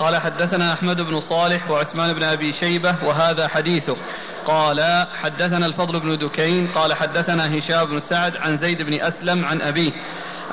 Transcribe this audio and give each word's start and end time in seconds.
قال 0.00 0.16
حدثنا 0.16 0.72
أحمد 0.72 1.00
بن 1.00 1.20
صالح 1.20 1.70
وعثمان 1.70 2.12
بن 2.12 2.24
أبي 2.24 2.52
شيبة 2.52 3.04
وهذا 3.04 3.48
حديثه. 3.48 3.96
قال 4.46 5.06
حدثنا 5.22 5.66
الفضل 5.66 6.00
بن 6.00 6.16
دكين 6.18 6.68
قال 6.68 6.94
حدثنا 6.94 7.58
هشام 7.58 7.84
بن 7.84 7.98
سعد 7.98 8.36
عن 8.36 8.56
زيد 8.56 8.82
بن 8.82 9.00
أسلم 9.00 9.44
عن 9.44 9.62
أبيه 9.62 9.92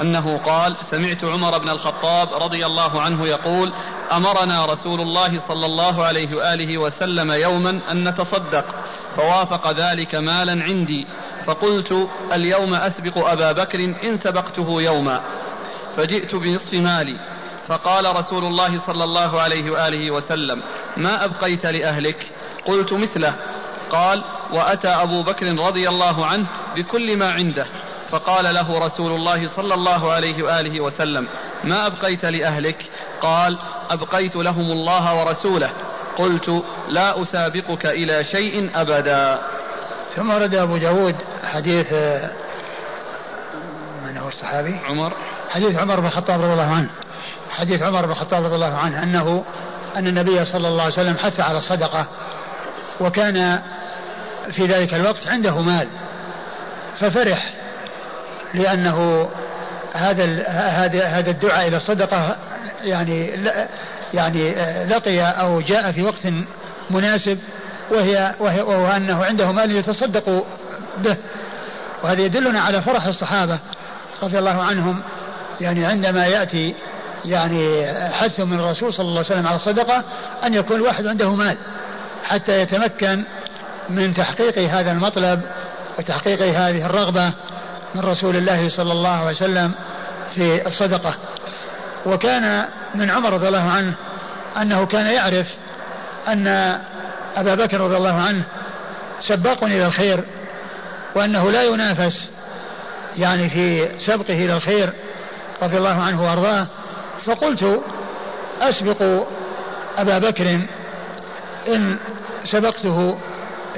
أنه 0.02 0.38
قال 0.38 0.76
سمعت 0.82 1.24
عمر 1.24 1.58
بن 1.58 1.70
الخطاب 1.70 2.44
رضي 2.44 2.66
الله 2.66 3.02
عنه 3.02 3.28
يقول 3.28 3.74
أمرنا 4.12 4.66
رسول 4.66 5.02
الله 5.02 5.38
صلى 5.38 5.66
الله 5.66 6.06
عليه 6.06 6.36
وآله 6.36 6.78
وسلم 6.78 7.32
يوما 7.32 7.92
أن 7.92 8.08
نتصدق 8.08 8.66
فوافق 9.16 9.72
ذلك 9.72 10.16
مالا 10.16 10.64
عندي 10.64 11.08
فقلت 11.46 12.10
اليوم 12.34 12.74
أسبق 12.74 13.28
أبا 13.28 13.52
بكر 13.52 13.80
إن 13.80 14.16
سبقته 14.16 14.82
يوما 14.82 15.22
فجئت 15.96 16.36
بنصف 16.36 16.74
مالي. 16.74 17.37
فقال 17.68 18.16
رسول 18.16 18.44
الله 18.44 18.78
صلى 18.78 19.04
الله 19.04 19.42
عليه 19.42 19.72
وآله 19.72 20.12
وسلم 20.12 20.64
ما 20.98 21.26
أبقيت 21.26 21.66
لأهلك؟ 21.66 22.32
قلت 22.66 22.94
مثله. 22.94 23.36
قال 23.90 24.24
وأتى 24.54 24.88
أبو 24.88 25.24
بكر 25.24 25.46
رضي 25.46 25.90
الله 25.90 26.26
عنه 26.26 26.48
بكل 26.76 27.18
ما 27.18 27.32
عنده. 27.32 27.66
فقال 28.10 28.56
له 28.56 28.80
رسول 28.80 29.12
الله 29.12 29.48
صلى 29.48 29.74
الله 29.74 30.12
عليه 30.12 30.44
وآله 30.44 30.82
وسلم 30.82 31.28
ما 31.64 31.88
أبقيت 31.88 32.26
لأهلك؟ 32.26 32.86
قال 33.22 33.58
أبقيت 33.90 34.36
لهم 34.36 34.72
الله 34.72 35.16
ورسوله. 35.16 35.70
قلت 36.18 36.64
لا 36.88 37.22
أسابقك 37.22 37.86
إلى 37.86 38.24
شيء 38.24 38.82
أبدا. 38.82 39.40
ثم 40.16 40.30
ورد 40.30 40.56
أبو 40.56 40.78
داود 40.78 41.16
حديث 41.44 41.94
من 44.06 44.18
هو 44.18 44.28
الصحابي؟ 44.28 44.80
عمر. 44.90 45.14
حديث 45.50 45.78
عمر 45.78 46.00
بن 46.00 46.06
الخطاب 46.06 46.42
رضي 46.42 46.54
الله 46.54 46.72
عنه. 46.76 46.90
حديث 47.58 47.82
عمر 47.82 48.06
بن 48.06 48.12
الخطاب 48.12 48.44
رضي 48.44 48.56
الله 48.56 48.78
عنه 48.78 49.04
أنه 49.04 49.46
أن 49.96 50.08
النبي 50.08 50.46
صلى 50.46 50.68
الله 50.68 50.84
عليه 50.84 50.94
وسلم 50.94 51.18
حث 51.18 51.40
على 51.40 51.58
الصدقة 51.58 52.06
وكان 53.02 53.60
في 54.52 54.66
ذلك 54.66 54.94
الوقت 54.94 55.28
عنده 55.28 55.62
مال 55.62 55.88
ففرح 57.00 57.54
لأنه 58.54 59.30
هذا 59.94 60.48
هذا 60.48 61.06
هذا 61.06 61.32
الدعاء 61.32 61.68
إلى 61.68 61.78
الصدقة 61.78 62.36
يعني 62.84 63.32
يعني 64.14 64.56
لقي 64.86 65.22
أو 65.22 65.62
جاء 65.62 65.92
في 65.92 66.04
وقت 66.04 66.28
مناسب 66.90 67.40
وهي 67.92 68.36
وهي 68.40 68.62
وهو 68.62 68.88
أنه 68.88 69.26
عنده 69.26 69.52
مال 69.52 69.76
يتصدق 69.76 70.46
به. 70.98 71.18
وهذا 72.04 72.22
يدلنا 72.22 72.62
على 72.62 72.82
فرح 72.82 73.06
الصحابة 73.06 73.60
رضي 74.24 74.40
الله 74.40 74.64
عنهم 74.64 75.02
يعني 75.62 75.86
عندما 75.86 76.28
يأتي 76.28 76.76
يعني 77.26 77.94
حث 78.12 78.40
من 78.40 78.60
الرسول 78.60 78.94
صلى 78.94 79.06
الله 79.06 79.18
عليه 79.18 79.26
وسلم 79.26 79.48
على 79.48 79.56
الصدقة 79.56 80.04
أن 80.44 80.54
يكون 80.54 80.78
الواحد 80.78 81.06
عنده 81.08 81.36
مال 81.36 81.58
حتى 82.24 82.62
يتمكن 82.62 83.24
من 83.90 84.14
تحقيق 84.14 84.58
هذا 84.58 84.92
المطلب 84.92 85.42
وتحقيق 86.00 86.42
هذه 86.42 86.86
الرغبة 86.86 87.34
من 87.96 88.02
رسول 88.02 88.38
الله 88.38 88.70
صلى 88.70 88.92
الله 88.92 89.10
عليه 89.10 89.32
وسلم 89.32 89.72
في 90.36 90.68
الصدقة. 90.68 91.16
وكان 92.06 92.66
من 92.96 93.10
عمر 93.10 93.34
رضي 93.34 93.48
الله 93.48 93.72
عنه 93.72 93.94
أنه 94.58 94.86
كان 94.86 95.06
يعرف 95.06 95.48
أن 96.28 96.48
أبا 97.36 97.56
بكر 97.56 97.82
رضي 97.82 97.98
الله 97.98 98.14
عنه 98.14 98.44
سباق 99.20 99.64
إلى 99.64 99.86
الخير 99.86 100.24
وأنه 101.16 101.52
لا 101.52 101.64
ينافس 101.64 102.30
يعني 103.18 103.50
في 103.50 103.90
سبقه 104.00 104.34
إلى 104.34 104.54
الخير 104.54 104.94
رضي 105.64 105.78
الله 105.78 106.02
عنه 106.02 106.24
وأرضاه. 106.24 106.68
فقلت 107.26 107.82
أسبق 108.62 109.28
أبا 109.98 110.18
بكر 110.18 110.60
إن 111.68 111.98
سبقته 112.44 113.18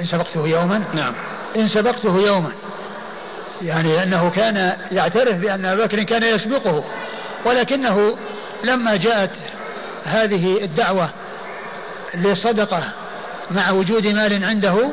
إن 0.00 0.04
سبقته 0.04 0.46
يوما؟ 0.46 0.82
نعم. 0.94 1.14
إن 1.56 1.68
سبقته 1.68 2.20
يوما. 2.20 2.52
يعني 3.62 4.02
أنه 4.02 4.30
كان 4.30 4.76
يعترف 4.92 5.36
بأن 5.36 5.64
أبا 5.64 5.84
بكر 5.84 6.02
كان 6.02 6.22
يسبقه 6.22 6.84
ولكنه 7.44 8.16
لما 8.64 8.96
جاءت 8.96 9.30
هذه 10.04 10.64
الدعوة 10.64 11.08
للصدقة 12.14 12.82
مع 13.50 13.70
وجود 13.70 14.06
مال 14.06 14.44
عنده 14.44 14.90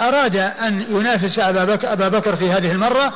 أراد 0.00 0.36
أن 0.36 0.86
ينافس 0.88 1.38
أبا 1.38 1.64
بكر, 1.64 1.92
أبا 1.92 2.08
بكر 2.08 2.36
في 2.36 2.52
هذه 2.52 2.72
المرة 2.72 3.12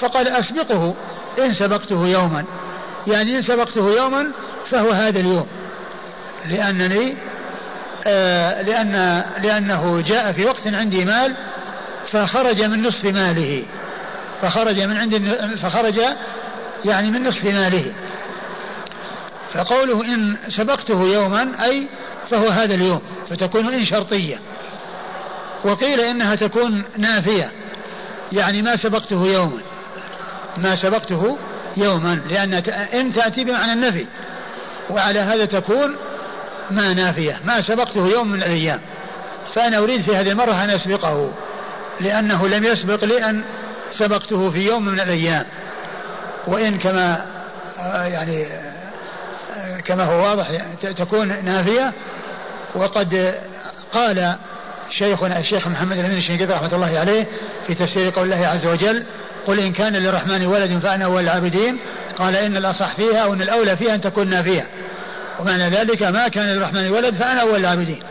فقال 0.00 0.28
أسبقه 0.28 0.94
إن 1.38 1.52
سبقته 1.52 2.06
يوما. 2.06 2.44
يعني 3.06 3.36
إن 3.36 3.42
سبقته 3.42 3.90
يوما 3.90 4.32
فهو 4.66 4.90
هذا 4.90 5.20
اليوم. 5.20 5.46
لأنني 6.48 7.14
آه 8.06 8.62
لأن 8.62 9.24
لأنه 9.42 10.00
جاء 10.00 10.32
في 10.32 10.44
وقت 10.44 10.66
عندي 10.66 11.04
مال 11.04 11.34
فخرج 12.10 12.62
من 12.62 12.82
نصف 12.82 13.04
ماله. 13.04 13.64
فخرج 14.40 14.80
من 14.80 14.96
عند 14.96 15.36
فخرج 15.62 16.00
يعني 16.84 17.10
من 17.10 17.24
نصف 17.24 17.44
ماله. 17.44 17.92
فقوله 19.52 20.04
إن 20.14 20.36
سبقته 20.48 21.02
يوما 21.02 21.64
أي 21.64 21.88
فهو 22.30 22.48
هذا 22.48 22.74
اليوم 22.74 23.02
فتكون 23.30 23.68
إن 23.68 23.84
شرطية. 23.84 24.36
وقيل 25.64 26.00
إنها 26.00 26.34
تكون 26.34 26.84
نافية 26.98 27.50
يعني 28.32 28.62
ما 28.62 28.76
سبقته 28.76 29.26
يوما. 29.26 29.60
ما 30.56 30.76
سبقته 30.76 31.38
يوما 31.76 32.20
لأن 32.28 32.54
إن 32.94 33.12
تأتي 33.12 33.44
بمعنى 33.44 33.72
النفي. 33.72 34.06
وعلى 34.90 35.20
هذا 35.20 35.44
تكون 35.44 35.96
ما 36.70 36.94
نافية 36.94 37.38
ما 37.44 37.62
سبقته 37.62 38.06
يوم 38.06 38.28
من 38.28 38.38
الأيام. 38.38 38.80
فأنا 39.54 39.78
أريد 39.78 40.00
في 40.02 40.16
هذه 40.16 40.30
المرة 40.30 40.64
أن 40.64 40.70
أسبقه 40.70 41.34
لأنه 42.00 42.48
لم 42.48 42.64
يسبق 42.64 43.04
لأن 43.04 43.44
سبقته 43.90 44.50
في 44.50 44.58
يوم 44.58 44.84
من 44.84 45.00
الأيام. 45.00 45.44
وإن 46.46 46.78
كما 46.78 47.26
آه، 47.78 48.04
يعني 48.04 48.46
آه، 49.56 49.80
كما 49.80 50.04
هو 50.04 50.24
واضح 50.24 50.62
تكون 50.82 51.44
نافية. 51.44 51.92
وقد 52.74 53.34
قال 53.92 54.36
شيخنا 54.90 55.38
الشيخ 55.38 55.68
محمد 55.68 55.98
الأمين 55.98 56.18
الشنقيطي 56.18 56.52
رحمة 56.52 56.74
الله 56.74 56.98
عليه 56.98 57.26
في 57.66 57.74
تفسير 57.74 58.10
قول 58.10 58.32
الله 58.32 58.46
عز 58.46 58.66
وجل 58.66 59.04
قل 59.46 59.60
إن 59.60 59.72
كان 59.72 59.92
للرحمن 59.92 60.46
ولد 60.46 60.78
فأنا 60.78 61.04
أول 61.04 61.22
العابدين 61.22 61.78
قال 62.16 62.36
إن 62.36 62.56
الأصح 62.56 62.94
فيها 62.94 63.18
أو 63.18 63.32
أن 63.32 63.42
الأولى 63.42 63.76
فيها 63.76 63.94
أن 63.94 64.00
تكون 64.00 64.30
نافية 64.30 64.66
ومعنى 65.40 65.68
ذلك 65.68 66.02
ما 66.02 66.28
كان 66.28 66.46
للرحمن 66.46 66.90
ولد 66.90 67.14
فأنا 67.14 67.40
أول 67.40 67.60
العابدين 67.60 68.02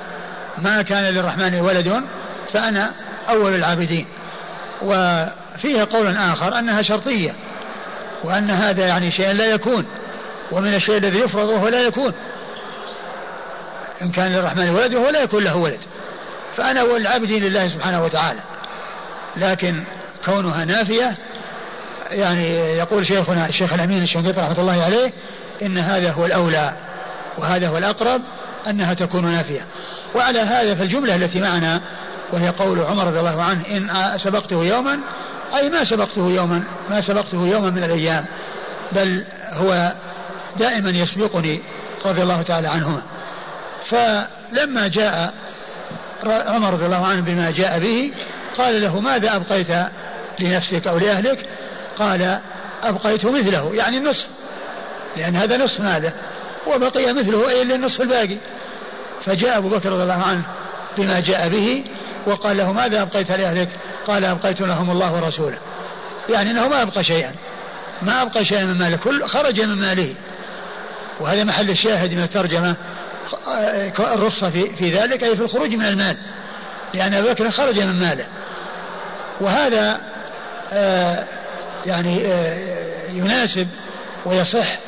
ما 0.57 0.81
كان 0.81 1.03
للرحمن 1.03 1.59
ولد 1.59 2.01
فأنا 2.53 2.91
أول 3.29 3.55
العابدين 3.55 4.05
وفيها 4.81 5.83
قول 5.83 6.17
آخر 6.17 6.59
أنها 6.59 6.81
شرطية 6.81 7.33
وأن 8.23 8.49
هذا 8.49 8.85
يعني 8.85 9.11
شيء 9.11 9.31
لا 9.31 9.45
يكون 9.45 9.85
ومن 10.51 10.73
الشيء 10.73 10.97
الذي 10.97 11.19
يفرض 11.19 11.49
وهو 11.49 11.67
لا 11.67 11.81
يكون 11.81 12.13
إن 14.01 14.11
كان 14.11 14.31
للرحمن 14.31 14.69
ولد 14.69 14.93
وهو 14.93 15.09
لا 15.09 15.23
يكون 15.23 15.43
له 15.43 15.55
ولد 15.55 15.79
فأنا 16.57 16.81
أول 16.81 17.01
العابدين 17.01 17.43
لله 17.43 17.67
سبحانه 17.67 18.03
وتعالى. 18.03 18.39
لكن 19.37 19.83
كونها 20.25 20.65
نافية 20.65 21.15
يعني 22.11 22.49
يقول 22.55 23.05
شيخنا 23.05 23.49
الشيخ 23.49 23.73
الأمين 23.73 24.03
الشنقيطي 24.03 24.39
رحمة 24.39 24.59
الله 24.59 24.83
عليه 24.83 25.11
إن 25.61 25.77
هذا 25.77 26.11
هو 26.11 26.25
الأولى 26.25 26.73
وهذا 27.37 27.67
هو 27.67 27.77
الأقرب 27.77 28.21
أنها 28.67 28.93
تكون 28.93 29.31
نافية. 29.31 29.61
وعلى 30.15 30.39
هذا 30.39 30.75
فالجملة 30.75 31.15
التي 31.15 31.39
معنا 31.41 31.81
وهي 32.31 32.49
قول 32.49 32.79
عمر 32.79 33.07
رضي 33.07 33.19
الله 33.19 33.43
عنه 33.43 33.61
إن 33.67 34.17
سبقته 34.17 34.63
يوما 34.63 34.99
أي 35.55 35.69
ما 35.69 35.83
سبقته 35.83 36.29
يوما 36.29 36.63
ما 36.89 37.01
سبقته 37.01 37.47
يوما 37.47 37.69
من 37.69 37.83
الأيام 37.83 38.25
بل 38.91 39.23
هو 39.53 39.91
دائما 40.57 40.89
يسبقني 40.89 41.61
رضي 42.05 42.21
الله 42.21 42.41
تعالى 42.41 42.67
عنهما. 42.67 43.01
فلما 43.85 44.87
جاء 44.87 45.33
عمر 46.31 46.73
رضي 46.73 46.85
الله 46.85 47.05
عنه 47.05 47.21
بما 47.21 47.51
جاء 47.51 47.79
به 47.79 48.13
قال 48.57 48.81
له 48.81 48.99
ماذا 48.99 49.35
أبقيت 49.35 49.67
لنفسك 50.39 50.87
أو 50.87 50.97
لأهلك؟ 50.97 51.45
قال 51.95 52.39
أبقيت 52.83 53.25
مثله. 53.25 53.75
يعني 53.75 53.97
النصف. 53.97 54.25
لأن 55.17 55.35
هذا 55.35 55.57
نصف 55.57 55.81
ماله 55.81 56.13
وبقي 56.67 57.13
مثله 57.13 57.49
أي 57.49 57.63
للنصف 57.63 58.01
الباقي. 58.01 58.37
فجاء 59.25 59.57
أبو 59.57 59.69
بكر 59.69 59.91
رضي 59.91 60.03
الله 60.03 60.23
عنه 60.23 60.43
بما 60.97 61.19
جاء 61.19 61.49
به 61.49 61.85
وقال 62.27 62.57
له 62.57 62.71
ماذا 62.71 63.01
أبقيت 63.01 63.31
لأهلك؟ 63.31 63.69
قال 64.07 64.25
أبقيت 64.25 64.61
لهم 64.61 64.91
الله 64.91 65.13
ورسوله. 65.15 65.57
يعني 66.29 66.51
أنه 66.51 66.67
ما 66.67 66.81
أبقى 66.81 67.03
شيئا. 67.03 67.31
ما 68.01 68.21
أبقى 68.21 68.45
شيئا 68.45 68.65
من 68.65 68.77
ماله 68.77 68.97
كل 68.97 69.27
خرج 69.27 69.61
من 69.61 69.75
ماله. 69.75 70.15
وهذا 71.19 71.43
محل 71.43 71.69
الشاهد 71.69 72.13
من 72.13 72.23
الترجمة 72.23 72.75
الرخصة 73.99 74.49
في, 74.49 74.75
في 74.75 74.91
ذلك 74.91 75.23
أي 75.23 75.35
في 75.35 75.41
الخروج 75.41 75.75
من 75.75 75.85
المال. 75.85 76.17
لأن 76.93 77.13
أبو 77.13 77.29
بكر 77.29 77.51
خرج 77.51 77.79
من 77.79 77.99
ماله. 77.99 78.25
وهذا 79.41 79.99
آه 80.73 81.23
يعني 81.85 82.27
آه 82.27 83.09
يناسب 83.09 83.67
ويصح 84.25 84.79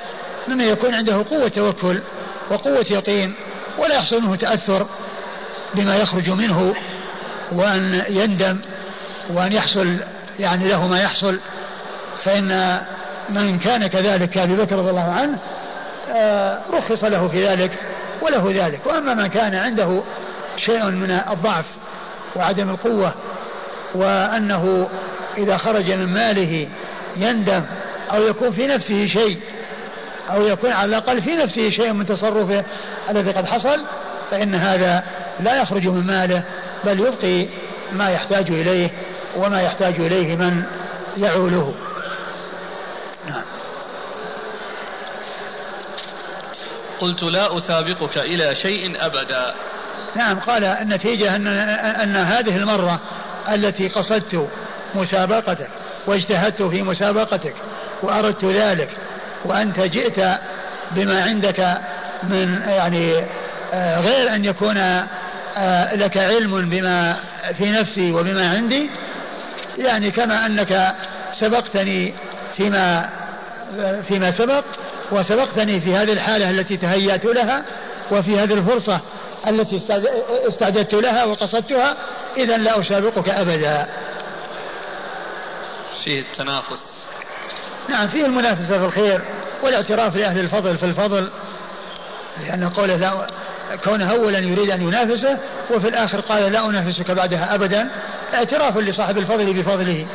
مما 0.47 0.63
يكون 0.63 0.93
عنده 0.93 1.25
قوة 1.29 1.47
توكل 1.47 2.01
وقوة 2.49 2.85
يقين 2.91 3.35
ولا 3.77 3.95
يحصل 3.95 4.21
منه 4.21 4.35
تأثر 4.35 4.87
بما 5.75 5.95
يخرج 5.95 6.29
منه 6.29 6.75
وأن 7.51 8.03
يندم 8.09 8.59
وأن 9.29 9.51
يحصل 9.51 9.99
يعني 10.39 10.67
له 10.69 10.87
ما 10.87 11.01
يحصل. 11.01 11.39
فإن 12.23 12.79
من 13.29 13.59
كان 13.59 13.87
كذلك 13.87 14.29
كأبي 14.29 14.55
بكر 14.55 14.75
رضي 14.75 14.89
الله 14.89 15.11
عنه 15.11 15.39
آه، 16.15 16.59
رخص 16.71 17.03
له 17.03 17.27
في 17.27 17.47
ذلك. 17.47 17.71
وله 18.25 18.65
ذلك. 18.65 18.79
وأما 18.85 19.13
من 19.13 19.27
كان 19.27 19.55
عنده 19.55 20.01
شيء 20.57 20.85
من 20.85 21.11
الضعف 21.11 21.65
وعدم 22.35 22.69
القوة 22.69 23.13
وأنه 23.95 24.89
إذا 25.37 25.57
خرج 25.57 25.91
من 25.91 26.13
ماله 26.13 26.67
يندم 27.17 27.61
أو 28.11 28.23
يكون 28.23 28.51
في 28.51 28.67
نفسه 28.67 29.05
شيء 29.05 29.39
أو 30.31 30.47
يكون 30.47 30.71
على 30.71 30.89
الأقل 30.89 31.21
في 31.21 31.35
نفسه 31.35 31.69
شيء 31.69 31.93
من 31.93 32.05
تصرفه 32.05 32.65
الذي 33.09 33.31
قد 33.31 33.45
حصل 33.45 33.79
فإن 34.31 34.55
هذا 34.55 35.03
لا 35.39 35.61
يخرج 35.61 35.87
من 35.87 36.07
ماله 36.07 36.43
بل 36.85 36.99
يبقي 36.99 37.47
ما 37.93 38.09
يحتاج 38.09 38.51
إليه 38.51 38.91
وما 39.37 39.61
يحتاج 39.61 39.99
إليه 39.99 40.35
من 40.35 40.63
يعوله. 41.17 41.73
نعم. 43.27 43.41
قلت 46.99 47.23
لا 47.23 47.57
أسابقك 47.57 48.17
إلى 48.17 48.55
شيء 48.55 49.05
أبدا. 49.05 49.53
نعم 50.15 50.39
قال 50.39 50.63
النتيجة 50.63 51.35
أن, 51.35 51.47
أن 51.47 52.15
هذه 52.15 52.55
المرة 52.55 52.99
التي 53.49 53.87
قصدت 53.87 54.49
مسابقتك 54.95 55.69
واجتهدت 56.07 56.61
في 56.61 56.83
مسابقتك 56.83 57.53
وأردت 58.01 58.45
ذلك 58.45 58.89
وأنت 59.45 59.79
جئت 59.79 60.19
بما 60.91 61.23
عندك 61.23 61.77
من 62.23 62.61
يعني 62.67 63.25
آه، 63.73 63.99
غير 63.99 64.35
أن 64.35 64.45
يكون 64.45 64.77
آه، 65.57 65.95
لك 65.95 66.17
علم 66.17 66.69
بما 66.69 67.15
في 67.57 67.71
نفسي 67.71 68.11
وبما 68.11 68.49
عندي 68.49 68.89
يعني 69.77 70.11
كما 70.11 70.45
أنك 70.45 70.95
سبقتني 71.39 72.13
فيما 72.57 73.09
فيما 74.07 74.31
سبق 74.31 74.63
وسبقتني 75.11 75.79
في 75.79 75.95
هذه 75.95 76.11
الحالة 76.11 76.49
التي 76.49 76.77
تهيأت 76.77 77.25
لها 77.25 77.65
وفي 78.11 78.39
هذه 78.39 78.53
الفرصة 78.53 78.99
التي 79.47 79.81
استعددت 80.47 80.93
لها 80.93 81.25
وقصدتها 81.25 81.95
إذا 82.37 82.57
لا 82.57 82.81
أسابقك 82.81 83.29
أبدا. 83.29 83.87
فيه 86.03 86.21
التنافس. 86.21 87.03
نعم 87.89 88.07
فيه 88.07 88.25
المنافسة 88.25 88.77
في 88.79 88.85
الخير 88.85 89.21
والاعتراف 89.63 90.15
لأهل 90.15 90.39
الفضل 90.39 90.77
في 90.77 90.85
الفضل 90.85 91.29
لأن 92.41 92.69
قوله 92.69 92.95
لا 92.95 93.27
كونه 93.83 94.11
أولا 94.11 94.39
يريد 94.39 94.69
أن 94.69 94.81
ينافسه 94.81 95.37
وفي 95.71 95.87
الآخر 95.87 96.19
قال 96.19 96.51
لا 96.51 96.65
أنافسك 96.69 97.11
بعدها 97.11 97.55
أبدا 97.55 97.89
اعتراف 98.33 98.77
لصاحب 98.77 99.17
الفضل 99.17 99.53
بفضله. 99.53 100.07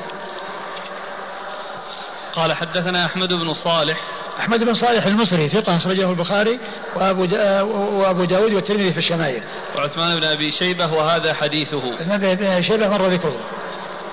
قال 2.33 2.53
حدثنا 2.53 3.07
أحمد 3.07 3.29
بن 3.29 3.55
صالح 3.55 4.01
أحمد 4.41 4.65
بن 4.65 4.75
صالح 4.75 5.07
المصري 5.07 5.49
ثقة 5.49 5.77
أخرجه 5.77 6.11
البخاري 6.11 6.59
وأبو 6.97 7.25
دا 7.25 7.63
وأبو 7.63 8.25
داود 8.25 8.53
والترمذي 8.53 8.93
في 8.93 8.99
الشمائل. 8.99 9.43
وعثمان 9.77 10.21
بن 10.21 10.25
أبي 10.25 10.51
شيبة 10.51 10.93
وهذا 10.93 11.35
حديثه. 11.35 11.93
عثمان 11.93 12.35
بن 12.35 12.63
شيبة 12.63 12.89
مر 12.89 13.07
ذكره. 13.07 13.37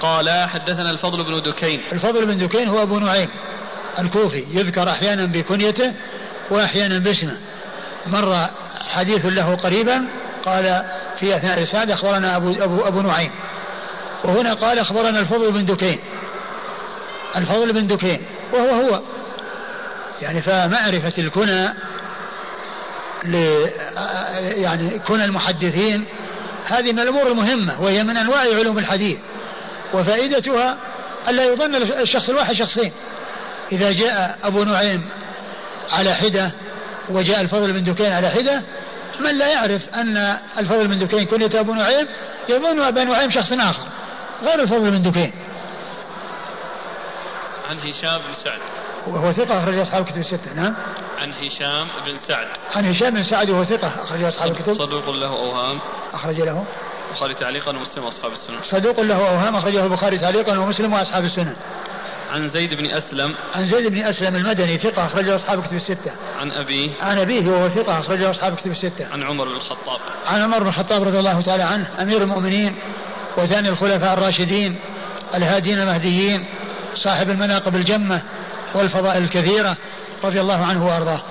قال 0.02 0.30
حدثنا 0.50 0.92
الفضل 0.92 1.24
بن 1.24 1.52
دكين. 1.52 1.82
الفضل 1.92 2.26
بن 2.26 2.48
دكين 2.48 2.68
هو 2.68 2.84
أبو 2.84 3.00
نعيم 3.00 3.30
الكوفي 4.00 4.46
يذكر 4.52 4.90
أحيانا 4.90 5.26
بكنيته 5.26 5.94
وأحيانا 6.52 7.00
باسمه. 7.00 7.38
مر 8.08 8.48
حديث 8.88 9.26
له 9.26 9.56
قريبا 9.56 10.04
قال 10.46 10.84
في 11.20 11.38
أثناء 11.38 11.58
الإسناد 11.58 11.92
أخبرنا 11.92 12.36
أبو, 12.36 12.52
أبو, 12.52 12.82
أبو 12.82 13.02
نعيم 13.02 13.32
وهنا 14.24 14.54
قال 14.54 14.80
أخبرنا 14.80 15.20
الفضل 15.20 15.52
بن 15.52 15.66
دكين 15.66 16.00
الفضل 17.36 17.74
بن 17.74 17.88
دكين 17.88 18.22
وهو 18.54 18.70
هو 18.70 19.02
يعني 20.22 20.42
فمعرفة 20.42 21.14
الكنى 21.18 21.69
يعني 24.40 25.00
كنى 25.00 25.25
المحدثين 25.25 26.06
هذه 26.66 26.92
من 26.92 27.00
الأمور 27.00 27.28
المهمة 27.28 27.81
وهي 27.81 28.04
من 28.04 28.18
أنواع 28.18 28.40
علوم 28.40 28.78
الحديث 28.78 29.18
وفائدتها 29.94 30.78
ألا 31.28 31.44
يظن 31.44 31.75
الشخص 31.75 32.30
الواحد 32.30 32.54
شخصين. 32.54 32.92
إذا 33.72 33.92
جاء 33.92 34.38
أبو 34.44 34.64
نعيم 34.64 35.06
على 35.92 36.16
حدة 36.16 36.52
وجاء 37.10 37.42
الفضل 37.42 37.74
بن 37.74 37.84
دكين 37.84 38.12
على 38.12 38.30
حدة 38.30 38.62
من 39.19 39.38
لا 39.38 39.48
يعرف 39.48 39.96
أن 39.96 40.38
الفضل 40.58 40.88
بن 40.88 41.00
دكين 41.00 41.25
كنية 41.25 41.60
أبو 41.60 41.74
نعيم 41.74 42.08
يظن 42.50 42.81
أبا 42.81 43.04
نعيم 43.04 43.30
شخص 43.30 43.54
آخر 43.54 43.88
غير 44.42 44.62
الفضل 44.62 44.92
بن 44.92 45.12
دكين. 45.12 45.31
عن 47.69 47.80
هشام 47.80 48.18
بن 48.18 48.36
سعد. 48.44 48.60
وهو 49.07 49.31
ثقة 49.31 49.63
أخرج 49.63 49.80
أصحاب 49.80 50.01
الكتب 50.04 50.19
الستة 50.19 50.54
نعم. 50.56 50.75
عن 51.18 51.31
هشام 51.31 51.88
بن 52.06 52.18
سعد. 52.18 52.48
عن 52.75 52.86
هشام 52.86 53.13
بن 53.13 53.24
سعد 53.24 53.50
وهو 53.50 53.63
ثقة 53.63 53.88
أخرج 53.88 54.24
أصحاب 54.24 54.51
الكتب. 54.51 54.74
صدوق 54.74 55.09
له 55.09 55.27
أوهام. 55.27 55.80
أخرج 56.13 56.42
له. 56.42 56.63
البخاري 57.09 57.33
تعليقا 57.33 57.77
ومسلم 57.77 58.04
وأصحاب 58.04 58.31
السنن. 58.31 58.56
صدوق 58.63 59.00
له 59.00 59.30
أوهام 59.30 59.56
أخرجه 59.56 59.83
البخاري 59.83 60.18
تعليقا 60.18 60.57
ومسلم 60.57 60.94
وأصحاب 60.94 61.24
السنن. 61.24 61.56
عن 62.31 62.50
زيد 62.50 62.74
بن 62.74 62.92
أسلم. 62.92 63.36
عن 63.54 63.68
زيد 63.68 63.92
بن 63.92 64.04
أسلم 64.04 64.36
المدني 64.36 64.77
ثقة 64.77 65.06
أخرجه 65.06 65.36
أصحاب 65.36 65.63
كتب 65.63 65.75
الستة. 65.75 66.12
عن 66.39 66.51
أبيه. 66.51 66.92
عن 67.01 67.18
أبيه 67.18 67.48
وهو 67.48 67.69
ثقة 67.69 68.00
أخرجه 68.00 68.30
أصحاب 68.30 68.56
كتب 68.56 68.71
الستة. 68.71 69.07
عن 69.13 69.24
عمر 69.24 69.45
بن 69.45 69.56
الخطاب. 69.56 70.00
عن 70.25 70.42
عمر 70.42 70.59
بن 70.59 70.68
الخطاب 70.68 71.04
رضي 71.04 71.19
الله 71.19 71.42
تعالى 71.42 71.63
عنه 71.63 71.88
أمير 72.01 72.24
المؤمنين 72.24 72.75
وثاني 73.38 73.69
الخلفاء 73.69 74.13
الراشدين 74.13 74.80
الهادين 75.36 75.80
المهديين 75.80 76.45
صاحب 76.95 77.30
المناقب 77.30 77.75
الجمة 77.75 78.21
والفضائل 78.78 79.24
الكثيرة 79.24 79.78
رضي 80.24 80.42
الله 80.42 80.66
عنه 80.66 80.88
وأرضاه. 80.88 81.22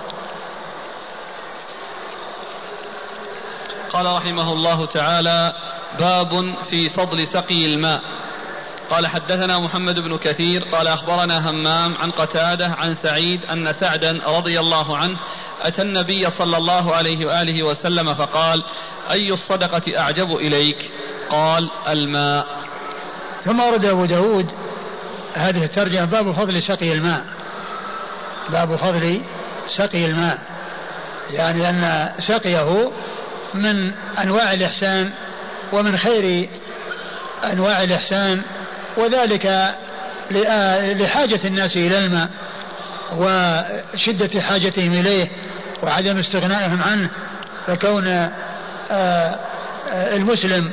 قال 3.90 4.06
رحمه 4.06 4.52
الله 4.52 4.86
تعالى 4.86 5.52
باب 5.98 6.54
في 6.70 6.88
فضل 6.88 7.26
سقي 7.26 7.66
الماء. 7.66 8.02
قال 8.90 9.06
حدثنا 9.06 9.58
محمد 9.58 9.94
بن 9.94 10.16
كثير 10.16 10.62
قال 10.62 10.86
أخبرنا 10.86 11.50
همام 11.50 11.96
عن 11.96 12.10
قتادة 12.10 12.66
عن 12.66 12.94
سعيد 12.94 13.44
أن 13.44 13.72
سعدا 13.72 14.12
رضي 14.26 14.60
الله 14.60 14.96
عنه 14.96 15.16
أتى 15.62 15.82
النبي 15.82 16.30
صلى 16.30 16.56
الله 16.56 16.94
عليه 16.94 17.26
وآله 17.26 17.62
وسلم 17.62 18.14
فقال 18.14 18.64
أي 19.10 19.32
الصدقة 19.32 19.98
أعجب 19.98 20.26
إليك؟ 20.26 20.90
قال 21.30 21.70
الماء. 21.88 22.46
ثم 23.44 23.60
ورد 23.60 23.84
أبو 23.84 24.04
داود 24.04 24.50
هذه 25.34 25.64
الترجمة 25.64 26.04
باب 26.04 26.32
فضل 26.32 26.62
سقي 26.62 26.92
الماء. 26.92 27.35
باب 28.48 28.76
فضل 28.76 29.22
سقي 29.68 30.04
الماء. 30.04 30.38
يعني 31.30 31.68
أن 31.68 32.08
سقيه 32.18 32.90
من 33.54 33.92
أنواع 34.22 34.52
الإحسان 34.52 35.10
ومن 35.72 35.96
خير 35.98 36.48
أنواع 37.44 37.82
الإحسان 37.82 38.42
وذلك 38.96 39.74
لحاجة 41.00 41.40
الناس 41.44 41.76
إلى 41.76 41.98
الماء 41.98 42.28
وشدة 43.12 44.40
حاجتهم 44.40 44.92
إليه 44.92 45.28
وعدم 45.82 46.18
استغنائهم 46.18 46.82
عنه 46.82 47.10
فكون 47.66 48.30
المسلم 49.92 50.72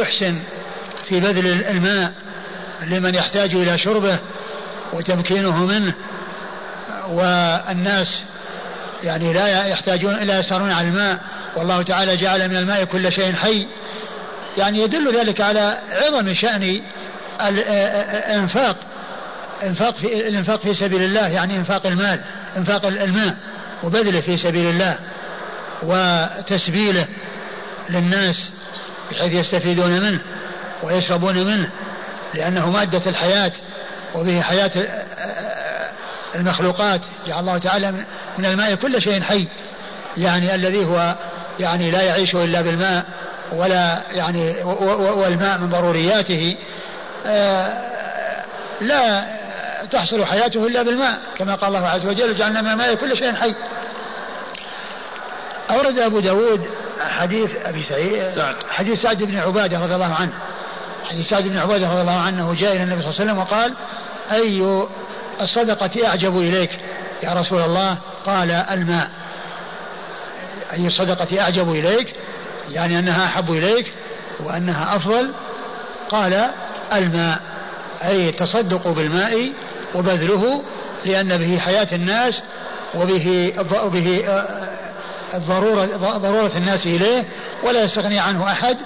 يحسن 0.00 0.38
في 1.04 1.20
بذل 1.20 1.46
الماء 1.46 2.12
لمن 2.86 3.14
يحتاج 3.14 3.54
إلى 3.54 3.78
شربه 3.78 4.18
وتمكينه 4.92 5.64
منه 5.64 5.94
والناس 7.10 8.22
يعني 9.02 9.32
لا 9.32 9.66
يحتاجون 9.66 10.14
لا 10.14 10.38
يسارون 10.38 10.72
على 10.72 10.88
الماء. 10.88 11.18
والله 11.56 11.82
تعالى 11.82 12.16
جعل 12.16 12.48
من 12.48 12.56
الماء 12.56 12.84
كل 12.84 13.12
شيء 13.12 13.32
حي. 13.32 13.66
يعني 14.58 14.82
يدل 14.82 15.18
ذلك 15.18 15.40
على 15.40 15.78
عظم 15.90 16.34
شأن 16.34 16.80
الإنفاق. 17.40 18.76
إنفاق 19.62 19.94
في 19.94 20.28
الإنفاق 20.28 20.60
في 20.60 20.74
سبيل 20.74 21.02
الله 21.02 21.28
يعني 21.28 21.56
إنفاق 21.56 21.86
المال 21.86 22.20
إنفاق 22.56 22.86
الماء 22.86 23.34
وبذله 23.82 24.20
في 24.20 24.36
سبيل 24.36 24.66
الله 24.66 24.98
وتسبيله 25.82 27.06
للناس 27.90 28.50
بحيث 29.10 29.32
يستفيدون 29.32 30.00
منه 30.00 30.20
ويشربون 30.82 31.46
منه 31.46 31.70
لأنه 32.34 32.70
مادة 32.70 33.02
الحياة 33.06 33.52
وبه 34.14 34.40
حياة 34.40 34.70
المخلوقات 36.36 37.00
جعل 37.26 37.40
الله 37.40 37.58
تعالى 37.58 37.92
من 38.38 38.44
الماء 38.44 38.74
كل 38.74 39.02
شيء 39.02 39.22
حي. 39.22 39.48
يعني 40.16 40.54
الذي 40.54 40.84
هو 40.84 41.14
يعني 41.60 41.90
لا 41.90 42.02
يعيش 42.02 42.34
إلا 42.34 42.62
بالماء 42.62 43.04
ولا 43.52 44.02
يعني 44.10 44.54
والماء 44.92 45.58
من 45.58 45.70
ضرورياته. 45.70 46.56
آه، 47.26 47.86
لا 48.80 49.24
تحصل 49.92 50.24
حياته 50.24 50.66
إلا 50.66 50.82
بالماء 50.82 51.18
كما 51.36 51.54
قال 51.54 51.76
الله 51.76 51.88
عز 51.88 52.06
وجل 52.06 52.34
جعلنا 52.34 52.62
من 52.62 52.68
الماء 52.68 52.94
كل 52.94 53.16
شيء 53.16 53.34
حي. 53.34 53.54
أورد 55.70 55.98
أبو 55.98 56.20
داود 56.20 56.66
حديث 57.18 57.50
أبي 57.64 57.82
سعيد 57.82 58.22
سعد. 58.34 58.54
حديث 58.70 59.02
سعد 59.02 59.22
بن 59.22 59.36
عبادة 59.36 59.78
رضي 59.78 59.94
الله 59.94 60.14
عنه. 60.14 60.32
حديث 61.10 61.26
سعد 61.26 61.48
بن 61.48 61.58
عبادة 61.58 61.88
رضي 61.90 62.00
الله 62.00 62.20
عنه 62.20 62.54
جاء 62.54 62.72
إلى 62.72 62.82
النبي 62.82 63.02
صلى 63.02 63.10
الله 63.10 63.20
عليه 63.20 63.32
وسلم 63.32 63.38
وقال 63.38 63.74
أي 64.32 64.86
الصدقة 65.40 66.06
أعجب 66.06 66.38
إليك 66.38 66.70
يا 67.22 67.32
رسول 67.32 67.62
الله. 67.62 67.98
قال 68.24 68.50
الماء. 68.50 69.10
أي 70.72 70.86
الصدقة 70.86 71.40
أعجب 71.40 71.70
إليك 71.70 72.14
يعني 72.68 72.98
أنها 72.98 73.26
أحب 73.26 73.50
إليك 73.50 73.92
وأنها 74.40 74.96
أفضل. 74.96 75.32
قال 76.08 76.50
الماء 76.92 77.40
أي 78.04 78.28
التصدق 78.28 78.88
بالماء 78.88 79.52
وبذله 79.94 80.62
لأن 81.04 81.38
به 81.38 81.58
حياة 81.58 81.88
الناس 81.92 82.42
وبه 82.94 83.52
وبه 83.84 84.24
الضرورة 85.34 85.86
ضرورة 86.16 86.52
الناس 86.56 86.86
إليه 86.86 87.24
ولا 87.62 87.82
يستغني 87.82 88.18
عنه 88.18 88.52
أحد 88.52 88.76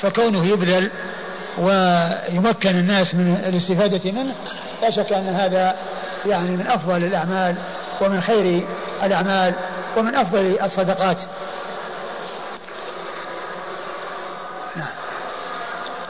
فكونه 0.00 0.46
يبذل 0.46 0.90
ويمكن 1.58 2.70
الناس 2.70 3.14
من 3.14 3.44
الاستفادة 3.48 4.12
منه 4.12 4.34
لا 4.82 4.90
شك 4.90 5.12
أن 5.12 5.28
هذا 5.28 5.76
يعني 6.26 6.56
من 6.56 6.66
أفضل 6.66 7.04
الأعمال 7.04 7.56
ومن 8.00 8.20
خير 8.20 8.62
الأعمال 9.02 9.54
ومن 9.96 10.14
أفضل 10.14 10.58
الصدقات. 10.62 11.18
نعم. 14.76 14.88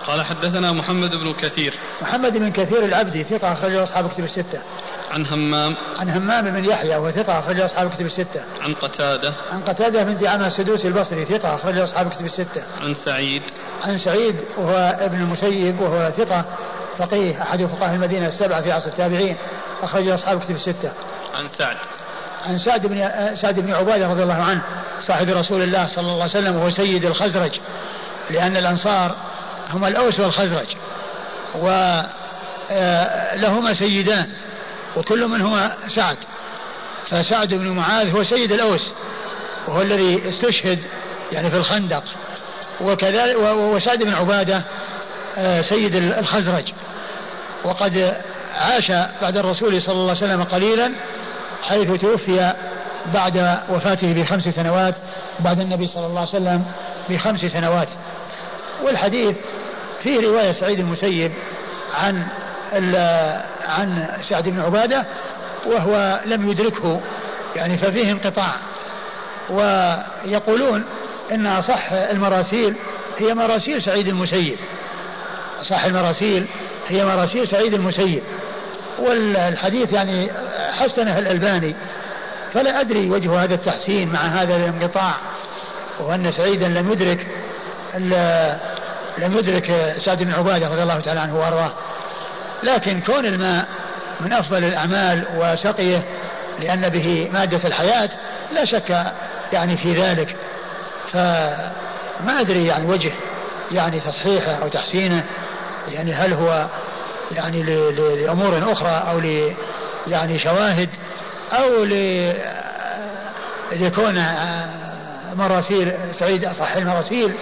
قال 0.06 0.24
حدثنا 0.24 0.72
محمد 0.72 1.10
بن 1.10 1.32
كثير. 1.32 1.74
محمد 2.02 2.36
بن 2.36 2.52
كثير 2.52 2.84
العبدي 2.84 3.24
ثقة 3.24 3.52
أخرجه 3.52 3.82
أصحاب 3.82 4.08
كتب 4.08 4.24
الستة. 4.24 4.62
عن 5.10 5.26
همام. 5.26 5.76
عن 5.98 6.10
همام 6.10 6.50
بن 6.50 6.64
يحيى 6.64 6.96
وثقة 6.96 7.38
أخرج 7.38 7.60
أصحاب 7.60 7.90
كتب 7.90 8.06
الستة. 8.06 8.44
عن 8.60 8.74
قتادة. 8.74 9.34
عن 9.52 9.60
قتادة 9.60 10.04
بن 10.04 10.16
دعامة 10.16 10.46
السدوسي 10.46 10.88
البصري 10.88 11.24
ثقة 11.24 11.54
أخرج 11.54 11.78
أصحاب 11.78 12.10
كتب 12.10 12.24
الستة. 12.24 12.62
عن 12.80 12.94
سعيد. 12.94 13.42
عن 13.82 13.98
سعيد 13.98 14.36
وهو 14.58 14.96
ابن 15.00 15.22
المسيب 15.22 15.80
وهو 15.80 16.10
ثقة 16.10 16.44
فقيه 16.98 17.42
أحد 17.42 17.64
فقهاء 17.64 17.94
المدينة 17.94 18.28
السبعة 18.28 18.62
في 18.62 18.72
عصر 18.72 18.86
التابعين. 18.86 19.36
أخرج 19.82 20.08
أصحاب 20.08 20.40
كتب 20.40 20.54
الستة. 20.54 20.92
عن 21.34 21.48
سعد. 21.48 21.76
عن 22.44 22.58
سعد 22.58 22.86
بن 22.86 23.10
سعد 23.34 23.60
بن 23.60 23.72
عبادة 23.72 24.06
رضي 24.08 24.22
الله 24.22 24.42
عنه 24.42 24.62
صاحب 25.00 25.28
رسول 25.28 25.62
الله 25.62 25.86
صلى 25.86 26.02
الله 26.02 26.22
عليه 26.22 26.24
وسلم 26.24 26.56
وهو 26.56 26.70
سيد 26.70 27.04
الخزرج 27.04 27.60
لأن 28.30 28.56
الأنصار 28.56 29.16
هم 29.70 29.84
الأوس 29.84 30.20
والخزرج 30.20 30.66
ولهما 31.54 31.84
سيدان 33.74 34.26
وكل 34.96 35.28
منهما 35.28 35.76
سعد. 35.96 36.16
فسعد 37.10 37.54
بن 37.54 37.68
معاذ 37.68 38.10
هو 38.10 38.24
سيد 38.24 38.52
الأوس 38.52 38.90
وهو 39.68 39.82
الذي 39.82 40.28
استشهد 40.28 40.78
يعني 41.32 41.50
في 41.50 41.56
الخندق. 41.56 42.04
وكذلك 42.80 43.36
وسعد 43.36 44.02
بن 44.02 44.14
عبادة 44.14 44.62
آه، 45.36 45.62
سيد 45.62 45.94
الخزرج. 45.94 46.72
وقد 47.64 48.22
عاش 48.60 48.92
بعد 49.22 49.36
الرسول 49.36 49.82
صلى 49.82 49.94
الله 49.94 50.16
عليه 50.16 50.24
وسلم 50.24 50.42
قليلا 50.42 50.92
حيث 51.62 52.00
توفي 52.00 52.52
بعد 53.14 53.58
وفاته 53.70 54.22
بخمس 54.22 54.48
سنوات 54.48 54.94
بعد 55.40 55.60
النبي 55.60 55.86
صلى 55.86 56.06
الله 56.06 56.20
عليه 56.20 56.28
وسلم 56.28 56.64
بخمس 57.10 57.40
سنوات. 57.40 57.88
والحديث 58.82 59.36
فيه 60.02 60.20
رواية 60.20 60.52
سعيد 60.52 60.78
المسيب 60.80 61.32
عن 61.94 62.26
عن 63.66 64.08
سعد 64.28 64.48
بن 64.48 64.60
عبادة 64.60 65.04
وهو 65.66 66.20
لم 66.26 66.50
يدركه 66.50 67.00
يعني 67.56 67.78
ففيه 67.78 68.10
انقطاع. 68.10 68.56
ويقولون 69.50 70.84
إن 71.32 71.46
أصح 71.46 71.92
المراسيل 71.92 72.74
هي 73.18 73.34
مراسيل 73.34 73.82
سعيد 73.82 74.08
المسيب. 74.08 74.58
أصح 75.60 75.84
المراسيل 75.84 76.46
هي 76.88 77.04
مراسيل 77.04 77.48
سعيد 77.48 77.74
المسيب. 77.74 78.22
والحديث 78.98 79.92
يعني 79.92 80.30
حسنه 80.72 81.18
الألباني. 81.18 81.74
فلا 82.52 82.80
أدري 82.80 83.10
وجه 83.10 83.44
هذا 83.44 83.54
التحسين 83.54 84.12
مع 84.12 84.20
هذا 84.20 84.56
الانقطاع. 84.56 85.14
وأن 86.00 86.32
سعيدا 86.32 86.68
لم 86.68 86.92
يدرك 86.92 87.26
لم 89.18 89.38
يدرك 89.38 89.96
سعد 90.04 90.22
بن 90.22 90.32
عبادة 90.32 90.68
رضي 90.68 90.82
الله 90.82 91.00
تعالى 91.00 91.20
عنه 91.20 91.38
وأرضاه. 91.38 91.70
لكن 92.62 93.00
كون 93.00 93.26
الماء 93.26 93.66
من 94.20 94.32
أفضل 94.32 94.64
الأعمال 94.64 95.24
وسقيه 95.36 96.04
لأن 96.60 96.88
به 96.88 97.28
مادة 97.32 97.60
الحياة 97.64 98.10
لا 98.52 98.64
شك 98.64 99.06
يعني 99.52 99.76
في 99.76 100.02
ذلك. 100.02 100.36
فما 101.12 102.40
أدري 102.40 102.66
يعني 102.66 102.86
وجه 102.86 103.12
يعني 103.72 104.00
تصحيحه 104.00 104.52
أو 104.52 104.68
تحسينه. 104.68 105.24
يعني 105.88 106.12
هل 106.12 106.32
هو 106.32 106.66
يعني 107.32 107.62
لأمور 107.92 108.72
أخرى 108.72 109.02
أو 109.10 109.18
ل 109.18 109.52
يعني 110.06 110.38
شواهد 110.38 110.88
أو 111.52 111.84
ل 111.84 112.32
لكون 113.72 114.24
مراسيل 115.34 115.92
سعيد 116.12 116.44
أصح 116.44 116.76
المراسيل 116.76 117.32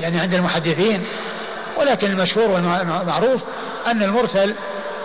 يعني 0.00 0.20
عند 0.20 0.34
المحدثين. 0.34 1.04
ولكن 1.76 2.10
المشهور 2.10 2.50
والمعروف 2.50 3.42
أن 3.86 4.02
المرسل 4.02 4.54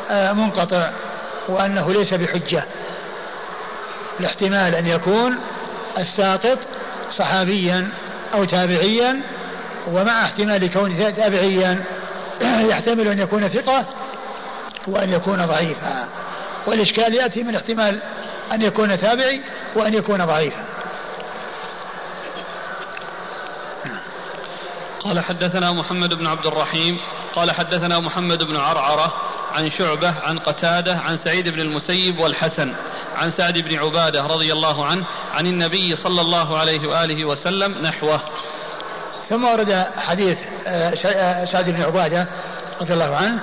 آه، 0.09 0.33
منقطع 0.33 0.91
وأنه 1.47 1.93
ليس 1.93 2.13
بحجة 2.13 2.63
لاحتمال 4.19 4.75
أن 4.75 4.87
يكون 4.87 5.39
الساقط 5.97 6.59
صحابيا 7.11 7.89
أو 8.33 8.45
تابعيا 8.45 9.21
ومع 9.87 10.25
احتمال 10.25 10.71
كونه 10.73 11.09
تابعيا 11.09 11.83
يحتمل 12.71 13.07
أن 13.07 13.19
يكون 13.19 13.49
ثقة 13.49 13.85
وأن 14.89 15.09
يكون 15.09 15.45
ضعيفا. 15.45 16.07
والإشكال 16.67 17.13
يأتي 17.13 17.43
من 17.43 17.55
احتمال 17.55 17.99
أن 18.51 18.61
يكون 18.61 18.99
تابعي 18.99 19.41
وأن 19.75 19.93
يكون 19.93 20.25
ضعيفا. 20.25 20.63
قال 24.99 25.19
حدثنا 25.19 25.71
محمد 25.71 26.13
بن 26.13 26.27
عبد 26.27 26.45
الرحيم 26.45 26.97
قال 27.35 27.51
حدثنا 27.51 27.99
محمد 27.99 28.37
بن 28.43 28.55
عرعرة 28.55 29.13
عن 29.53 29.69
شعبة 29.69 30.13
عن 30.23 30.39
قتادة 30.39 30.97
عن 30.97 31.15
سعيد 31.15 31.47
بن 31.47 31.59
المسيب 31.59 32.19
والحسن 32.19 32.73
عن 33.17 33.29
سعد 33.29 33.57
بن 33.57 33.75
عبادة 33.75 34.27
رضي 34.27 34.53
الله 34.53 34.85
عنه 34.85 35.05
عن 35.33 35.47
النبي 35.47 35.95
صلى 35.95 36.21
الله 36.21 36.57
عليه 36.57 36.87
وآله 36.87 37.25
وسلم 37.25 37.85
نحوه. 37.85 38.21
ثم 39.29 39.43
ورد 39.45 39.87
حديث 39.97 40.37
آه، 40.67 40.93
آه، 41.05 41.45
سعد 41.45 41.69
بن 41.69 41.81
عبادة 41.81 42.27
رضي 42.81 42.93
الله 42.93 43.15
عنه 43.15 43.39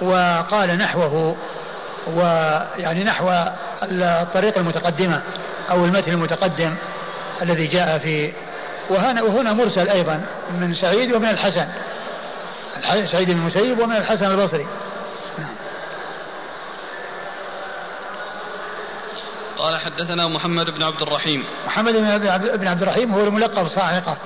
وقال 0.00 0.78
نحوه 0.78 1.36
ويعني 2.06 3.04
نحو 3.04 3.32
الطريق 3.82 4.58
المتقدمة 4.58 5.22
أو 5.70 5.84
المتن 5.84 6.12
المتقدم 6.12 6.74
الذي 7.42 7.66
جاء 7.66 7.98
في 7.98 8.32
وهنا 8.90 9.22
وهنا 9.22 9.52
مرسل 9.52 9.88
أيضا 9.88 10.24
من 10.60 10.74
سعيد 10.74 11.12
ومن 11.12 11.28
الحسن. 11.28 11.66
سعيد 13.12 13.30
بن 13.30 13.36
المسيب 13.36 13.78
ومن 13.78 13.96
الحسن 13.96 14.26
البصري. 14.26 14.66
نعم. 15.38 15.54
قال 19.58 19.80
حدثنا 19.80 20.28
محمد 20.28 20.70
بن 20.70 20.82
عبد 20.82 21.02
الرحيم. 21.02 21.44
محمد 21.66 21.94
بن 22.58 22.68
عبد 22.68 22.82
الرحيم 22.82 23.14
هو 23.14 23.24
الملقب 23.24 23.68
صاعقة 23.68 24.16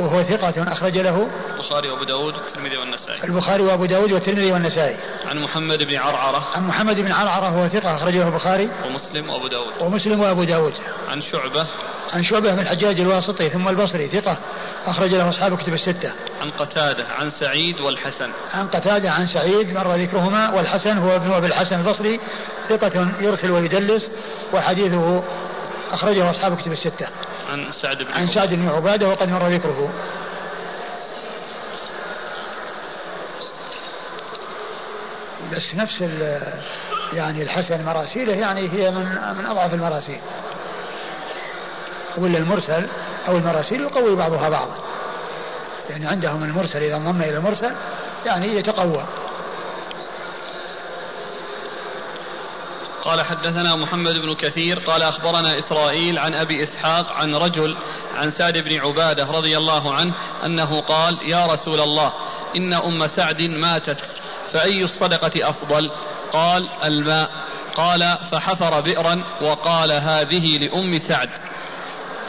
وهو 0.00 0.22
ثقة 0.22 0.72
أخرج 0.72 0.98
له 0.98 1.28
البخاري 1.54 1.90
وأبو 1.90 2.04
داود 2.04 2.34
والترمذي 2.34 2.76
والنسائي 2.76 3.24
البخاري 3.24 3.62
وأبو 3.62 3.84
داود 3.84 4.12
والترمذي 4.12 4.52
والنسائي 4.52 4.96
عن 5.26 5.38
محمد 5.38 5.78
بن 5.78 5.96
عرعرة 5.96 6.48
عن 6.54 6.66
محمد 6.66 6.96
بن 7.00 7.12
عرعرة 7.12 7.48
هو 7.48 7.68
ثقة 7.68 7.96
أخرجه 7.96 8.28
البخاري 8.28 8.68
ومسلم 8.86 9.30
وأبو 9.30 9.48
داود 9.48 9.72
ومسلم 9.80 10.20
وأبو 10.20 10.44
داود 10.44 10.74
عن 11.08 11.20
شعبة 11.20 11.66
عن 12.12 12.22
شعبة 12.22 12.54
بن 12.54 12.60
الحجاج 12.60 13.00
الواسطي 13.00 13.50
ثم 13.50 13.68
البصري 13.68 14.08
ثقة 14.08 14.38
أخرج 14.84 15.14
له 15.14 15.28
أصحاب 15.28 15.58
كتب 15.58 15.72
الستة. 15.72 16.12
عن 16.40 16.50
قتادة 16.50 17.04
عن 17.18 17.30
سعيد 17.30 17.80
والحسن. 17.80 18.30
عن 18.52 18.66
قتادة 18.66 19.10
عن 19.10 19.26
سعيد 19.26 19.74
مر 19.74 19.94
ذكرهما 19.94 20.54
والحسن 20.54 20.98
هو 20.98 21.16
ابن 21.16 21.32
أبي 21.32 21.46
الحسن 21.46 21.80
البصري 21.80 22.20
ثقة 22.68 23.08
يرسل 23.20 23.50
ويدلس 23.50 24.10
وحديثه 24.54 25.22
أخرجه 25.90 26.30
أصحاب 26.30 26.56
كتب 26.56 26.72
الستة. 26.72 27.06
عن 27.48 27.72
سعد 27.72 28.02
بن 28.02 28.12
عن 28.12 28.28
سعد 28.28 28.54
بن 28.54 28.68
عبادة 28.68 29.08
وقد 29.08 29.28
مر 29.28 29.46
ذكره. 29.46 29.90
بس 35.52 35.74
نفس 35.74 36.04
يعني 37.12 37.42
الحسن 37.42 37.84
مراسيله 37.84 38.34
يعني 38.34 38.60
هي 38.60 38.90
من 38.90 39.04
من 39.38 39.46
أضعف 39.46 39.74
المراسيل. 39.74 40.20
ولا 42.18 42.38
المرسل 42.38 42.86
أو 43.28 43.36
المراسيل 43.36 43.80
يقوي 43.80 44.16
بعضها 44.16 44.48
بعضا 44.48 44.74
يعني 45.90 46.06
عندهم 46.06 46.44
المرسل 46.44 46.82
إذا 46.82 46.96
انضم 46.96 47.22
إلى 47.22 47.36
المرسل 47.36 47.72
يعني 48.26 48.56
يتقوى 48.56 49.06
قال 53.08 53.22
حدثنا 53.22 53.76
محمد 53.76 54.14
بن 54.14 54.34
كثير 54.34 54.78
قال 54.78 55.02
أخبرنا 55.02 55.58
إسرائيل 55.58 56.18
عن 56.18 56.34
أبي 56.34 56.62
إسحاق 56.62 57.12
عن 57.12 57.34
رجل 57.34 57.76
عن 58.16 58.30
سعد 58.30 58.58
بن 58.58 58.78
عبادة 58.78 59.24
رضي 59.24 59.58
الله 59.58 59.94
عنه 59.94 60.14
أنه 60.44 60.80
قال 60.80 61.18
يا 61.22 61.46
رسول 61.46 61.80
الله 61.80 62.12
إن 62.56 62.74
أم 62.74 63.06
سعد 63.06 63.42
ماتت 63.42 64.00
فأي 64.52 64.84
الصدقة 64.84 65.48
أفضل؟ 65.48 65.90
قال 66.32 66.68
الماء. 66.84 67.30
قال 67.74 68.18
فحفر 68.30 68.80
بئرا 68.80 69.24
وقال 69.42 69.92
هذه 69.92 70.58
لأم 70.58 70.98
سعد. 70.98 71.28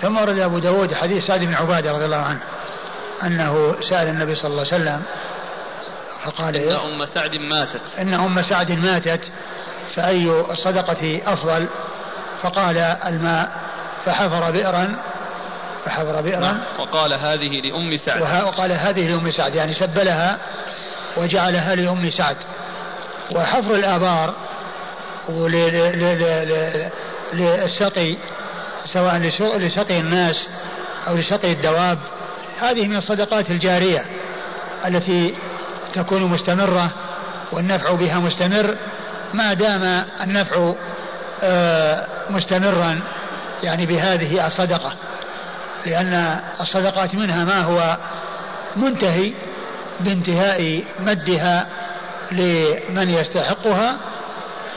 ثم 0.01 0.17
ورد 0.17 0.39
أبو 0.39 0.59
داود 0.59 0.93
حديث 0.93 1.23
سعد 1.23 1.39
بن 1.39 1.53
عبادة 1.53 1.91
رضي 1.91 2.05
الله 2.05 2.17
عنه 2.17 2.41
أنه 3.23 3.81
سأل 3.89 4.07
النبي 4.07 4.35
صلى 4.35 4.51
الله 4.51 4.65
عليه 4.65 4.83
وسلم 4.83 5.03
فقال 6.25 6.57
إن 6.57 6.75
أم 6.75 7.05
سعد 7.05 7.35
ماتت. 7.35 7.81
إن 7.99 8.13
أم 8.13 8.41
سعد 8.41 8.71
ماتت 8.71 9.31
فأي 9.95 10.29
الصدقة 10.51 11.21
أفضل؟ 11.25 11.67
فقال 12.41 12.77
الماء 12.77 13.51
فحفر 14.05 14.51
بئرا 14.51 14.95
فحفر 15.85 16.21
بئرا. 16.21 16.39
نعم. 16.39 16.59
وقال 16.79 17.13
هذه 17.13 17.61
لأم 17.61 17.97
سعد. 17.97 18.21
وقال 18.21 18.71
هذه 18.71 19.07
لأم 19.07 19.31
سعد 19.31 19.55
يعني 19.55 19.73
سبلها 19.73 20.37
وجعلها 21.17 21.75
لأم 21.75 22.09
سعد. 22.09 22.37
وحفر 23.31 23.75
الآبار 23.75 24.33
للسقي 27.33 28.17
سواء 28.93 29.17
لسقي 29.57 29.99
الناس 29.99 30.47
أو 31.07 31.15
لسقي 31.15 31.51
الدواب. 31.51 31.97
هذه 32.61 32.87
من 32.87 32.95
الصدقات 32.95 33.51
الجارية 33.51 34.05
التي 34.85 35.35
تكون 35.93 36.23
مستمرة 36.23 36.91
والنفع 37.51 37.91
بها 37.95 38.19
مستمر. 38.19 38.75
ما 39.33 39.53
دام 39.53 40.05
النفع 40.21 40.73
آه، 41.43 42.05
مستمرا 42.29 42.99
يعني 43.63 43.85
بهذه 43.85 44.47
الصدقة 44.47 44.93
لأن 45.85 46.39
الصدقات 46.61 47.15
منها 47.15 47.45
ما 47.45 47.61
هو 47.61 47.97
منتهي 48.75 49.33
بانتهاء 49.99 50.83
مدها 50.99 51.67
لمن 52.31 53.09
يستحقها 53.09 53.97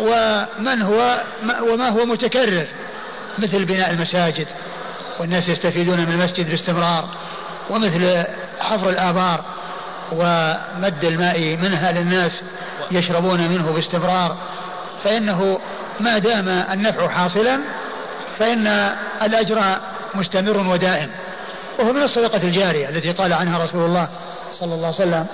ومن 0.01 0.83
هو 0.83 1.21
وما 1.63 1.89
هو 1.89 2.05
متكرر 2.05 2.67
مثل 3.39 3.65
بناء 3.65 3.91
المساجد 3.91 4.47
والناس 5.21 5.49
يستفيدون 5.49 6.01
من 6.01 6.13
المسجد 6.13 6.51
باستمرار 6.51 7.09
ومثل 7.71 8.25
حفر 8.61 8.89
الآبار 8.89 9.45
ومد 10.13 11.05
الماء 11.05 11.57
منها 11.57 11.93
للناس 11.93 12.43
يشربون 12.95 13.49
منه 13.49 13.73
باستمرار 13.73 14.37
فإنه 15.05 15.59
ما 16.01 16.19
دام 16.19 16.49
النفع 16.49 17.09
حاصلا 17.09 17.61
فإن 18.39 18.67
الأجر 19.23 19.77
مستمر 20.15 20.69
ودائم. 20.69 21.11
وهو 21.79 21.93
من 21.93 22.03
الصدقة 22.03 22.43
الجارية 22.43 22.89
التي 22.89 23.13
قال 23.13 23.33
عنها 23.33 23.59
رسول 23.59 23.85
الله 23.85 24.09
صلى 24.53 24.75
الله 24.75 24.87
عليه 24.87 24.97
وسلم 24.97 25.27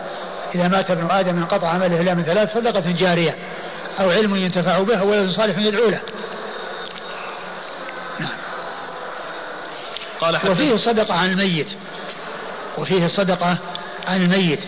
إذا 0.55 0.69
مات 0.69 0.91
ابن 0.91 1.11
آدم 1.11 1.39
انقطع 1.39 1.69
عمله 1.69 2.01
إلا 2.01 2.15
من 2.15 2.23
ثلاث 2.23 2.55
صدقة 2.55 2.93
جارية 2.93 3.35
أو 4.01 4.11
علم 4.11 4.37
ينتفع 4.37 4.83
به 4.83 4.99
أو 5.01 5.11
ولد 5.11 5.31
صالح 5.31 5.59
يدعو 5.59 5.91
له. 5.91 6.01
نعم. 8.21 8.37
قال 10.21 10.37
وفيه 10.37 10.75
الصدقة 10.75 11.15
عن 11.15 11.31
الميت. 11.31 11.69
وفيه 12.79 13.07
الصدقة 13.07 13.57
عن 14.09 14.23
الميت. 14.23 14.61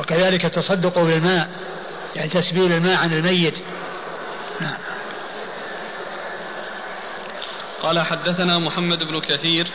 وكذلك 0.00 0.44
التصدق 0.44 0.98
بالماء. 0.98 1.48
يعني 2.16 2.30
تسبيل 2.30 2.72
الماء 2.72 2.96
عن 2.96 3.12
الميت 3.12 3.54
نعم 4.60 4.76
قال 7.82 8.00
حدثنا 8.00 8.58
محمد 8.58 8.98
بن 8.98 9.20
كثير 9.20 9.66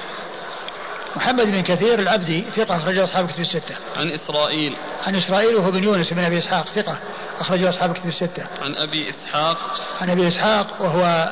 محمد 1.16 1.46
بن 1.46 1.64
كثير 1.64 2.00
العبدي 2.00 2.46
ثقة 2.56 2.78
أخرج 2.78 2.98
أصحاب 2.98 3.28
كتب 3.28 3.40
الستة. 3.40 3.76
عن 3.98 4.12
إسرائيل. 4.12 4.76
عن 5.04 5.16
إسرائيل 5.16 5.56
وهو 5.56 5.72
بن 5.72 5.84
يونس 5.84 6.14
بن 6.14 6.24
أبي 6.24 6.40
إسحاق 6.40 6.66
ثقة 6.66 7.00
أخرج 7.40 7.64
أصحاب 7.64 7.94
كتب 7.94 8.08
الستة. 8.10 8.46
عن 8.62 8.76
أبي 8.76 9.10
إسحاق. 9.10 9.58
عن 10.02 10.10
أبي 10.10 10.28
إسحاق 10.28 10.82
وهو 10.82 11.32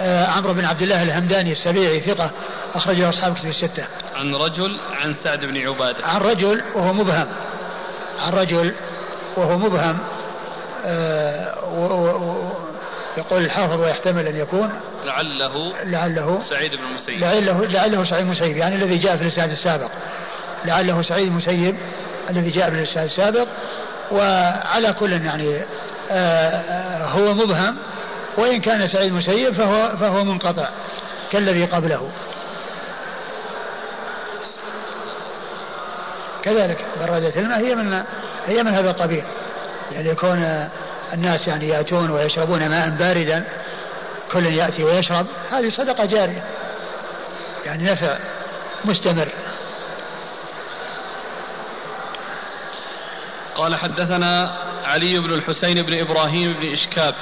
آه، 0.00 0.26
عمرو 0.26 0.54
بن 0.54 0.64
عبد 0.64 0.82
الله 0.82 1.02
الهمداني 1.02 1.52
السبيعي 1.52 2.00
ثقة 2.00 2.30
أخرج 2.74 3.00
أصحاب 3.00 3.34
كتب 3.34 3.48
الستة. 3.48 3.86
عن 4.14 4.34
رجل 4.34 4.80
عن 5.00 5.14
سعد 5.24 5.44
بن 5.44 5.68
عبادة. 5.68 6.06
عن 6.06 6.20
رجل 6.20 6.62
وهو 6.74 6.92
مبهم. 6.92 7.26
عن 8.18 8.32
رجل 8.32 8.74
وهو 9.36 9.58
مبهم 9.58 9.98
يقول 13.18 13.44
الحافظ 13.44 13.80
ويحتمل 13.80 14.26
أن 14.26 14.36
يكون 14.36 14.72
لعله 15.04 15.84
لعله 15.84 16.42
سعيد 16.42 16.74
بن 16.74 16.84
المسيب. 16.84 17.20
لعله 17.20 17.64
لعله 17.64 18.04
سعيد 18.04 18.24
المسيب 18.24 18.56
يعني 18.56 18.76
الذي 18.76 18.98
جاء 18.98 19.16
في 19.16 19.22
الإسناد 19.22 19.50
السابق. 19.50 19.90
لعله 20.64 21.02
سعيد 21.02 21.26
المسيب 21.26 21.76
الذي 22.30 22.50
جاء 22.50 22.70
في 22.70 22.76
الإسناد 22.76 23.04
السابق 23.04 23.48
وعلى 24.10 24.92
كل 24.92 25.12
يعني 25.12 25.64
آه 26.10 27.06
هو 27.06 27.34
مبهم 27.34 27.76
وإن 28.36 28.60
كان 28.60 28.88
سعيد 28.88 29.12
المسيب 29.12 29.54
فهو 29.54 29.96
فهو 29.96 30.24
منقطع 30.24 30.68
كالذي 31.32 31.64
قبله. 31.64 32.10
كذلك 36.42 36.84
بردة 37.00 37.32
الماء 37.36 37.58
هي 37.58 37.74
من 37.74 38.02
هي 38.46 38.62
من 38.62 38.74
هذا 38.74 38.90
القبيل. 38.90 39.24
يعني 39.92 40.08
يكون 40.08 40.68
الناس 41.14 41.48
يعني 41.48 41.68
يأتون 41.68 42.10
ويشربون 42.10 42.68
ماء 42.68 42.90
باردا 42.90 43.44
كل 44.32 44.46
يأتي 44.46 44.84
ويشرب 44.84 45.26
هذه 45.50 45.68
صدقة 45.68 46.04
جارية 46.04 46.44
يعني 47.66 47.84
نفع 47.84 48.18
مستمر. 48.84 49.28
قال 53.54 53.76
حدثنا 53.76 54.56
علي 54.84 55.18
بن 55.18 55.34
الحسين 55.34 55.82
بن 55.82 56.00
إبراهيم 56.00 56.52
بن 56.52 56.72
إشكاب. 56.72 57.14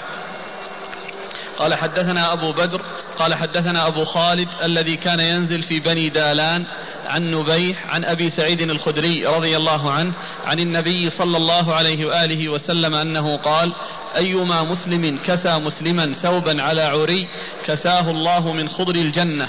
قال 1.58 1.74
حدثنا 1.74 2.32
أبو 2.32 2.52
بدر 2.52 2.80
قال 3.18 3.34
حدثنا 3.34 3.88
أبو 3.88 4.04
خالد 4.04 4.48
الذي 4.62 4.96
كان 4.96 5.20
ينزل 5.20 5.62
في 5.62 5.80
بني 5.80 6.08
دالان 6.08 6.66
عن 7.06 7.30
نبيح 7.30 7.94
عن 7.94 8.04
أبي 8.04 8.30
سعيد 8.30 8.60
الخدري 8.60 9.26
رضي 9.26 9.56
الله 9.56 9.92
عنه 9.92 10.12
عن 10.46 10.58
النبي 10.58 11.10
صلى 11.10 11.36
الله 11.36 11.74
عليه 11.74 12.06
وآله 12.06 12.48
وسلم 12.48 12.94
أنه 12.94 13.36
قال 13.36 13.72
أيما 14.16 14.62
مسلم 14.62 15.18
كسى 15.26 15.58
مسلما 15.58 16.12
ثوبا 16.12 16.62
على 16.62 16.82
عري 16.82 17.28
كساه 17.64 18.10
الله 18.10 18.52
من 18.52 18.68
خضر 18.68 18.94
الجنة. 18.94 19.48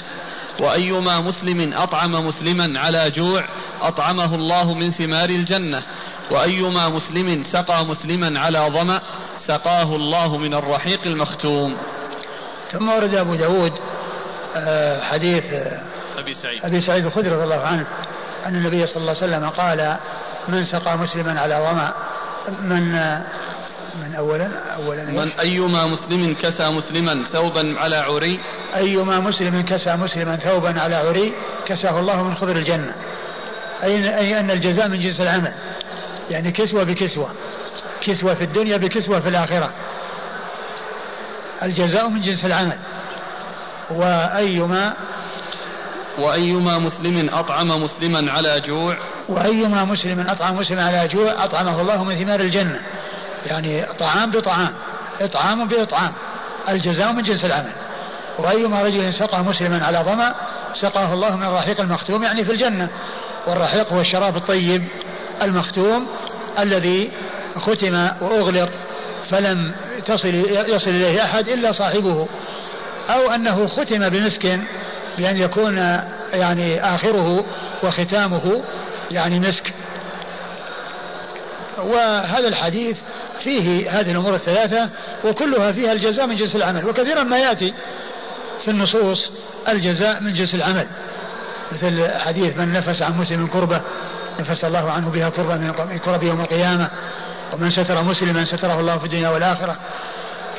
وأيما 0.59 1.21
مسلم 1.21 1.73
أطعم 1.73 2.27
مسلما 2.27 2.79
على 2.79 3.09
جوع 3.09 3.43
أطعمه 3.81 4.35
الله 4.35 4.73
من 4.73 4.91
ثمار 4.91 5.29
الجنة. 5.29 5.83
وأيما 6.31 6.89
مسلم 6.89 7.41
سقى 7.41 7.85
مسلما 7.85 8.39
على 8.39 8.69
ظمأ 8.73 9.01
سقاه 9.37 9.95
الله 9.95 10.37
من 10.37 10.53
الرحيق 10.53 10.99
المختوم. 11.05 11.77
ثم 12.71 12.89
ورد 12.89 13.13
أبو 13.13 13.35
داود 13.35 13.71
آه، 14.55 15.01
حديث 15.01 15.43
آه، 15.53 15.96
أبي 16.27 16.33
سعيد. 16.33 16.65
أبي 16.65 16.81
سعيد 16.81 17.05
الخدري 17.05 17.29
رضي 17.29 17.43
الله 17.43 17.61
عنه 17.61 17.85
أن 18.45 18.55
النبي 18.55 18.85
صلى 18.85 18.97
الله 18.97 19.15
عليه 19.21 19.33
وسلم 19.33 19.49
قال 19.49 19.97
من 20.47 20.63
سقى 20.63 20.97
مسلما 20.97 21.39
على 21.39 21.55
ظمأ 21.55 21.93
من 22.61 22.91
من 24.01 24.15
أولا 24.15 24.49
أولا 24.75 25.03
من 25.03 25.29
أيما 25.39 25.85
مسلم 25.85 26.35
كسى 26.41 26.69
مسلما 26.69 27.23
ثوبا 27.23 27.79
على 27.79 27.95
عري. 27.95 28.39
أيما 28.75 29.19
مسلم 29.19 29.61
كسى 29.61 29.95
مسلما 29.95 30.35
ثوبا 30.35 30.81
على 30.81 30.95
عري 30.95 31.33
كساه 31.65 31.99
الله 31.99 32.23
من 32.23 32.35
خضر 32.35 32.55
الجنة. 32.55 32.93
أي, 33.83 34.17
أي 34.17 34.39
أن 34.39 34.51
الجزاء 34.51 34.87
من 34.87 34.99
جنس 34.99 35.21
العمل؟ 35.21 35.53
يعني 36.29 36.51
كسوة 36.51 36.83
بكسوة. 36.83 37.29
كسوة 38.01 38.33
في 38.33 38.43
الدنيا 38.43 38.77
بكسوة 38.77 39.19
في 39.19 39.29
الآخرة. 39.29 39.71
الجزاء 41.63 42.09
من 42.09 42.21
جنس 42.21 42.45
العمل. 42.45 42.77
وأيما 43.89 44.93
وأيما 46.17 46.77
مسلم 46.77 47.29
أطعم 47.29 47.83
مسلما 47.83 48.31
على 48.31 48.61
جوع. 48.61 48.97
وأيما 49.29 49.85
مسلم 49.85 50.19
أطعم 50.27 50.57
مسلما 50.57 50.83
على 50.83 51.07
جوع 51.07 51.43
أطعمه 51.43 51.81
الله 51.81 52.03
من 52.03 52.15
ثمار 52.15 52.39
الجنة. 52.39 52.79
يعني 53.45 53.85
طعام 53.99 54.31
بطعام 54.31 54.73
إطعام 55.21 55.67
بإطعام 55.67 56.11
الجزاء 56.69 57.11
من 57.11 57.23
جنس 57.23 57.45
العمل. 57.45 57.73
وأيما 58.39 58.81
رجل 58.81 59.13
سقى 59.13 59.43
مسلما 59.43 59.85
على 59.85 59.99
ظمأ 59.99 60.35
سقاه 60.73 61.13
الله 61.13 61.37
من 61.37 61.43
الرحيق 61.43 61.81
المختوم 61.81 62.23
يعني 62.23 62.45
في 62.45 62.51
الجنة. 62.51 62.89
والرحيق 63.47 63.93
هو 63.93 64.01
الشراب 64.01 64.35
الطيب 64.35 64.83
المختوم 65.41 66.07
الذي 66.59 67.11
ختم 67.55 68.07
وأغلق 68.21 68.69
فلم 69.29 69.73
تصل 70.05 70.33
يصل 70.67 70.89
إليه 70.89 71.23
أحد 71.23 71.47
إلا 71.47 71.71
صاحبه. 71.71 72.27
أو 73.09 73.31
أنه 73.31 73.67
ختم 73.67 74.09
بمسك 74.09 74.59
بأن 75.17 75.37
يكون 75.37 75.77
يعني 76.33 76.95
آخره 76.95 77.45
وختامه 77.83 78.61
يعني 79.11 79.39
مسك. 79.39 79.73
وهذا 81.77 82.47
الحديث 82.47 82.97
فيه 83.43 83.89
هذه 83.99 84.11
الأمور 84.11 84.35
الثلاثة 84.35 84.89
وكلها 85.25 85.71
فيها 85.71 85.91
الجزاء 85.91 86.27
من 86.27 86.35
جنس 86.35 86.55
العمل 86.55 86.85
وكثيرا 86.85 87.23
ما 87.23 87.39
يأتي 87.39 87.73
في 88.65 88.71
النصوص 88.71 89.29
الجزاء 89.67 90.21
من 90.23 90.33
جنس 90.33 90.55
العمل. 90.55 90.87
مثل 91.71 92.11
حديث 92.19 92.57
من 92.57 92.73
نفس 92.73 93.01
عن 93.01 93.17
مسلم 93.17 93.47
كربة 93.47 93.81
نفس 94.39 94.63
الله 94.63 94.91
عنه 94.91 95.09
بها 95.09 95.29
كربة 95.29 95.57
من 95.57 95.99
كرب 96.05 96.23
يوم 96.23 96.41
القيامة 96.41 96.89
ومن 97.53 97.71
ستر 97.71 98.03
مسلما 98.03 98.45
ستره 98.45 98.79
الله 98.79 98.97
في 98.97 99.05
الدنيا 99.05 99.29
والآخرة. 99.29 99.77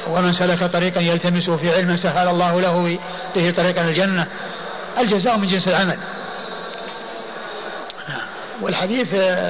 ومن 0.09 0.33
سلك 0.33 0.65
طريقا 0.65 1.01
يلتمسه 1.01 1.57
في 1.57 1.71
علم 1.71 1.97
سهل 1.97 2.29
الله 2.29 2.61
له 2.61 2.99
به 3.35 3.53
طريقا 3.57 3.83
الجنة. 3.83 4.27
الجزاء 4.99 5.37
من 5.37 5.49
جنس 5.49 5.69
العمل. 5.69 5.99
والحديث 8.63 9.09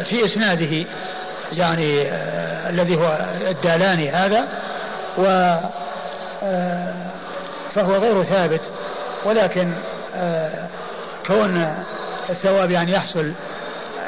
في 0.09 0.25
إسناده 0.25 0.87
يعني 1.53 2.03
آه 2.03 2.71
الذي 2.71 2.97
هو 2.97 3.27
الدالاني 3.51 4.11
هذا 4.11 4.49
و 5.19 5.25
آه 6.43 6.95
فهو 7.71 7.95
غير 7.97 8.23
ثابت. 8.23 8.73
ولكن 9.25 9.73
آه 10.15 10.69
كون 11.27 11.75
الثواب 12.31 12.71
يعني 12.71 12.93
يحصل 12.93 13.33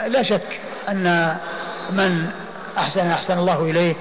لا 0.09 0.23
شك 0.23 0.61
أن 0.89 1.37
من 1.91 2.27
أحسن 2.79 3.07
أحسن 3.07 3.39
الله 3.39 3.71
إليه 3.71 3.95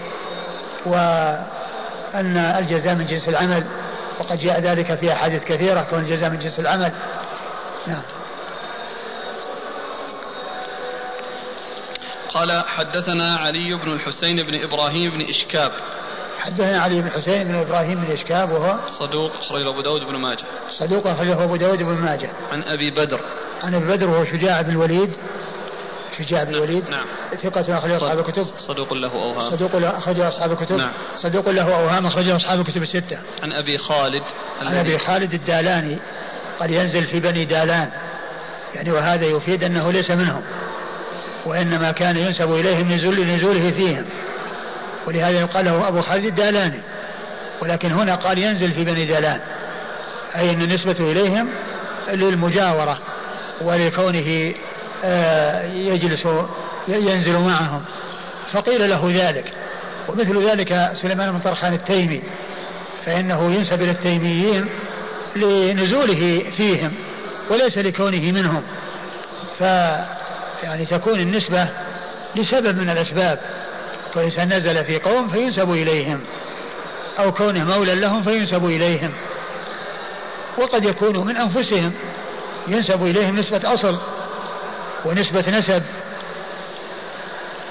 وأن 2.13 2.37
الجزاء 2.37 2.95
من 2.95 3.05
جنس 3.05 3.29
العمل 3.29 3.63
وقد 4.19 4.39
جاء 4.39 4.59
ذلك 4.59 4.95
في 4.95 5.13
أحاديث 5.13 5.43
كثيرة 5.43 5.81
كون 5.89 5.99
الجزاء 5.99 6.29
من 6.29 6.39
جنس 6.39 6.59
العمل. 6.59 6.91
نعم. 7.87 8.01
قال 12.33 12.63
حدثنا 12.67 13.37
علي 13.37 13.77
بن 13.83 13.93
الحسين 13.93 14.35
بن 14.35 14.63
إبراهيم 14.63 15.11
بن 15.11 15.21
إشكاب. 15.29 15.71
حدثنا 16.39 16.81
علي 16.81 17.01
بن 17.01 17.07
الحسين 17.07 17.43
بن 17.43 17.55
إبراهيم 17.55 18.05
بن 18.05 18.11
إشكاب 18.11 18.51
وهو 18.51 18.79
صدوق 18.99 19.31
أخرج 19.35 19.67
أبو 19.67 19.81
داود 19.81 20.01
بن 20.01 20.15
ماجه. 20.15 20.45
صدوق 20.69 21.07
أخرجه 21.07 21.43
أبو 21.43 21.55
داود 21.55 21.83
بن 21.83 21.93
ماجه. 21.93 22.29
عن 22.51 22.63
أبي 22.63 22.91
بدر. 22.91 23.21
عن 23.63 23.75
أبي 23.75 23.85
بدر 23.85 24.09
وهو 24.09 24.23
شجاع 24.23 24.61
بن 24.61 24.69
الوليد 24.69 25.11
شجاع 26.23 26.43
بن 26.43 26.55
الوليد 26.55 26.89
نعم. 26.89 27.05
ثقة 27.43 27.77
أخرج 27.77 27.91
أصحاب 27.91 28.19
الكتب. 28.19 28.45
صدوق 28.59 28.93
له 28.93 29.11
أوهام 29.11 29.49
صدوق 29.49 29.75
له 29.75 29.97
أخرج 29.97 30.19
أصحاب 30.19 30.51
الكتب. 30.51 30.77
نعم. 30.77 30.91
صدوق 31.17 31.49
له 31.49 31.75
أوهام 31.75 32.05
أخرجه 32.05 32.35
أصحاب 32.35 32.59
الكتب 32.59 32.83
الستة. 32.83 33.17
عن 33.43 33.51
أبي 33.51 33.77
خالد 33.77 34.23
عن 34.61 34.77
أبي 34.77 34.97
خالد 34.97 35.33
الدالاني. 35.33 35.97
قد 36.59 36.71
ينزل 36.71 37.05
في 37.05 37.19
بني 37.19 37.45
دالان. 37.45 37.89
يعني 38.75 38.91
وهذا 38.91 39.25
يفيد 39.25 39.63
أنه 39.63 39.91
ليس 39.91 40.11
منهم. 40.11 40.41
وإنما 41.45 41.91
كان 41.91 42.17
ينسب 42.17 42.51
إليهم 42.51 42.93
نزول 42.93 43.25
نزوله 43.25 43.71
فيهم. 43.71 44.05
ولهذا 45.07 45.39
يقال 45.39 45.65
له 45.65 45.87
أبو 45.87 46.01
خالد 46.01 46.25
الدالاني. 46.25 46.79
ولكن 47.61 47.91
هنا 47.91 48.15
قال 48.15 48.37
ينزل 48.37 48.71
في 48.71 48.83
بني 48.83 49.05
دالان. 49.05 49.39
أي 50.35 50.51
أن 50.51 50.73
نسبته 50.73 51.11
إليهم 51.11 51.49
للمجاورة 52.13 52.99
ولكونه 53.61 54.53
يجلس 55.73 56.27
ينزل 56.87 57.37
معهم. 57.37 57.81
فقيل 58.51 58.89
له 58.89 59.07
ذلك. 59.11 59.53
ومثل 60.07 60.49
ذلك 60.49 60.89
سليمان 60.93 61.31
بن 61.31 61.39
طرخان 61.39 61.73
التيمي. 61.73 62.21
فإنه 63.05 63.51
ينسب 63.51 63.81
إلى 63.81 63.91
التيميين 63.91 64.65
لنزوله 65.35 66.43
فيهم 66.57 66.91
وليس 67.49 67.77
لكونه 67.77 68.31
منهم. 68.31 68.63
ف 69.59 69.61
يعني 70.63 70.85
تكون 70.85 71.19
النسبة 71.19 71.69
لسبب 72.35 72.77
من 72.77 72.89
الأسباب. 72.89 73.39
كون 74.13 74.31
نزل 74.39 74.83
في 74.85 74.99
قوم 74.99 75.27
فينسب 75.27 75.71
إليهم 75.71 76.21
أو 77.19 77.31
كونه 77.31 77.63
مولى 77.63 77.95
لهم 77.95 78.23
فينسب 78.23 78.65
إليهم. 78.65 79.11
وقد 80.57 80.83
يكون 80.83 81.27
من 81.27 81.37
أنفسهم 81.37 81.93
ينسب 82.67 83.03
إليهم 83.03 83.39
نسبة 83.39 83.73
أصل. 83.73 83.99
ونسبة 85.05 85.49
نسب. 85.49 85.83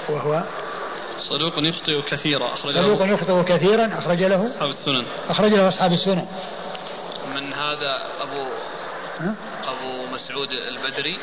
وهو 0.09 0.43
صدوق 1.19 1.53
يخطئ 1.57 2.01
كثيرا 2.01 2.53
أخرج 2.53 2.73
صدوق 2.73 3.01
يخطئ 3.01 3.43
كثيرا 3.43 3.89
أخرج 3.97 4.23
له. 4.23 4.45
أصحاب 4.45 4.69
السنن. 4.69 5.05
أخرج 5.29 5.53
له 5.53 5.67
أصحاب 5.67 5.91
السنن. 5.91 6.25
من 7.35 7.53
هذا 7.53 8.01
أبو 8.21 8.43
ها؟ 9.19 9.35
أبو 9.67 10.13
مسعود 10.13 10.49
البدري. 10.51 11.19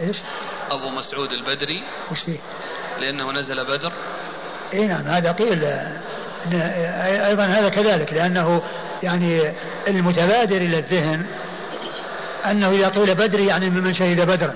إيش؟ 0.00 0.16
أبو 0.70 0.88
مسعود 0.88 1.32
البدري. 1.32 1.82
وش 2.12 2.20
فيه؟ 2.20 2.38
لأنه 3.00 3.32
نزل 3.32 3.64
بدر. 3.64 3.92
إي 4.74 4.86
نعم 4.86 5.06
هذا 5.06 5.32
قيل 5.32 5.64
أيضا 7.26 7.44
هذا 7.44 7.68
كذلك 7.68 8.12
لأنه 8.12 8.62
يعني 9.02 9.52
المتبادر 9.88 10.56
إلى 10.56 10.78
الذهن 10.78 11.26
أنه 12.46 12.70
إذا 12.70 12.88
قيل 12.88 13.14
بدري 13.14 13.46
يعني 13.46 13.70
ممن 13.70 13.94
شهد 13.94 14.20
بدرا. 14.20 14.54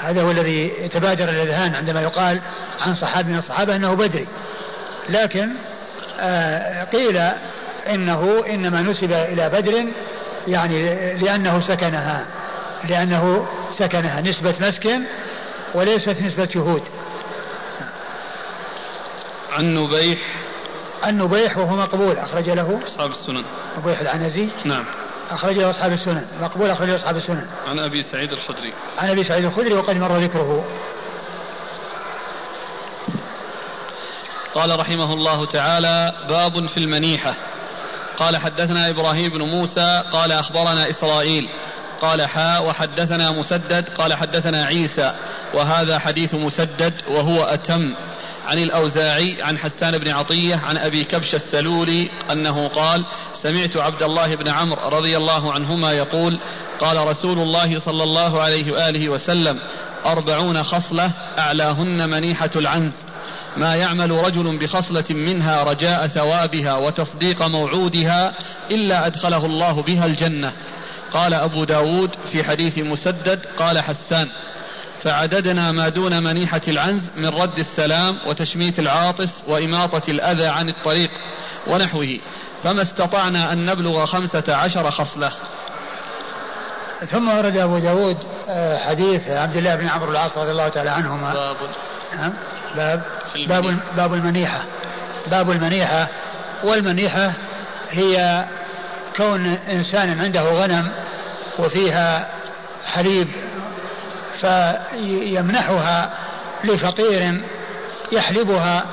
هذا 0.00 0.22
هو 0.22 0.30
الذي 0.30 0.72
يتبادر 0.80 1.28
إلى 1.28 1.42
الأذهان 1.42 1.74
عندما 1.74 2.02
يقال 2.02 2.40
عن 2.80 2.94
صحابي 2.94 3.32
من 3.32 3.38
الصحابة 3.38 3.76
أنه 3.76 3.94
بدري. 3.94 4.26
لكن 5.08 5.48
آه 6.20 6.84
قيل 6.84 7.16
إنه 7.88 8.44
إنما 8.48 8.82
نسب 8.82 9.12
إلى 9.12 9.48
بدر 9.48 9.84
يعني 10.48 11.14
لأنه 11.14 11.60
سكنها 11.60 12.26
لأنه 12.88 13.46
سكنها 13.72 14.20
نسبة 14.20 14.54
مسكن 14.60 15.02
وليست 15.74 16.22
نسبة 16.22 16.48
شهود. 16.48 16.82
عن 19.52 19.74
نبيح 19.74 20.18
عن 21.02 21.18
نبيح 21.18 21.58
وهو 21.58 21.76
مقبول 21.76 22.16
أخرج 22.16 22.50
له 22.50 22.80
أصحاب 22.86 23.10
السنن. 23.10 23.44
نبيح 23.78 24.00
العنزي. 24.00 24.48
نعم. 24.64 24.84
أخرج 25.30 25.58
له 25.58 25.70
أصحاب 25.70 25.92
السنن 25.92 26.26
مقبول 26.40 26.70
أخرج 26.70 26.88
له 26.88 26.94
أصحاب 26.94 27.16
السنن. 27.16 27.46
عن 27.66 27.78
أبي 27.78 28.02
سعيد 28.02 28.32
الخدري. 28.32 28.72
عن 28.98 29.10
أبي 29.10 29.22
سعيد 29.22 29.44
الخدري 29.44 29.74
وقد 29.74 29.96
مر 29.96 30.16
ذكره. 30.18 30.64
قال 34.54 34.80
رحمه 34.80 35.12
الله 35.12 35.46
تعالى 35.46 36.12
باب 36.28 36.66
في 36.66 36.78
المنيحة. 36.78 37.34
قال 38.16 38.36
حدثنا 38.36 38.90
إبراهيم 38.90 39.30
بن 39.30 39.42
موسى 39.42 40.02
قال 40.12 40.32
أخبرنا 40.32 40.88
إسرائيل. 40.88 41.48
قال 42.00 42.26
حاء 42.26 42.66
وحدثنا 42.66 43.30
مسدد. 43.30 43.88
قال 43.88 44.14
حدثنا 44.14 44.66
عيسى. 44.66 45.14
وهذا 45.54 45.98
حديث 45.98 46.34
مسدد 46.34 46.94
وهو 47.08 47.44
أتم. 47.44 47.94
عن 48.48 48.58
الأوزاعي 48.58 49.42
عن 49.42 49.58
حسان 49.58 49.98
بن 49.98 50.08
عطية 50.10 50.56
عن 50.56 50.76
أبي 50.76 51.04
كبش 51.04 51.34
السلولي 51.34 52.10
أنه 52.30 52.68
قال 52.68 53.04
سمعت 53.34 53.76
عبد 53.76 54.02
الله 54.02 54.36
بن 54.36 54.48
عمرو 54.48 54.88
رضي 54.88 55.16
الله 55.16 55.52
عنهما 55.52 55.92
يقول 55.92 56.40
قال 56.80 57.06
رسول 57.06 57.38
الله 57.38 57.78
صلى 57.78 58.02
الله 58.02 58.42
عليه 58.42 58.72
وآله 58.72 59.08
وسلم 59.08 59.58
أربعون 60.06 60.62
خصلة 60.62 61.10
أعلاهن 61.38 62.08
منيحة 62.10 62.50
العنز 62.56 62.92
ما 63.56 63.74
يعمل 63.74 64.10
رجل 64.10 64.58
بخصلة 64.58 65.04
منها 65.10 65.62
رجاء 65.62 66.06
ثوابها 66.06 66.76
وتصديق 66.76 67.42
موعودها 67.42 68.34
إلا 68.70 69.06
أدخله 69.06 69.46
الله 69.46 69.82
بها 69.82 70.06
الجنة. 70.06 70.52
قال 71.12 71.34
أبو 71.34 71.64
داود 71.64 72.10
في 72.32 72.44
حديث 72.44 72.78
مسدد 72.78 73.46
قال 73.58 73.80
حسان 73.80 74.28
فعددنا 75.02 75.72
ما 75.72 75.88
دون 75.88 76.22
منيحة 76.22 76.60
العنز 76.68 77.10
من 77.16 77.28
رد 77.28 77.58
السلام 77.58 78.18
وتشميت 78.26 78.78
العاطس 78.78 79.30
وإماطة 79.48 80.10
الأذى 80.10 80.46
عن 80.46 80.68
الطريق 80.68 81.10
ونحوه. 81.66 82.18
فما 82.62 82.82
استطعنا 82.82 83.52
أن 83.52 83.66
نبلغ 83.66 84.06
خمسة 84.06 84.44
عشر 84.48 84.90
خصلة. 84.90 85.32
ثم 87.06 87.28
ورد 87.28 87.56
أبو 87.56 87.78
داود 87.78 88.16
آه، 88.48 88.78
حديث 88.78 89.30
عبد 89.30 89.56
الله 89.56 89.76
بن 89.76 89.88
عمرو 89.88 90.10
العاص 90.10 90.38
رضي 90.38 90.50
الله 90.50 90.68
تعالى 90.68 90.90
عنهما. 90.90 91.32
باب. 91.32 91.56
نعم. 92.16 92.32
باب. 92.76 93.02
باب 93.48 93.78
باب 93.96 94.14
المنيحة. 94.14 94.64
باب 95.30 95.50
المنيحة. 95.50 96.08
والمنيحة 96.64 97.32
هي 97.90 98.44
كون 99.16 99.46
إنسان 99.46 100.20
عنده 100.20 100.42
غنم 100.42 100.88
وفيها 101.58 102.28
حليب 102.86 103.28
فيمنحها 104.40 106.10
لفقير 106.64 107.40
يحلبها 108.12 108.84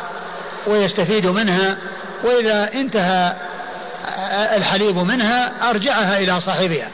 ويستفيد 0.68 1.26
منها 1.26 1.78
وإذا 2.24 2.70
انتهى 2.74 3.34
الحليب 4.58 4.96
منها 4.96 5.70
أرجعها 5.70 6.20
إلى 6.20 6.42
صاحبها. 6.42 6.90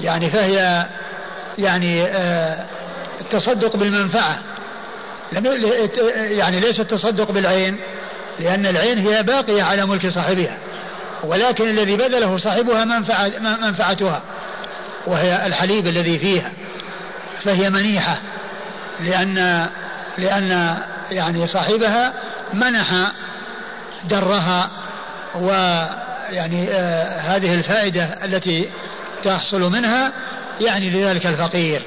يعني 0.00 0.30
فهي 0.30 0.86
يعني 1.58 2.02
آه، 2.04 2.64
التصدق 3.20 3.76
بالمنفعة. 3.76 4.38
يعني 6.16 6.60
ليس 6.60 6.80
التصدق 6.80 7.30
بالعين 7.30 7.76
لأن 8.38 8.66
العين 8.66 8.98
هي 8.98 9.22
باقية 9.22 9.62
على 9.62 9.86
ملك 9.86 10.06
صاحبها. 10.06 10.58
ولكن 11.24 11.68
الذي 11.68 11.96
بذله 11.96 12.36
صاحبها 12.36 12.84
منفعة 12.84 13.32
منفعتها 13.38 14.22
وهي 15.06 15.46
الحليب 15.46 15.88
الذي 15.88 16.18
فيها. 16.18 16.52
فهي 17.44 17.70
منيحة 17.70 18.20
لأن 19.00 19.66
لأن 20.18 20.78
يعني 21.10 21.46
صاحبها 21.46 22.12
منح 22.52 23.12
درها 24.04 24.70
ويعني 25.34 26.68
آه 26.70 27.20
هذه 27.20 27.54
الفائدة 27.54 28.24
التي 28.24 28.68
تحصل 29.24 29.60
منها 29.60 30.12
يعني 30.60 30.90
لذلك 30.90 31.26
الفقير 31.26 31.82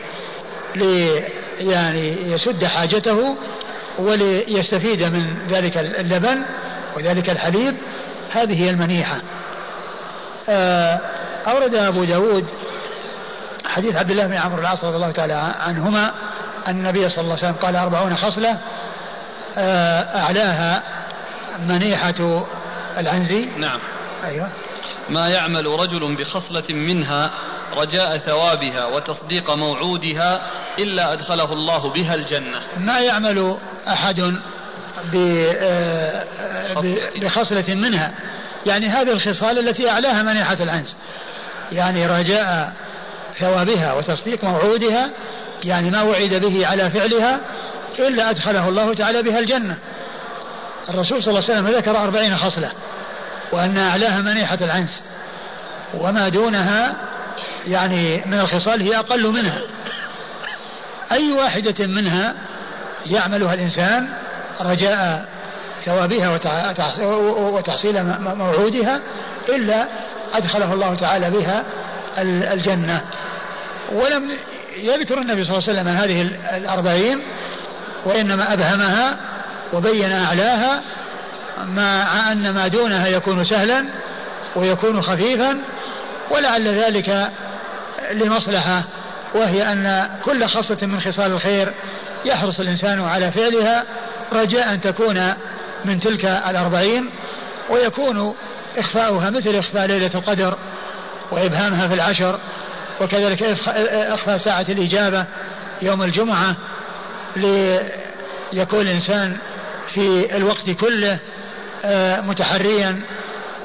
لي 0.76 1.24
يعني 1.60 2.32
يسد 2.32 2.66
حاجته 2.66 3.36
وليستفيد 4.00 5.04
من 5.04 5.38
ذلك 5.50 5.78
اللبن 5.78 6.42
وذلك 6.98 7.30
الحليب 7.30 7.76
هذه 8.32 8.64
هي 8.64 8.70
المنيحة. 8.70 9.22
آه، 10.50 11.00
أورد 11.48 11.76
أبو 11.76 12.04
داود 12.04 12.46
حديث 13.78 13.96
عبد 13.96 14.12
الله 14.12 14.28
بن 14.28 14.34
عمرو 14.34 14.62
العاص 14.62 14.84
رضي 14.84 14.96
الله 14.96 15.12
تعالى 15.12 15.34
عنهما 15.60 16.12
أن 16.68 16.80
النبي 16.80 17.10
صلى 17.10 17.22
الله 17.22 17.38
عليه 17.38 17.44
وسلم 17.44 17.66
قال 17.66 17.76
أربعون 17.76 18.16
خصلة 18.16 18.58
آه، 19.58 20.20
أعلاها 20.20 20.84
منيحة 21.60 22.46
العنزي. 22.98 23.46
نعم. 23.58 23.80
أيوة. 24.24 24.50
ما 25.10 25.30
يعمل 25.30 25.66
رجل 25.66 26.16
بخصلة 26.16 26.64
منها 26.70 27.32
رجاء 27.78 28.18
ثوابها 28.18 28.86
وتصديق 28.86 29.52
موعودها 29.52 30.42
إلا 30.80 31.14
أدخله 31.14 31.54
الله 31.54 31.94
بها 31.94 32.16
الجنة. 32.16 32.60
ما 32.78 33.00
يعمل 33.00 33.58
أحد 33.88 34.20
آه، 35.16 36.24
بخصلة 37.22 37.76
منها. 37.76 38.14
يعني 38.66 38.88
هذه 38.88 39.12
الخصال 39.12 39.70
التي 39.70 39.90
أعلاها 39.90 40.24
منيحة 40.24 40.64
العنز. 40.64 40.96
يعني 41.72 42.08
رجاء 42.08 42.74
ثوابها 43.40 43.94
وتصديق 43.94 44.44
موعودها 44.44 45.10
يعني 45.64 45.92
ما 45.92 46.02
وعد 46.02 46.34
به 46.34 46.68
على 46.68 46.90
فعلها 46.90 47.40
إلا 48.00 48.30
أدخله 48.30 48.70
الله 48.70 48.94
تعالى 48.94 49.24
بها 49.24 49.40
الجنة. 49.40 49.78
الرسول 50.90 51.24
صلى 51.24 51.30
الله 51.30 51.44
عليه 51.50 51.62
وسلم 51.62 51.68
ذكر 51.78 51.98
أربعين 51.98 52.38
خصلة 52.38 52.72
وأن 53.52 53.78
أعلاها 53.78 54.22
منيحة 54.22 54.58
العنز 54.62 55.02
وما 55.94 56.30
دونها 56.30 56.96
يعني 57.68 58.24
من 58.26 58.40
الخصال 58.40 58.82
هي 58.82 59.00
أقل 59.00 59.28
منها. 59.28 59.62
أي 61.12 61.32
واحدة 61.32 61.88
منها 61.88 62.34
يعملها 63.06 63.54
الإنسان 63.54 64.08
رجاء 64.62 65.30
ثوابها 65.86 66.40
وتحصيل 67.38 68.04
موعودها 68.20 69.02
إلا 69.50 69.86
أدخله 70.34 70.74
الله 70.74 70.96
تعالى 70.96 71.32
بها 71.32 71.64
الجنة. 72.22 73.02
ولم 73.92 74.32
يذكر 74.78 75.22
النبي 75.22 75.44
صلى 75.44 75.58
الله 75.58 75.70
عليه 75.70 75.80
وسلم 75.80 75.88
هذه 75.88 76.22
الأربعين 76.58 77.20
وإنما 78.06 78.54
أبهمها 78.54 79.18
وبين 79.74 80.12
أعلاها 80.12 80.82
مع 81.66 82.32
أن 82.32 82.50
ما 82.50 82.68
دونها 82.68 83.08
يكون 83.08 83.44
سهلا 83.44 83.86
ويكون 84.56 85.02
خفيفا 85.02 85.58
ولعل 86.32 86.68
ذلك 86.68 87.30
لمصلحة 88.12 88.84
وهي 89.34 89.72
أن 89.72 90.10
كل 90.26 90.48
خاصة 90.48 90.86
من 90.86 91.00
خصال 91.02 91.32
الخير 91.32 91.74
يحرص 92.26 92.60
الإنسان 92.60 93.02
على 93.02 93.32
فعلها 93.32 93.84
رجاء 94.34 94.74
أن 94.74 94.82
تكون 94.82 95.34
من 95.86 96.00
تلك 96.00 96.26
الأربعين 96.26 97.10
ويكون 97.70 98.36
إخفاؤها 98.78 99.30
مثل 99.30 99.56
إخفاء 99.56 99.88
ليلة 99.88 100.12
القدر. 100.16 100.58
وإبهامها 101.32 101.88
في 101.88 101.94
العشر 101.94 102.40
وكذلك 103.02 103.44
إخفاء 103.44 104.38
ساعة 104.38 104.66
الإجابة 104.70 105.26
يوم 105.82 106.04
الجمعة 106.04 106.56
ليكون 108.54 108.82
الإنسان 108.82 109.38
في 109.88 110.38
الوقت 110.38 110.70
كله 110.70 111.20
آه، 111.86 112.22
متحريا 112.22 113.02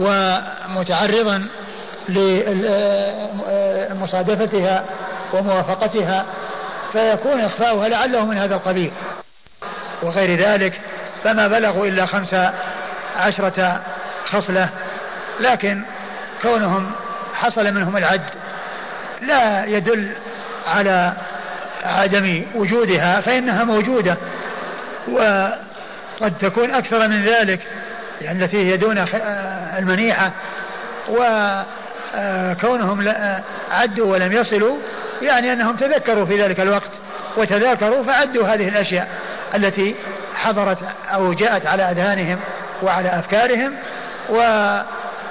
ومتعرضا 0.01 1.47
لمصادفتها 3.89 4.85
وموافقتها 5.33 6.27
فيكون 6.93 7.41
إخفاؤها 7.41 7.89
لعله 7.89 8.27
من 8.27 8.39
هذا 8.39 8.55
القبيل. 8.55 8.91
وغير 10.03 10.31
ذلك 10.31 10.81
فما 11.25 11.49
بلغوا 11.49 11.87
إلا 11.87 12.07
خمس 12.07 12.35
عشرة 13.17 13.83
خصلة 14.31 14.69
لكن 15.41 15.83
كونهم 16.43 16.93
حصل 17.43 17.75
منهم 17.75 17.97
العد 17.97 18.21
لا 19.21 19.65
يدل 19.65 20.13
على 20.67 21.13
عدم 21.85 22.43
وجودها 22.55 23.21
فإنها 23.21 23.65
موجودة. 23.65 24.17
وقد 25.09 26.33
تكون 26.41 26.75
أكثر 26.75 27.09
من 27.09 27.25
ذلك 27.25 27.61
يعني 28.21 28.45
التي 28.45 28.73
هي 28.73 28.77
دون 28.77 29.07
المنيحة. 29.79 30.31
وكونهم 31.09 33.15
عدوا 33.71 34.13
ولم 34.13 34.33
يصلوا 34.33 34.77
يعني 35.23 35.53
أنهم 35.53 35.77
تذكروا 35.77 36.25
في 36.25 36.43
ذلك 36.43 36.61
الوقت 36.61 36.91
وتذاكروا 37.37 38.03
فعدوا 38.03 38.49
هذه 38.49 38.69
الأشياء 38.69 39.09
التي 39.55 39.95
حضرت 40.35 40.79
أو 41.15 41.33
جاءت 41.33 41.67
على 41.67 41.83
أذهانهم 41.83 42.39
وعلى 42.83 43.09
أفكارهم. 43.09 43.73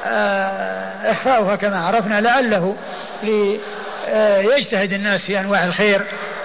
وإخفاؤها 0.06 1.56
كما 1.56 1.78
عرفنا 1.78 2.22
لعله 2.22 2.76
ليجتهد 3.24 4.94
الناس 4.94 5.22
في 5.22 5.40
أنواع 5.40 5.66
الخير 5.66 6.02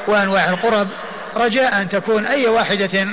وأنواع 0.06 0.48
القرب 0.48 0.88
رجاء 1.36 1.80
أن 1.80 1.88
تكون 1.88 2.26
أي 2.26 2.46
واحدة 2.46 3.04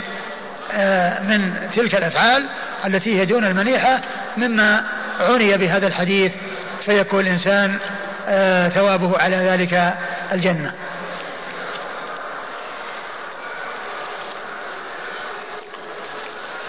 من 1.27 1.53
تلك 1.75 1.95
الأفعال 1.95 2.45
التي 2.85 3.19
هي 3.19 3.25
دون 3.25 3.45
المنيحة 3.45 4.01
مما 4.37 4.83
عني 5.19 5.57
بهذا 5.57 5.87
الحديث 5.87 6.31
فيكون 6.85 7.19
الإنسان 7.19 7.79
ثوابه 8.69 9.17
على 9.17 9.35
ذلك 9.35 9.93
الجنة. 10.31 10.73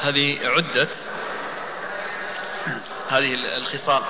هذه 0.02 0.38
عدت 0.44 0.88
هذه 3.18 3.34
الخصال. 3.58 4.02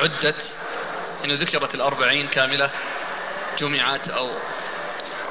عدت 0.00 0.42
إنه 1.24 1.34
ذكرت 1.34 1.74
الأربعين 1.74 2.26
كاملة 2.26 2.70
جمعت 3.58 4.08
أو 4.08 4.30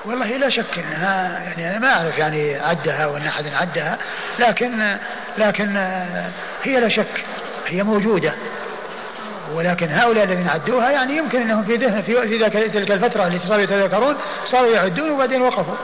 والله 0.06 0.38
لا 0.38 0.50
شك 0.50 0.80
إنها 0.80 1.40
يعني 1.44 1.70
أنا 1.70 1.80
ما 1.80 1.94
أعرف 1.94 2.18
يعني 2.18 2.56
عدها 2.56 3.06
وإن 3.06 3.22
أحد 3.22 3.46
عدها 3.46 3.98
لكن 4.40 4.98
لكن 5.38 5.78
هي 6.64 6.80
لا 6.80 6.88
شك 6.88 7.26
هي 7.68 7.84
موجودة. 7.84 8.34
ولكن 9.54 9.88
هؤلاء 9.90 10.24
الذين 10.24 10.50
عدوها 10.50 10.92
يعني 10.92 11.18
يمكن 11.18 11.42
إنهم 11.42 11.64
في 11.64 11.76
ذهن 11.76 12.02
في 12.02 12.50
تلك 12.70 12.92
الفترة 12.92 13.28
التي 13.28 13.48
صاروا 13.48 13.64
يتذكرون 13.64 14.18
صاروا 14.46 14.72
يعدون 14.72 15.12
وبعدين 15.12 15.42
وقفوا. 15.42 15.76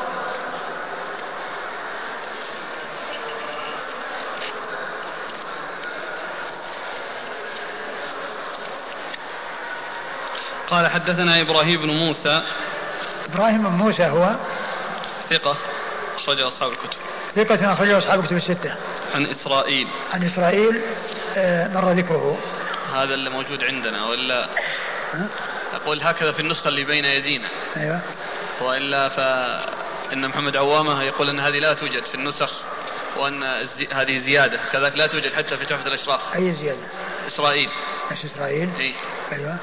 قال 10.69 10.87
حدثنا 10.87 11.41
إبراهيم 11.41 11.81
بن 11.81 11.89
موسى. 11.89 12.41
إبراهيم 13.33 13.63
بن 13.63 13.69
موسى 13.69 14.03
هو 14.03 14.35
ثقة 15.29 15.57
أخرجه 16.15 16.47
أصحاب 16.47 16.71
الكتب. 16.71 16.99
ثقة 17.35 17.73
أخرجه 17.73 17.97
أصحاب 17.97 18.19
الكتب 18.19 18.35
الستة. 18.37 18.75
عن 19.15 19.25
إسرائيل. 19.25 19.87
عن 20.13 20.23
إسرائيل 20.23 20.81
آه، 21.37 21.67
مر 21.67 21.91
ذكره. 21.91 22.37
هذا 22.93 23.13
اللي 23.13 23.29
موجود 23.29 23.63
عندنا 23.63 24.05
ولا 24.05 24.49
أقول 25.73 26.01
هكذا 26.01 26.31
في 26.31 26.39
النسخة 26.39 26.67
اللي 26.67 26.83
بين 26.83 27.05
يدينا. 27.05 27.49
أيوة. 27.77 28.01
وإلا 28.61 29.09
فإن 29.09 30.27
محمد 30.27 30.57
عوامة 30.57 31.03
يقول 31.03 31.29
أن 31.29 31.39
هذه 31.39 31.59
لا 31.59 31.73
توجد 31.73 32.05
في 32.05 32.15
النسخ 32.15 32.61
وأن 33.17 33.43
هذه 33.93 34.17
زيادة. 34.17 34.59
كذلك 34.73 34.97
لا 34.97 35.07
توجد 35.07 35.33
حتى 35.33 35.57
في 35.57 35.65
تحفة 35.65 35.87
الأشراف. 35.87 36.35
أي 36.35 36.51
زيادة؟ 36.51 36.87
إسرائيل. 37.27 37.69
إيش 38.11 38.25
إسرائيل؟ 38.25 38.69
إيه؟ 38.79 38.93
أيوة. 39.31 39.57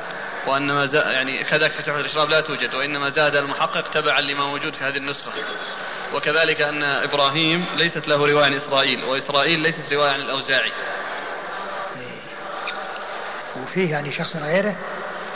وإنما 0.46 0.86
زاد 0.86 1.06
يعني 1.06 1.44
كذلك 1.44 1.72
في 1.72 1.82
تحفه 1.82 2.00
الإشراف 2.00 2.28
لا 2.28 2.40
توجد 2.40 2.74
وإنما 2.74 3.10
زاد 3.10 3.36
المحقق 3.36 3.90
تبعا 3.90 4.20
لما 4.20 4.46
موجود 4.46 4.74
في 4.74 4.84
هذه 4.84 4.96
النسخة. 4.96 5.32
وكذلك 6.14 6.60
أن 6.60 6.82
إبراهيم 6.82 7.66
ليست 7.76 8.08
له 8.08 8.26
رواية 8.26 8.44
عن 8.44 8.54
إسرائيل 8.54 9.04
وإسرائيل 9.04 9.60
ليست 9.60 9.92
رواية 9.92 10.10
عن 10.10 10.20
الأوزاعي. 10.20 10.72
إيه. 11.96 12.20
وفيه 13.62 13.90
يعني 13.90 14.12
شخص 14.12 14.36
غيره؟ 14.36 14.76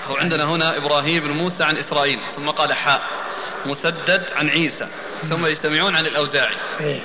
هو 0.06 0.16
عندنا 0.16 0.44
هنا 0.44 0.76
إبراهيم 0.76 1.22
بن 1.22 1.30
موسى 1.30 1.64
عن 1.64 1.76
إسرائيل 1.76 2.20
ثم 2.36 2.50
قال 2.50 2.72
حاء 2.72 3.02
مسدد 3.66 4.26
عن 4.36 4.48
عيسى 4.48 4.88
ثم 5.22 5.46
يجتمعون 5.46 5.96
عن 5.96 6.06
الأوزاعي. 6.06 6.56
إيه. 6.80 7.00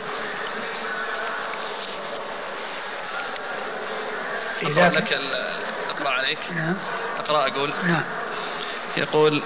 أقرأ 4.64 4.90
لك 4.90 5.14
أقرأ 5.90 6.10
عليك. 6.10 6.40
نعم. 6.56 6.76
أقرأ 7.30 7.48
أقول. 7.48 7.74
نعم. 7.88 8.04
يقول 8.98 9.42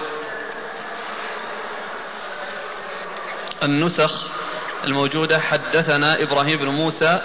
النسخ 3.62 4.30
الموجودة 4.84 5.38
حدثنا 5.38 6.22
إبراهيم 6.22 6.58
بن 6.58 6.68
موسى 6.68 7.20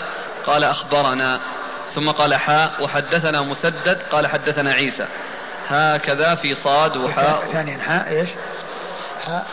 قال 0.46 0.64
أخبرنا 0.64 1.42
ثم 1.92 2.12
قال 2.12 2.36
حاء 2.36 2.84
وحدثنا 2.84 3.42
مسدد 3.42 4.02
قال 4.12 4.28
حدثنا 4.28 4.74
عيسى. 4.74 5.08
هكذا 5.68 6.36
في 6.36 6.54
صاد 6.54 6.98
وحاء. 6.98 7.46
ثانيا. 7.46 7.78
حاء 7.78 8.10
إيش؟ 8.10 8.30
حاء. 9.26 9.48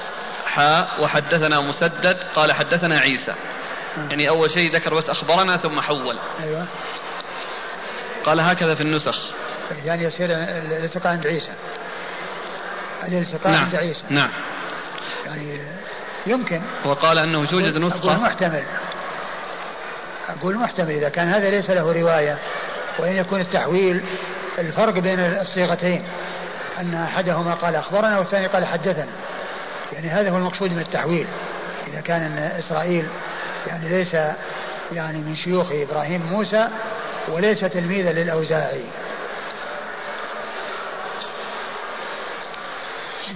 حاء 0.47 1.03
وحدثنا 1.03 1.61
مسدد 1.61 2.16
قال 2.35 2.53
حدثنا 2.53 3.01
عيسى. 3.01 3.31
آه. 3.31 4.09
يعني 4.11 4.29
أول 4.29 4.51
شيء 4.51 4.75
ذكر 4.75 4.95
بس 4.95 5.11
أخبرنا 5.11 5.57
ثم 5.57 5.81
حول. 5.81 6.19
أيوه. 6.40 6.66
قال 8.25 8.40
هكذا 8.40 8.75
في 8.75 8.81
النسخ. 8.81 9.45
يعني 9.85 10.05
يصير 10.05 10.31
الالتقاء 10.31 11.12
عند 11.12 11.26
عيسى. 11.26 11.52
الالتقاء 13.09 13.52
نعم. 13.52 13.64
عند 13.64 13.74
عيسى. 13.74 14.05
نعم. 14.11 14.31
يعني 15.26 15.61
يمكن. 16.26 16.61
وقال 16.85 17.18
أنه 17.18 17.46
توجد 17.46 17.76
أقول 17.76 17.87
نسخة. 17.87 18.22
محتمل. 18.22 18.62
أقول 20.29 20.57
محتمل. 20.57 20.90
إذا 20.90 21.09
كان 21.09 21.29
هذا 21.29 21.50
ليس 21.50 21.70
له 21.70 21.92
رواية 21.92 22.38
وإن 22.98 23.16
يكون 23.16 23.40
التحويل 23.40 24.05
الفرق 24.59 24.98
بين 24.98 25.20
الصيغتين 25.20 26.05
أن 26.79 26.94
أحدهما 26.94 27.55
قال 27.55 27.74
أخبرنا 27.74 28.18
والثاني 28.18 28.46
قال 28.46 28.64
حدثنا. 28.66 29.12
يعني 29.92 30.09
هذا 30.09 30.31
هو 30.31 30.37
المقصود 30.37 30.72
من 30.72 30.79
التحويل. 30.79 31.26
إذا 31.87 32.00
كان 32.00 32.22
أن 32.22 32.38
إسرائيل 32.38 33.09
يعني 33.66 33.88
ليس 33.88 34.16
يعني 34.92 35.18
من 35.18 35.37
شيوخ 35.37 35.72
إبراهيم 35.72 36.22
موسى 36.22 36.68
وليس 37.29 37.61
تلميذا 37.61 38.12
للأوزاعي. 38.12 38.85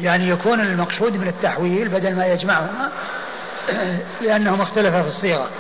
يعني 0.00 0.29
يكون 0.29 0.61
المقصود 0.61 1.16
من 1.16 1.29
التحويل 1.29 1.88
بدل 1.88 2.16
ما 2.16 2.26
يجمعهما 2.26 2.92
لأنهما 4.20 4.62
اختلفا 4.62 5.03
في 5.03 5.09
الصيغة. 5.09 5.50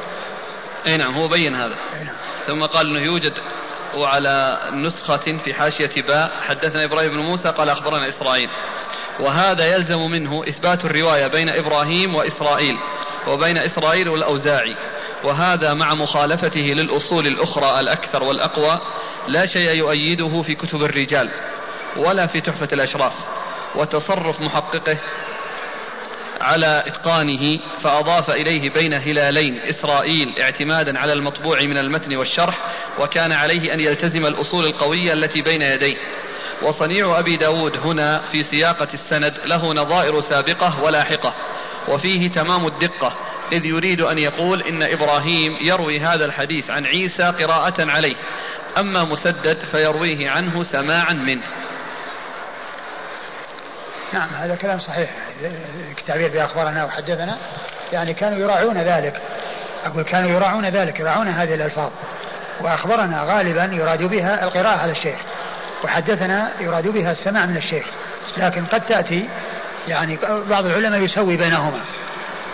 أي 0.86 0.96
نعم 0.96 1.14
هو 1.14 1.28
بين 1.28 1.54
هذا. 1.54 1.74
أي 1.98 2.04
نعم. 2.04 2.14
ثم 2.46 2.66
قال 2.66 2.86
أنه 2.86 3.00
يوجد 3.00 3.32
وعلى 3.96 4.58
نسخة 4.72 5.38
في 5.44 5.54
حاشية 5.54 6.02
باء. 6.02 6.30
حدثنا 6.40 6.84
إبراهيم 6.84 7.10
بن 7.10 7.18
موسى 7.18 7.48
قال 7.48 7.68
أخبرنا 7.68 8.08
إسرائيل. 8.08 8.48
وهذا 9.20 9.64
يلزم 9.64 9.98
منه 9.98 10.48
إثبات 10.48 10.84
الرواية 10.84 11.26
بين 11.26 11.48
إبراهيم 11.50 12.14
وإسرائيل 12.14 12.76
وبين 13.28 13.58
إسرائيل 13.58 14.08
والأوزاعي. 14.08 14.76
وهذا 15.24 15.74
مع 15.74 15.94
مخالفته 15.94 16.60
للأصول 16.60 17.26
الأخرى 17.26 17.80
الأكثر 17.80 18.24
والأقوى. 18.24 18.80
لا 19.28 19.46
شيء 19.46 19.70
يؤيده 19.70 20.42
في 20.42 20.54
كتب 20.54 20.82
الرجال 20.82 21.30
ولا 21.96 22.26
في 22.26 22.40
تحفة 22.40 22.68
الأشراف. 22.72 23.39
وتصرف 23.74 24.40
محققه 24.40 24.98
على 26.40 26.84
إتقانه 26.86 27.58
فأضاف 27.80 28.30
إليه 28.30 28.70
بين 28.70 28.94
هلالين. 28.94 29.60
إسرائيل 29.60 30.38
اعتمادا 30.42 30.98
على 30.98 31.12
المطبوع 31.12 31.60
من 31.60 31.76
المتن 31.76 32.16
والشرح 32.16 32.58
وكان 32.98 33.32
عليه 33.32 33.74
أن 33.74 33.80
يلتزم 33.80 34.26
الأصول 34.26 34.64
القوية 34.66 35.12
التي 35.12 35.42
بين 35.42 35.62
يديه. 35.62 35.96
وصنيع 36.62 37.18
أبي 37.18 37.36
داود 37.36 37.76
هنا 37.76 38.18
في 38.18 38.42
سياقة 38.42 38.88
السند 38.94 39.40
له 39.44 39.72
نظائر 39.72 40.20
سابقة 40.20 40.82
ولاحقة 40.82 41.34
وفيه 41.88 42.30
تمام 42.30 42.66
الدقة 42.66 43.12
إذ 43.52 43.64
يريد 43.64 44.00
أن 44.00 44.18
يقول 44.18 44.62
إن 44.62 44.82
إبراهيم 44.82 45.56
يروي 45.60 45.98
هذا 45.98 46.24
الحديث 46.24 46.70
عن 46.70 46.86
عيسى 46.86 47.22
قراءة 47.22 47.90
عليه 47.90 48.16
أما 48.78 49.04
مسدد 49.04 49.58
فيرويه 49.58 50.30
عنه 50.30 50.62
سماعا 50.62 51.12
منه. 51.12 51.42
نعم. 54.12 54.28
هذا 54.28 54.56
كلام 54.56 54.78
صحيح. 54.78 55.10
التعبير 55.98 56.28
بأخبارنا 56.28 56.84
وحدثنا 56.84 57.38
يعني 57.92 58.14
كانوا 58.14 58.38
يراعون 58.38 58.78
ذلك. 58.78 59.20
أقول 59.84 60.02
كانوا 60.02 60.30
يراعون 60.30 60.64
ذلك 60.64 61.00
يراعون 61.00 61.28
هذه 61.28 61.54
الألفاظ. 61.54 61.90
وأخبرنا 62.60 63.22
غالبا 63.22 63.64
يراد 63.64 64.02
بها 64.02 64.44
القراءة 64.44 64.78
على 64.78 64.92
الشيخ. 64.92 65.18
وحدثنا 65.84 66.50
يراد 66.60 66.88
بها 66.88 67.12
السماع 67.12 67.46
من 67.46 67.56
الشيخ. 67.56 67.84
لكن 68.36 68.64
قد 68.64 68.80
تأتي 68.80 69.28
يعني 69.88 70.18
بعض 70.48 70.64
العلماء 70.64 71.02
يسوي 71.02 71.36
بينهما. 71.36 71.80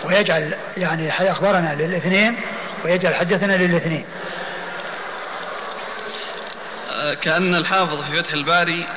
ويجعل 0.05 0.53
يعني 0.77 1.31
أخبرنا 1.31 1.75
للاثنين 1.75 2.37
ويجعل 2.85 3.15
حدثنا 3.15 3.53
للاثنين. 3.53 4.05
كأن 7.21 7.55
الحافظ 7.55 8.01
في 8.01 8.23
فتح 8.23 8.33
الباري 8.33 8.87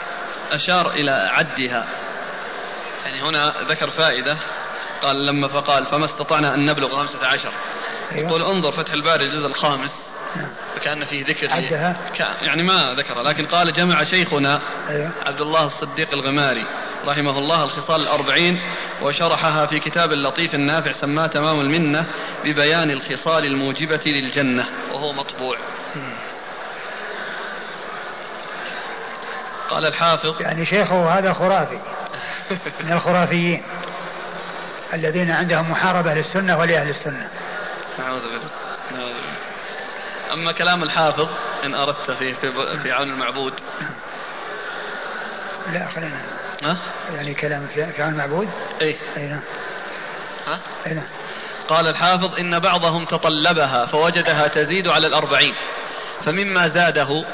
أشار 0.53 0.91
إلى 0.91 1.11
عدها. 1.11 1.87
يعني 3.05 3.23
هنا 3.23 3.55
ذكر 3.63 3.91
فائدة. 3.91 4.37
قال 5.03 5.27
لما 5.27 5.49
فقال 5.49 5.87
فما 5.87 6.05
استطعنا 6.05 6.55
أن 6.55 6.67
نبلغ 6.67 6.97
خمسة 6.97 7.27
عشر. 7.27 7.53
أيوة. 8.13 8.29
يقول 8.29 8.43
انظر 8.43 8.73
فتح 8.73 8.93
الباري 8.93 9.25
الجزء 9.25 9.47
الخامس. 9.47 10.11
نعم. 10.37 10.51
فكأن 10.77 11.05
فيه 11.05 11.25
ذكر. 11.27 11.51
عدها. 11.51 11.97
يعني 12.43 12.63
ما 12.63 12.95
ذكر 12.95 13.23
لكن 13.23 13.47
قال 13.47 13.73
جمع 13.73 14.05
شيخنا 14.05 14.61
أيوة. 14.91 15.11
عبد 15.27 15.41
الله 15.41 15.65
الصديق 15.65 16.13
الغماري 16.13 16.67
رحمه 17.07 17.39
الله 17.39 17.65
الخصال 17.65 18.01
الأربعين 18.03 18.61
وشرحها 19.03 19.67
في 19.67 19.81
كتاب 19.81 20.13
اللطيف 20.13 20.55
النافع 20.55 20.93
سماه 20.93 21.27
تمام 21.27 21.61
المنة 21.61 22.07
ببيان 22.45 22.91
الخصال 22.91 23.45
الموجبة 23.45 24.01
للجنة 24.07 24.65
وهو 24.93 25.13
مطبوع. 25.13 25.57
قال 29.71 29.87
الحافظ 29.87 30.43
يعني 30.43 30.67
شيخه 30.67 31.19
هذا 31.19 31.33
خرافي. 31.33 31.79
من 32.81 32.93
الخرافيين 32.93 33.63
الذين 34.93 35.31
عندهم 35.31 35.71
محاربة 35.71 36.15
للسنة 36.15 36.59
ولأهل 36.59 36.89
السنة. 36.89 37.29
نعوذ 37.99 38.23
بالله 38.23 38.51
نعوذ 38.93 39.13
بالله. 39.13 39.37
أما 40.33 40.53
كلام 40.53 40.83
الحافظ 40.83 41.29
إن 41.65 41.75
أردت 41.75 42.11
في 42.11 42.35
في, 42.35 42.53
في 42.83 42.93
عون 42.93 43.11
المعبود. 43.11 43.53
لا 45.73 45.87
خلينا. 45.87 46.21
ها؟ 46.63 46.77
يعني 47.15 47.35
كلام 47.35 47.67
في, 47.67 47.93
في 47.93 48.03
عون 48.03 48.13
المعبود؟ 48.13 48.49
أي 48.83 48.97
أي 49.17 49.27
نعم. 49.27 49.43
ها؟ 50.47 50.61
أي 50.87 50.95
نعم. 50.95 51.07
قال 51.69 51.87
الحافظ 51.87 52.35
إن 52.35 52.59
بعضهم 52.59 53.05
تطلبها 53.05 53.87
فوجدها 53.87 54.49
تزيد 54.49 54.89
على 54.89 55.07
الأربعين 55.07 55.55
فمما 56.25 56.69
زاده 56.69 57.25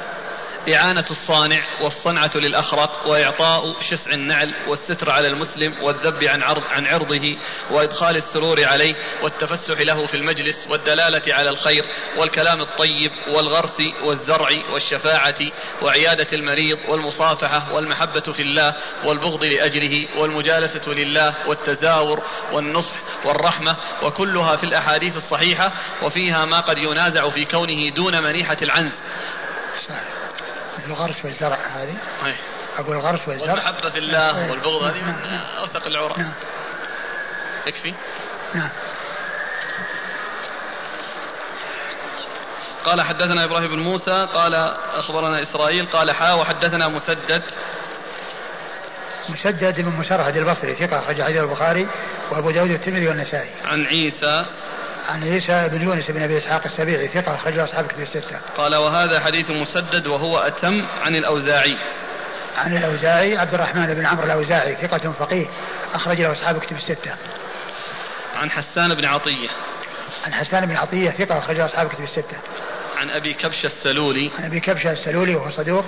إعانة 0.74 1.04
الصانع 1.10 1.64
والصنعة 1.80 2.30
للأخرق 2.34 3.06
وإعطاء 3.06 3.80
شسع 3.80 4.12
النعل 4.12 4.54
والستر 4.68 5.10
على 5.10 5.28
المسلم 5.28 5.82
والذب 5.82 6.24
عن 6.24 6.42
عرض 6.42 6.62
عن 6.70 6.86
عرضه 6.86 7.36
وإدخال 7.70 8.16
السرور 8.16 8.64
عليه 8.64 8.94
والتفسح 9.22 9.80
له 9.80 10.06
في 10.06 10.16
المجلس 10.16 10.68
والدلالة 10.70 11.34
على 11.34 11.50
الخير 11.50 11.84
والكلام 12.18 12.60
الطيب 12.60 13.10
والغرس 13.28 13.82
والزرع 14.04 14.48
والشفاعة 14.72 15.38
وعيادة 15.82 16.26
المريض 16.32 16.78
والمصافحة 16.88 17.74
والمحبة 17.74 18.32
في 18.32 18.42
الله 18.42 18.76
والبغض 19.04 19.44
لأجله 19.44 20.20
والمجالسة 20.20 20.92
لله 20.92 21.48
والتزاور 21.48 22.22
والنصح 22.52 22.96
والرحمة 23.24 23.76
وكلها 24.02 24.56
في 24.56 24.64
الأحاديث 24.64 25.16
الصحيحة 25.16 25.72
وفيها 26.02 26.44
ما 26.44 26.60
قد 26.60 26.78
ينازع 26.78 27.30
في 27.30 27.44
كونه 27.44 27.94
دون 27.94 28.22
منيحة 28.22 28.56
العنز 28.62 29.02
الغرس 30.86 31.24
والزرع 31.24 31.56
هذه. 31.56 31.96
أي. 32.26 32.34
أقول 32.78 32.96
الغرس 32.96 33.28
والزرع. 33.28 33.52
والمحبة 33.52 33.90
في 33.90 33.98
الله 33.98 34.44
أيه. 34.44 34.50
والبغض 34.50 34.82
هذه 34.82 35.02
من 35.02 35.14
أوثق 35.58 35.86
العرى 35.86 36.14
نعم. 36.18 36.32
يكفي؟ 37.66 37.94
نعم. 38.54 38.70
قال 42.84 43.02
حدثنا 43.02 43.44
إبراهيم 43.44 43.68
بن 43.68 43.78
موسى 43.78 44.28
قال 44.34 44.54
أخبرنا 44.94 45.42
إسرائيل 45.42 45.86
قال 45.86 46.12
حا 46.12 46.32
وحدثنا 46.32 46.88
مسدد. 46.88 47.42
مسدد 49.28 49.80
بن 49.80 49.92
مسرهد 49.98 50.36
البصري 50.36 50.74
ثقة 50.74 50.98
أخرج 50.98 51.22
حديث 51.22 51.42
البخاري 51.42 51.88
وأبو 52.30 52.50
داود 52.50 52.70
والترمذي 52.70 53.08
والنسائي. 53.08 53.50
عن 53.64 53.86
عيسى 53.86 54.44
عن 55.08 55.22
عيسى 55.22 55.68
بن 55.72 55.82
يونس 55.82 56.10
بن 56.10 56.22
أبي 56.22 56.36
إسحاق 56.36 56.62
السبيعي 56.64 57.08
ثقة 57.08 57.34
أخرجه 57.34 57.64
أصحاب 57.64 57.86
كتب 57.86 58.00
الستة. 58.00 58.38
قال 58.56 58.76
وهذا 58.76 59.20
حديث 59.20 59.50
مسدد 59.50 60.06
وهو 60.06 60.38
أتم 60.38 60.86
عن 61.02 61.14
الأوزاعي. 61.14 61.76
عن 62.56 62.76
الأوزاعي 62.76 63.36
عبد 63.36 63.54
الرحمن 63.54 63.94
بن 63.94 64.06
عمرو 64.06 64.24
الأوزاعي 64.24 64.74
ثقة 64.74 65.12
فقيه 65.12 65.46
أخرج 65.94 66.22
له 66.22 66.32
أصحاب 66.32 66.58
كتب 66.58 66.76
الستة. 66.76 67.14
عن 68.36 68.50
حسان 68.50 68.94
بن 68.94 69.04
عطية. 69.04 69.48
عن 70.26 70.34
حسان 70.34 70.66
بن 70.66 70.76
عطية 70.76 71.10
ثقة 71.10 71.38
أخرجه 71.38 71.64
أصحاب 71.64 71.88
كتب 71.88 72.04
الستة. 72.04 72.36
عن 72.96 73.10
أبي 73.10 73.34
كبشه 73.34 73.66
السلولي. 73.66 74.30
عن 74.38 74.44
أبي 74.44 74.60
كبشه 74.60 74.92
السلولي 74.92 75.34
وهو 75.34 75.50
صدوق 75.50 75.84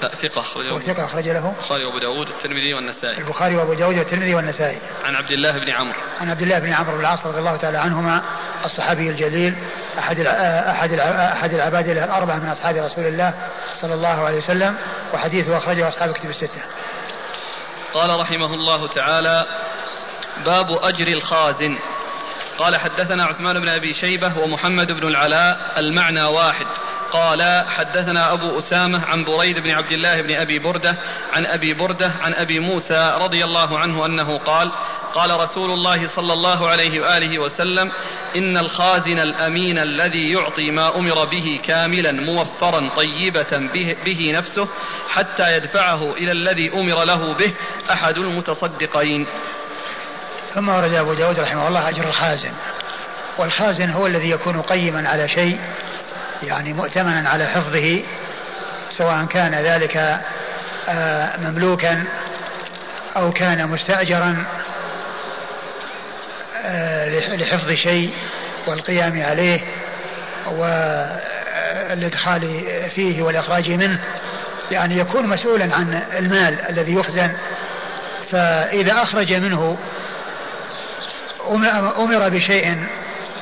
ثقة 0.00 0.40
أخرجه 0.40 0.74
وثقة 0.74 1.04
أخرج 1.04 1.28
له. 1.28 1.54
البخاري 1.58 1.84
وأبو 1.84 1.98
داود 1.98 2.28
والترمذي 2.28 2.74
والنسائي. 2.74 3.18
البخاري 3.18 3.56
وأبو 3.56 3.74
داود 3.74 3.98
والترمذي 3.98 4.34
والنسائي. 4.34 4.78
عن 5.04 5.16
عبد 5.16 5.32
الله 5.32 5.58
بن 5.58 5.70
عمرو. 5.70 5.98
عن 6.20 6.30
عبد 6.30 6.42
الله 6.42 6.58
بن 6.58 6.72
عمرو 6.72 6.94
بن 6.94 7.00
العاص 7.00 7.26
رضي 7.26 7.38
الله 7.38 7.56
تعالى 7.56 7.78
عنهما 7.78 8.22
الصحابي 8.64 9.10
الجليل 9.10 9.56
أحد 9.98 10.20
أحد 10.20 10.92
أحد 10.92 11.54
العباد 11.54 11.88
الأربعة 11.88 12.36
من 12.36 12.48
أصحاب 12.48 12.76
رسول 12.76 13.06
الله 13.06 13.34
صلى 13.74 13.94
الله 13.94 14.24
عليه 14.24 14.36
وسلم 14.36 14.76
وحديثه 15.14 15.56
أخرجه 15.56 15.88
أصحاب 15.88 16.12
كتب 16.12 16.30
الستة. 16.30 16.62
قال 17.94 18.20
رحمه 18.20 18.54
الله 18.54 18.88
تعالى 18.88 19.46
باب 20.46 20.66
أجر 20.70 21.08
الخازن. 21.08 21.78
قال 22.58 22.76
حدثنا 22.76 23.24
عثمان 23.26 23.60
بن 23.60 23.68
أبي 23.68 23.92
شيبة 23.92 24.38
ومحمد 24.38 24.86
بن 24.86 25.08
العلاء 25.08 25.58
المعنى 25.78 26.22
واحد. 26.22 26.66
قال 27.12 27.64
حدثنا 27.68 28.32
أبو 28.32 28.58
أسامة 28.58 29.04
عن 29.04 29.24
بريد 29.24 29.58
بن 29.58 29.70
عبد 29.70 29.92
الله 29.92 30.22
بن 30.22 30.34
أبي 30.34 30.58
بردة 30.58 30.96
عن 31.32 31.46
أبي 31.46 31.74
بردة 31.74 32.06
عن 32.06 32.34
أبي 32.34 32.60
موسى 32.60 33.12
رضي 33.20 33.44
الله 33.44 33.78
عنه 33.78 34.06
أنه 34.06 34.38
قال 34.38 34.72
قال 35.14 35.40
رسول 35.40 35.70
الله 35.70 36.06
صلى 36.06 36.32
الله 36.32 36.68
عليه 36.68 37.00
وآله 37.00 37.38
وسلم 37.38 37.92
إن 38.36 38.56
الخازن 38.56 39.18
الأمين 39.18 39.78
الذي 39.78 40.32
يعطي 40.32 40.70
ما 40.70 40.96
أمر 40.96 41.24
به 41.24 41.60
كاملا 41.64 42.12
موفرا 42.12 42.90
طيبة 42.96 43.70
به, 43.74 43.96
به 44.04 44.32
نفسه 44.34 44.68
حتى 45.08 45.56
يدفعه 45.56 46.12
إلى 46.12 46.32
الذي 46.32 46.72
أمر 46.74 47.04
له 47.04 47.36
به 47.36 47.52
أحد 47.92 48.16
المتصدقين. 48.16 49.26
ثم 50.54 50.68
ورد 50.68 50.92
أبو 50.92 51.14
داود 51.14 51.38
رحمه 51.38 51.68
الله 51.68 51.88
أجر 51.88 52.08
الخازن 52.08 52.52
والخازن 53.38 53.90
هو 53.90 54.06
الذي 54.06 54.30
يكون 54.30 54.62
قيما 54.62 55.08
على 55.08 55.28
شيء 55.28 55.60
يعني 56.42 56.72
مؤتمنا 56.72 57.28
على 57.28 57.46
حفظه 57.46 58.02
سواء 58.90 59.24
كان 59.26 59.54
ذلك 59.54 60.20
آه، 60.88 61.36
مملوكا 61.40 62.04
أو 63.16 63.32
كان 63.32 63.66
مستأجرا 63.66 64.44
آه، 66.64 67.36
لحفظ 67.36 67.70
شيء 67.70 68.10
والقيام 68.66 69.22
عليه 69.22 69.60
والإدخال 71.90 72.64
فيه 72.94 73.22
والإخراج 73.22 73.70
منه 73.70 74.00
يعني 74.70 74.98
يكون 74.98 75.26
مسؤولا 75.26 75.74
عن 75.74 76.02
المال 76.18 76.60
الذي 76.68 76.94
يخزن. 76.94 77.30
فإذا 78.30 79.02
أخرج 79.02 79.32
منه 79.32 79.78
أمر 81.98 82.28
بشيء 82.28 82.86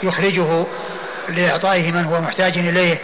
يخرجه 0.02 0.66
لإعطائه 1.28 1.92
من 1.92 2.04
هو 2.04 2.20
محتاج 2.20 2.58
إليه 2.58 2.98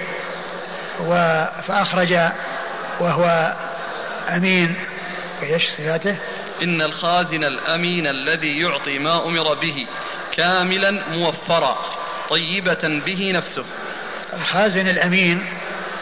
فأخرج 1.68 2.18
وهو 3.01 3.57
أمين 4.29 4.75
إيش 5.43 5.68
صفاته؟ 5.68 6.16
إن 6.62 6.83
الخازن 6.83 7.45
الأمين 7.45 8.07
الذي 8.07 8.61
يعطي 8.61 8.99
ما 8.99 9.27
أمر 9.27 9.55
به 9.55 9.87
كاملا 10.33 10.91
موفرا 11.09 11.79
طيبة 12.31 13.01
به 13.07 13.33
نفسه 13.35 13.64
الخازن 14.33 14.89
الأمين 14.89 15.47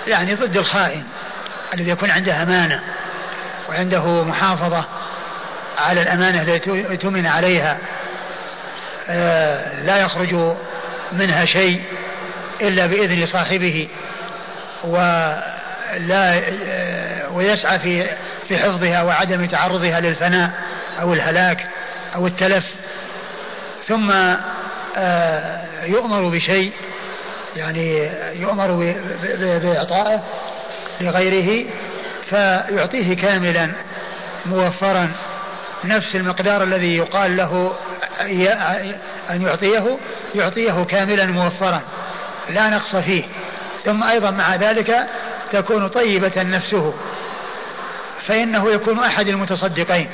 يعني 0.06 0.34
ضد 0.34 0.56
الخائن 0.56 1.04
الذي 1.74 1.90
يكون 1.90 2.10
عنده 2.10 2.42
أمانة 2.42 2.82
وعنده 3.68 4.24
محافظة 4.24 4.84
على 5.78 6.02
الأمانة 6.02 6.42
التي 6.42 6.70
اؤتمن 6.70 7.26
عليها 7.26 7.78
آه، 9.08 9.82
لا 9.82 9.96
يخرج 9.96 10.56
منها 11.12 11.44
شيء 11.44 11.82
إلا 12.62 12.86
بإذن 12.86 13.26
صاحبه 13.26 13.88
ولا 14.84 16.42
ويسعى 17.32 17.78
في 17.78 18.06
في 18.48 18.58
حفظها 18.58 19.02
وعدم 19.02 19.46
تعرضها 19.46 20.00
للفناء 20.00 20.50
أو 21.00 21.12
الهلاك 21.12 21.66
أو 22.14 22.26
التلف. 22.26 22.64
ثم 23.88 24.10
آه، 24.96 25.84
يؤمر 25.84 26.28
بشيء 26.28 26.72
يعني 27.56 28.10
يؤمر 28.34 28.94
بإعطائه 29.62 30.22
لغيره 31.00 31.66
فيعطيه 32.30 33.16
كاملا 33.16 33.70
موفرا 34.46 35.10
نفس 35.84 36.16
المقدار 36.16 36.62
الذي 36.62 36.96
يقال 36.96 37.36
له 37.36 37.72
أن 39.30 39.42
يعطيه 39.42 39.98
يعطيه 40.34 40.84
كاملا 40.84 41.26
موفرا. 41.26 41.82
لا 42.50 42.70
نقص 42.70 42.96
فيه. 42.96 43.24
ثم 43.84 44.02
أيضا 44.02 44.30
مع 44.30 44.54
ذلك 44.54 45.06
تكون 45.52 45.88
طيبة 45.88 46.42
نفسه. 46.42 46.94
فإنه 48.22 48.70
يكون 48.70 48.98
أحد 48.98 49.28
المتصدقين. 49.28 50.08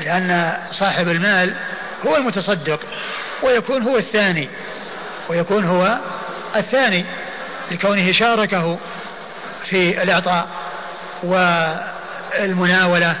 لأن 0.00 0.56
صاحب 0.72 1.08
المال 1.08 1.54
هو 2.06 2.16
المتصدق 2.16 2.80
ويكون 3.42 3.82
هو 3.82 3.96
الثاني 3.96 4.48
ويكون 5.28 5.64
هو 5.64 5.98
الثاني 6.56 7.04
لكونه 7.70 8.12
شاركه 8.12 8.78
في 9.64 10.02
الإعطاء 10.02 10.46
والمناولة 11.22 13.16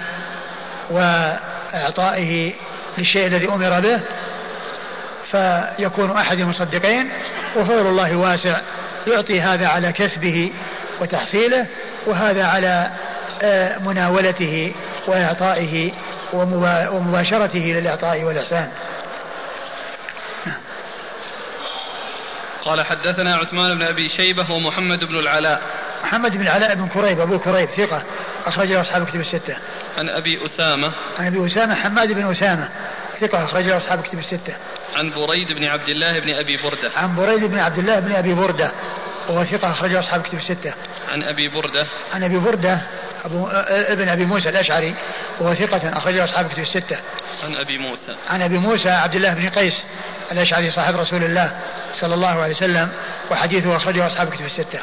وإعطائه 0.90 2.52
للشيء 2.98 3.26
الذي 3.26 3.48
أمر 3.48 3.80
به 3.80 4.00
فيكون 5.30 6.10
أحد 6.10 6.38
المصدقين. 6.38 7.10
وفضل 7.56 7.86
الله 7.86 8.16
واسع 8.16 8.60
يعطي 9.06 9.40
هذا 9.40 9.66
على 9.66 9.92
كسبه 9.92 10.52
وتحصيله 11.00 11.66
وهذا 12.06 12.44
على 12.44 12.90
آه، 13.42 13.78
مناولته 13.78 14.74
وإعطائه 15.06 15.92
ومباشرته 16.32 17.58
للإعطاء 17.58 18.22
والإحسان. 18.24 18.70
قال 22.64 22.86
حدثنا 22.86 23.36
عثمان 23.36 23.78
بن 23.78 23.82
أبي 23.82 24.08
شيبة 24.08 24.50
ومحمد 24.50 25.04
بن 25.04 25.18
العلاء. 25.18 25.62
محمد 26.04 26.36
بن 26.36 26.40
العلاء 26.40 26.74
بن 26.74 26.88
كريب 26.88 27.20
أبو 27.20 27.38
كريب 27.38 27.68
ثقة 27.68 28.02
أخرج 28.46 28.72
له 28.72 28.80
أصحاب 28.80 29.06
كتب 29.06 29.20
الستة. 29.20 29.56
عن 29.98 30.08
أبي 30.08 30.44
أسامة. 30.44 30.92
عن 31.18 31.26
أبي 31.26 31.46
أسامة 31.46 31.74
حماد 31.74 32.12
بن 32.12 32.30
أسامة 32.30 32.68
ثقة 33.20 33.44
أخرج 33.44 33.64
له 33.64 33.76
أصحاب 33.76 34.02
كتب 34.02 34.18
الستة. 34.18 34.56
عن 34.96 35.10
بريد 35.10 35.52
بن 35.52 35.64
عبد 35.64 35.88
الله 35.88 36.20
بن 36.20 36.34
أبي 36.34 36.56
بردة. 36.56 36.90
عن 36.96 37.16
بريد 37.16 37.44
بن 37.44 37.58
عبد 37.58 37.78
الله 37.78 38.00
بن 38.00 38.12
أبي 38.12 38.34
بردة. 38.34 38.72
وهو 39.28 39.44
ثقة 39.44 39.70
أخرج 39.70 39.90
له 39.90 39.98
أصحاب 39.98 40.22
كتب 40.22 40.38
الستة. 40.38 40.74
عن 41.08 41.22
أبي 41.22 41.48
بردة. 41.48 41.86
عن 42.12 42.24
أبي 42.24 42.38
بردة 42.38 42.80
أبو 43.24 43.48
ابن 43.68 44.08
أبي 44.08 44.24
موسى 44.24 44.48
الأشعري. 44.48 44.94
وهو 45.40 45.54
ثقة 45.54 45.98
أخرج 45.98 46.14
له 46.14 46.24
أصحاب 46.24 46.48
كتب 46.48 46.62
الستة. 46.62 46.98
عن 47.44 47.56
أبي 47.56 47.78
موسى. 47.78 48.16
عن 48.28 48.42
أبي 48.42 48.58
موسى 48.58 48.88
عبد 48.88 49.14
الله 49.14 49.34
بن 49.34 49.48
قيس 49.48 49.74
الأشعري 50.32 50.70
صاحب 50.70 50.96
رسول 50.96 51.24
الله 51.24 51.60
صلى 51.92 52.14
الله 52.14 52.42
عليه 52.42 52.54
وسلم. 52.54 52.92
وحديثه 53.30 53.76
أخرجه 53.76 54.06
أصحاب 54.06 54.30
كتب 54.30 54.44
الستة. 54.44 54.80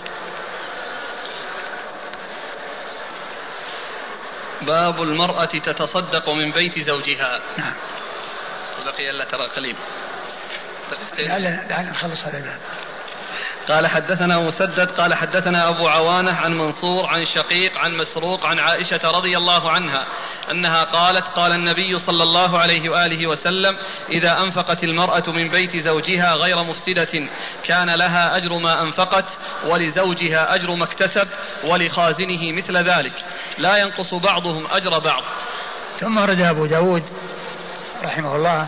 باب 4.61 5.01
المرأة 5.01 5.45
تتصدق 5.45 6.29
من 6.29 6.51
بيت 6.51 6.79
زوجها. 6.79 7.39
نعم. 7.57 7.73
بقي 8.83 9.09
إلا 9.09 9.25
ترى 9.25 9.47
خليل 9.47 9.75
لا 11.69 11.81
نخلص 11.81 12.25
هذا 12.25 12.37
الباب. 12.37 12.59
قال 13.67 13.87
حدثنا 13.87 14.39
مسدد 14.39 14.89
قال 14.91 15.13
حدثنا 15.13 15.69
أبو 15.69 15.87
عوانة 15.87 16.37
عن 16.37 16.53
منصور 16.53 17.05
عن 17.05 17.25
شقيق 17.25 17.77
عن 17.77 17.97
مسروق 17.97 18.45
عن 18.45 18.59
عائشة 18.59 19.11
رضي 19.11 19.37
الله 19.37 19.71
عنها 19.71 20.05
أنها 20.51 20.83
قالت 20.83 21.27
قال 21.27 21.51
النبي 21.51 21.97
صلى 21.97 22.23
الله 22.23 22.59
عليه 22.59 22.89
وآله 22.89 23.27
وسلم 23.27 23.77
إذا 24.09 24.39
أنفقت 24.39 24.83
المرأة 24.83 25.23
من 25.27 25.49
بيت 25.49 25.77
زوجها 25.77 26.33
غير 26.33 26.63
مفسدة 26.63 27.27
كان 27.63 27.89
لها 27.95 28.37
أجر 28.37 28.57
ما 28.57 28.81
أنفقت 28.81 29.37
ولزوجها 29.65 30.55
أجر 30.55 30.75
ما 30.75 30.83
اكتسب 30.83 31.27
ولخازنه 31.63 32.51
مثل 32.51 32.77
ذلك. 32.77 33.13
لا 33.57 33.77
ينقص 33.77 34.13
بعضهم 34.13 34.67
أجر 34.71 34.99
بعض. 34.99 35.23
ثم 35.99 36.17
ورد 36.17 36.39
أبو 36.39 36.65
داود 36.65 37.03
رحمه 38.03 38.35
الله 38.35 38.67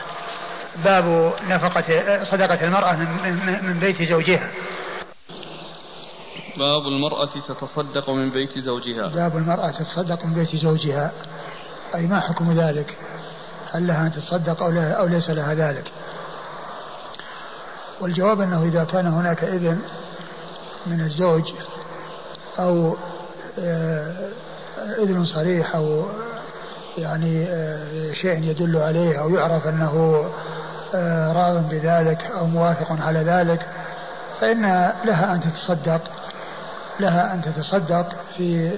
باب 0.84 1.34
نفقة 1.50 2.24
صدقة 2.24 2.64
المرأة 2.64 2.96
من, 2.96 3.66
من 3.68 3.80
بيت 3.80 4.04
زوجها. 4.04 4.50
باب 6.58 6.88
المرأة 6.88 7.26
تتصدق 7.26 8.10
من 8.10 8.30
بيت 8.30 8.60
زوجها. 8.60 9.08
باب 9.08 9.38
المرأة 9.38 9.72
تتصدق 9.72 10.26
من 10.26 10.34
بيت 10.34 10.56
زوجها. 10.56 11.12
أي 11.96 12.08
ما 12.08 12.20
حكم 12.20 12.52
ذلك؟ 12.52 12.98
هل 13.72 13.88
لها 13.88 14.08
أن 14.08 14.12
تتصدق 14.12 14.64
أو, 14.64 14.72
لا 14.72 14.92
أو 14.92 15.06
ليس 15.06 15.30
لها 15.30 15.54
ذلك؟ 15.54 15.92
والجواب 18.02 18.42
أنه 18.42 18.64
إذا 18.64 18.84
كان 18.84 19.08
هناك 19.08 19.44
ابن 19.44 19.80
من 20.86 21.02
الزوج 21.02 21.54
أو 22.60 22.96
آه، 23.60 24.30
إذن 25.00 25.26
صريح 25.26 25.76
أو 25.76 26.06
يعني 26.98 27.46
آه، 27.50 28.12
شيء 28.14 28.44
يدل 28.44 28.78
عليه 28.78 29.22
أو 29.22 29.36
يعرف 29.36 29.68
أنه 29.68 30.26
آه، 30.96 31.32
راض 31.34 31.70
بذلك 31.70 32.32
أو 32.40 32.46
موافق 32.46 33.02
على 33.02 33.20
ذلك 33.20 33.66
فإن 34.42 34.92
لها 35.06 35.36
أن 35.36 35.40
تتصدق 35.40 36.02
لها 37.00 37.34
أن 37.34 37.42
تتصدق 37.42 38.08
في 38.38 38.72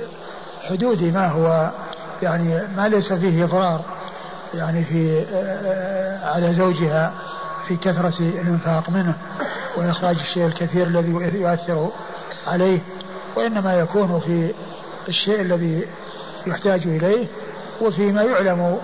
حدود 0.70 1.03
ما 1.03 1.28
هو 1.28 1.72
يعني 2.22 2.61
ما 2.78 2.88
ليس 2.88 3.13
فيه 3.13 3.43
إضرار 3.43 3.82
يعني 4.53 4.84
في 4.84 5.26
آه، 5.34 6.26
على 6.26 6.53
زوجها 6.53 7.13
في 7.68 7.76
كثرة 7.76 8.20
الإنفاق 8.20 8.89
منه 8.89 9.15
وإخراج 9.78 10.15
الشيء 10.20 10.45
الكثير 10.45 10.88
الذي 10.88 11.11
يؤثر 11.38 11.91
عليه 12.47 12.80
وإنما 13.36 13.74
يكون 13.74 14.20
في 14.20 14.53
الشيء 15.09 15.41
الذي 15.41 15.88
يحتاج 16.47 16.88
إليه 16.88 17.28
وفيما 17.82 18.23
يعلم 18.23 18.80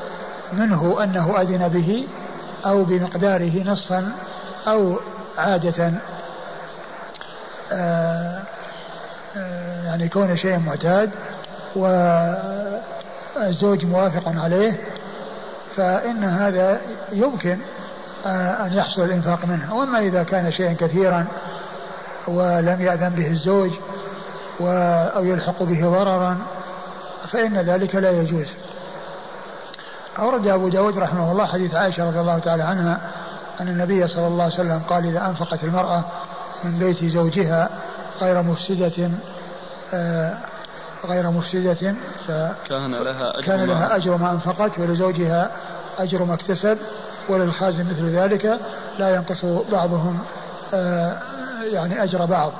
منه 0.53 1.03
أنه 1.03 1.41
أذن 1.41 1.67
به 1.67 2.07
أو 2.65 2.83
بمقداره 2.83 3.63
نصا 3.63 4.11
أو 4.67 4.99
عادة. 5.37 5.93
آه، 7.71 8.41
آه، 9.37 9.83
يعني 9.83 10.09
كون 10.09 10.37
شيء 10.37 10.59
معتاد 10.59 11.11
والزوج 11.75 12.65
موافق 13.85 14.27
عليه 14.27 14.79
فإن 15.75 16.23
هذا 16.23 16.81
يمكن 17.11 17.57
آه، 18.25 18.65
أن 18.65 18.73
يحصل 18.73 19.01
الإنفاق 19.01 19.45
منه. 19.45 19.75
وأما 19.75 19.99
إذا 19.99 20.23
كان 20.23 20.51
شيئا 20.51 20.73
كثيرا 20.73 21.25
ولم 22.27 22.81
يأذن 22.81 23.09
به 23.09 23.27
الزوج 23.27 23.71
أو 25.15 25.25
يلحق 25.25 25.63
به 25.63 25.89
ضررا 25.89 26.37
فإن 27.31 27.57
ذلك 27.57 27.95
لا 27.95 28.11
يجوز. 28.11 28.53
أورد 30.20 30.47
أبو 30.47 30.70
داود 30.70 30.97
رحمه 30.97 31.32
الله 31.32 31.45
حديث 31.45 31.76
عائشة 31.76 32.05
رضي 32.05 32.20
الله 32.20 32.39
تعالى 32.39 32.64
عنها 32.64 33.01
أن 33.61 33.68
النبي 33.68 34.07
صلى 34.07 34.28
الله 34.28 34.43
عليه 34.43 34.53
وسلم 34.53 34.82
قال 34.89 35.05
إذا 35.05 35.28
أنفقت 35.28 35.64
المرأة 35.64 36.03
من 36.64 36.80
بيت 36.80 37.05
زوجها 37.05 37.70
غير 38.22 38.41
مفسدة 38.41 39.09
آه، 39.93 40.34
غير 41.05 41.30
مفسدة 41.30 41.95
فكان 42.28 42.91
لها 42.91 43.39
أجر 43.39 43.45
كان 43.45 43.66
لها 43.66 43.95
أجر 43.95 44.18
ما 44.18 44.32
أنفقت 44.32 44.80
ولزوجها 44.80 45.51
أجر 45.99 46.24
ما 46.24 46.34
اكتسب 46.34 46.78
وللخازن 47.30 47.86
مثل 47.86 48.05
ذلك. 48.05 48.59
لا 48.99 49.16
ينقص 49.16 49.45
بعضهم 49.72 50.20
آه، 50.74 51.18
يعني 51.64 52.03
أجر 52.03 52.26
بعض 52.26 52.51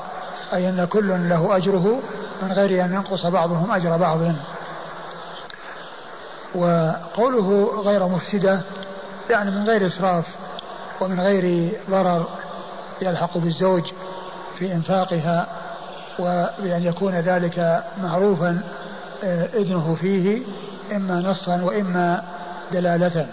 أي 0.54 0.70
أن 0.70 0.86
كل 0.86 1.30
له 1.30 1.58
أجره 1.58 2.00
من 2.44 2.52
غير 2.52 2.86
أن 2.86 2.94
ينقص 2.94 3.26
بعضهم 3.26 3.72
أجر 3.72 3.98
بعض. 3.98 4.20
وقوله 6.56 7.82
غير 7.82 8.08
مفسدة 8.08 8.62
يعني 9.30 9.52
من 9.52 9.68
غير 9.68 9.88
إسراف 9.88 10.26
ومن 11.02 11.20
غير 11.20 11.74
ضرر 11.90 12.26
يلحق 13.02 13.38
بالزوج 13.38 13.84
في 14.56 14.74
إنفاقها 14.74 15.48
وبأن 16.20 16.84
يكون 16.84 17.14
ذلك 17.16 17.84
معروفا 18.04 18.62
آه، 19.24 19.50
إذنه 19.54 19.96
فيه 20.02 20.42
إما 20.92 21.16
نصا 21.20 21.62
وإما 21.62 22.24
دلالة. 22.72 23.28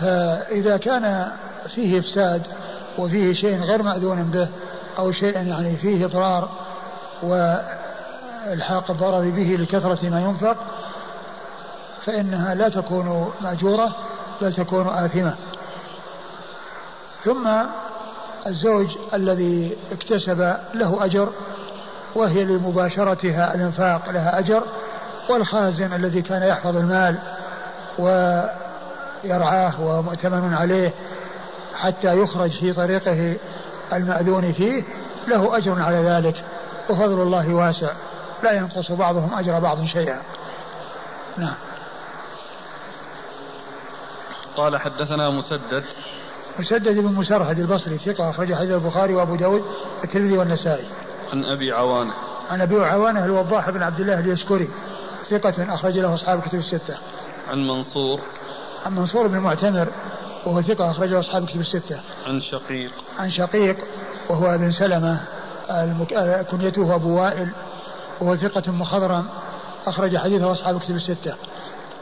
فإذا 0.00 0.76
كان 0.76 1.32
فيه 1.74 1.98
إفساد 1.98 2.42
وفيه 2.98 3.32
شيء 3.32 3.60
غير 3.60 3.82
مأذون 3.82 4.22
به 4.22 4.48
أو 4.98 5.12
شيء 5.12 5.36
يعني 5.36 5.76
فيه 5.76 6.06
إضرار 6.06 6.50
والحاق 8.48 8.90
الضرر 8.90 9.30
به 9.30 9.56
لكثرة 9.60 10.08
ما 10.08 10.20
ينفق 10.20 10.56
فإنها 12.04 12.54
لا 12.54 12.68
تكون 12.68 13.32
مأجورة 13.40 13.94
بل 14.40 14.52
تكون 14.52 14.88
آثمة. 14.88 15.34
ثم 17.24 17.48
الزوج 18.46 18.86
الذي 19.14 19.76
اكتسب 19.92 20.56
له 20.74 21.04
أجر 21.04 21.32
وهي 22.14 22.44
لمباشرتها 22.44 23.54
الإنفاق 23.54 24.10
لها 24.10 24.38
أجر 24.38 24.62
والخازن 25.28 25.92
الذي 25.92 26.22
كان 26.22 26.42
يحفظ 26.42 26.76
المال 26.76 27.18
ويرعاه 27.98 29.80
ومؤتمن 29.80 30.54
عليه 30.54 30.94
حتى 31.74 32.18
يخرج 32.18 32.50
في 32.50 32.72
طريقه 32.72 33.36
المأذون 33.92 34.52
فيه 34.52 34.82
له 35.28 35.56
أجر 35.56 35.82
على 35.82 35.96
ذلك 35.96 36.44
وفضل 36.90 37.22
الله 37.22 37.54
واسع. 37.54 37.92
لا 38.42 38.52
ينقص 38.52 38.92
بعضهم 38.92 39.34
أجر 39.34 39.58
بعض 39.58 39.84
شيئا. 39.84 40.22
نعم. 41.38 41.54
قال 44.56 44.80
حدثنا 44.80 45.30
مسدد. 45.30 45.84
مسدد 46.58 46.98
بن 46.98 47.12
مسرهد 47.12 47.58
البصري 47.58 47.98
ثقة 47.98 48.30
أخرج 48.30 48.54
حديث 48.54 48.70
البخاري 48.70 49.14
وأبو 49.14 49.36
داود 49.36 49.64
والترمذي 50.00 50.38
والنسائي. 50.38 50.86
عن 51.32 51.44
أبي 51.44 51.72
عوانة. 51.72 52.12
عن 52.50 52.60
أبي 52.60 52.84
عوانة 52.84 53.24
الوضاح 53.24 53.70
بن 53.70 53.82
عبد 53.82 54.00
الله 54.00 54.18
اليشكري 54.18 54.68
ثقة 55.30 55.74
أخرج 55.74 55.98
له 55.98 56.14
أصحاب 56.14 56.38
الكتب 56.38 56.58
الستة. 56.58 56.98
عن 57.48 57.58
منصور. 57.58 58.20
عن 58.86 58.94
منصور 58.94 59.26
بن 59.26 59.38
معتمر 59.38 59.88
وهو 60.46 60.62
ثقة 60.62 60.90
أخرجه 60.90 61.20
أصحاب 61.20 61.42
الكتب 61.42 61.60
الستة. 61.60 62.00
عن 62.26 62.40
شقيق. 62.40 62.90
عن 63.18 63.30
شقيق 63.30 63.76
وهو 64.28 64.54
ابن 64.54 64.72
سلمة 64.72 65.20
المك... 65.70 66.14
كنيته 66.50 66.94
أبو 66.94 67.18
وائل 67.20 67.48
وهو 68.22 68.36
ثقة 68.36 68.72
مخضرم 68.72 69.26
أخرج 69.86 70.16
حديثه 70.16 70.52
أصحاب 70.52 70.76
الكتب 70.76 70.94
الستة. 70.94 71.34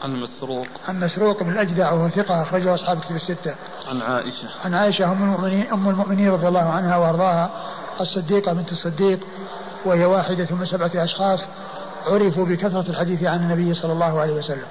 عن 0.03 0.21
مسروق. 0.21 0.67
عن 0.87 0.99
مسروق 0.99 1.43
بن 1.43 1.51
الأجدع 1.51 1.91
وهو 1.91 2.09
ثقة 2.09 2.41
أخرجه 2.41 2.75
أصحاب 2.75 2.97
الكتب 2.97 3.15
الستة. 3.15 3.55
عن 3.87 4.01
عائشة. 4.01 4.47
عن 4.63 4.73
عائشة 4.73 5.11
أم 5.11 5.23
المؤمنين 5.23 5.71
أم 5.71 5.89
المؤمنين 5.89 6.29
رضي 6.29 6.47
الله 6.47 6.69
عنها 6.69 6.97
وأرضاها 6.97 7.49
الصديقة 8.01 8.53
بنت 8.53 8.71
الصديق 8.71 9.19
وهي 9.85 10.05
واحدة 10.05 10.47
من 10.51 10.65
سبعة 10.65 10.91
أشخاص 10.95 11.47
عرفوا 12.07 12.45
بكثرة 12.45 12.89
الحديث 12.89 13.23
عن 13.23 13.39
النبي 13.39 13.73
صلى 13.73 13.91
الله 13.93 14.19
عليه 14.19 14.33
وسلم. 14.33 14.65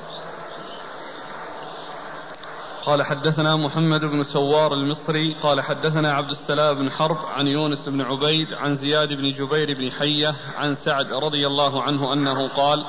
قال 2.85 3.03
حدثنا 3.03 3.57
محمد 3.57 4.05
بن 4.05 4.22
سوار 4.22 4.74
المصري 4.74 5.37
قال 5.43 5.61
حدثنا 5.61 6.12
عبد 6.12 6.31
السلام 6.31 6.74
بن 6.78 6.91
حرب 6.91 7.16
عن 7.37 7.47
يونس 7.47 7.89
بن 7.89 8.01
عبيد 8.01 8.55
عن 8.55 8.76
زياد 8.76 9.09
بن 9.12 9.33
جبير 9.33 9.78
بن 9.78 9.93
حية 9.93 10.35
عن 10.57 10.74
سعد 10.74 11.12
رضي 11.12 11.47
الله 11.47 11.83
عنه 11.83 12.12
أنه 12.12 12.49
قال 12.49 12.85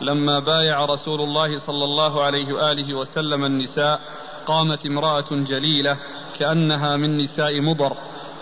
لما 0.00 0.38
بايع 0.38 0.84
رسول 0.84 1.20
الله 1.20 1.58
صلى 1.58 1.84
الله 1.84 2.22
عليه 2.22 2.52
وآله 2.52 2.94
وسلم 2.94 3.44
النساء 3.44 4.00
قامت 4.46 4.86
امرأة 4.86 5.30
جليلة 5.30 5.96
كأنها 6.38 6.96
من 6.96 7.18
نساء 7.18 7.60
مضر 7.60 7.92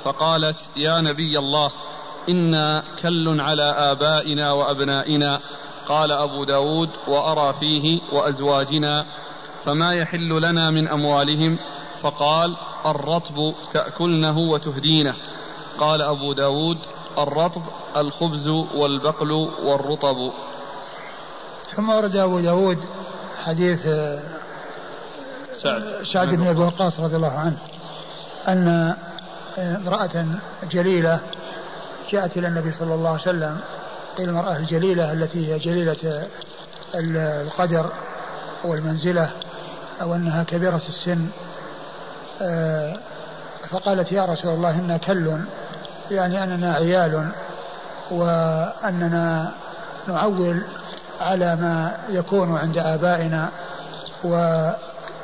فقالت 0.05 0.57
يا 0.76 1.01
نبي 1.01 1.38
الله 1.38 1.70
إنا 2.28 2.82
كل 3.03 3.40
على 3.40 3.62
آبائنا 3.62 4.53
وأبنائنا 4.53 5.40
قال 5.88 6.12
أبو 6.12 6.44
داود 6.44 6.90
وأرى 7.09 7.53
فيه 7.53 8.01
وأزواجنا 8.12 9.07
فما 9.66 9.94
يحل 9.94 10.42
لنا 10.42 10.70
من 10.70 10.88
أموالهم؟ 10.88 11.58
فقال 12.02 12.56
الرطب 12.86 13.54
تأكلنه 13.72 14.38
وتهدينه. 14.38 15.14
قال 15.78 16.02
أبو 16.02 16.32
داود 16.32 16.78
الرطب 17.18 17.62
الخبز 17.96 18.48
والبقل 18.48 19.30
والرطب. 19.64 20.16
ثم 21.76 21.90
ورد 21.90 22.16
أبو 22.16 22.40
داود 22.40 22.78
حديث 23.44 23.86
آه، 23.86 24.22
سعد, 25.62 25.82
سعد 26.12 26.34
بن 26.34 26.46
أبي 26.46 26.60
وقاص 26.60 27.00
رضي 27.00 27.16
الله 27.16 27.32
عنه 27.32 27.58
أن 28.48 28.68
آه، 29.58 29.76
امرأة 29.76 30.26
جليلة 30.70 31.20
جاءت 32.10 32.36
إلى 32.36 32.48
النبي 32.48 32.72
صلى 32.72 32.94
الله 32.94 33.10
عليه 33.10 33.20
وسلم 33.20 33.58
قيل 34.18 34.28
المرأة 34.28 34.56
الجليلة 34.56 35.12
التي 35.12 35.46
هي 35.46 35.58
جليلة 35.58 36.26
القدر 36.94 37.90
والمنزلة 38.64 39.30
أو 40.01 40.14
أنها 40.14 40.42
كبيرة 40.42 40.82
السن 40.88 41.28
آه، 42.42 42.97
فقالت 43.70 44.12
يا 44.12 44.24
رسول 44.24 44.55
الله 44.55 44.78
إنا 44.78 44.97
كل 44.97 45.38
يعني 46.11 46.42
أننا 46.42 46.74
عيال 46.74 47.30
وأننا 48.11 49.53
نعول 50.09 50.62
على 51.20 51.57
ما 51.57 51.99
يكون 52.09 52.59
عند 52.59 52.78
آبائنا 52.78 53.51
و 54.24 54.70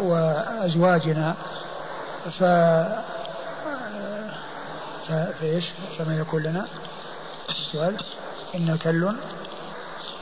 وأزواجنا 0.01 1.35
ف 2.39 2.45
فإيش؟ 5.41 5.65
فما 5.99 6.17
يكون 6.17 6.43
لنا؟ 6.43 6.67
السؤال 7.51 7.97
إن 8.55 8.77
كل 8.77 9.15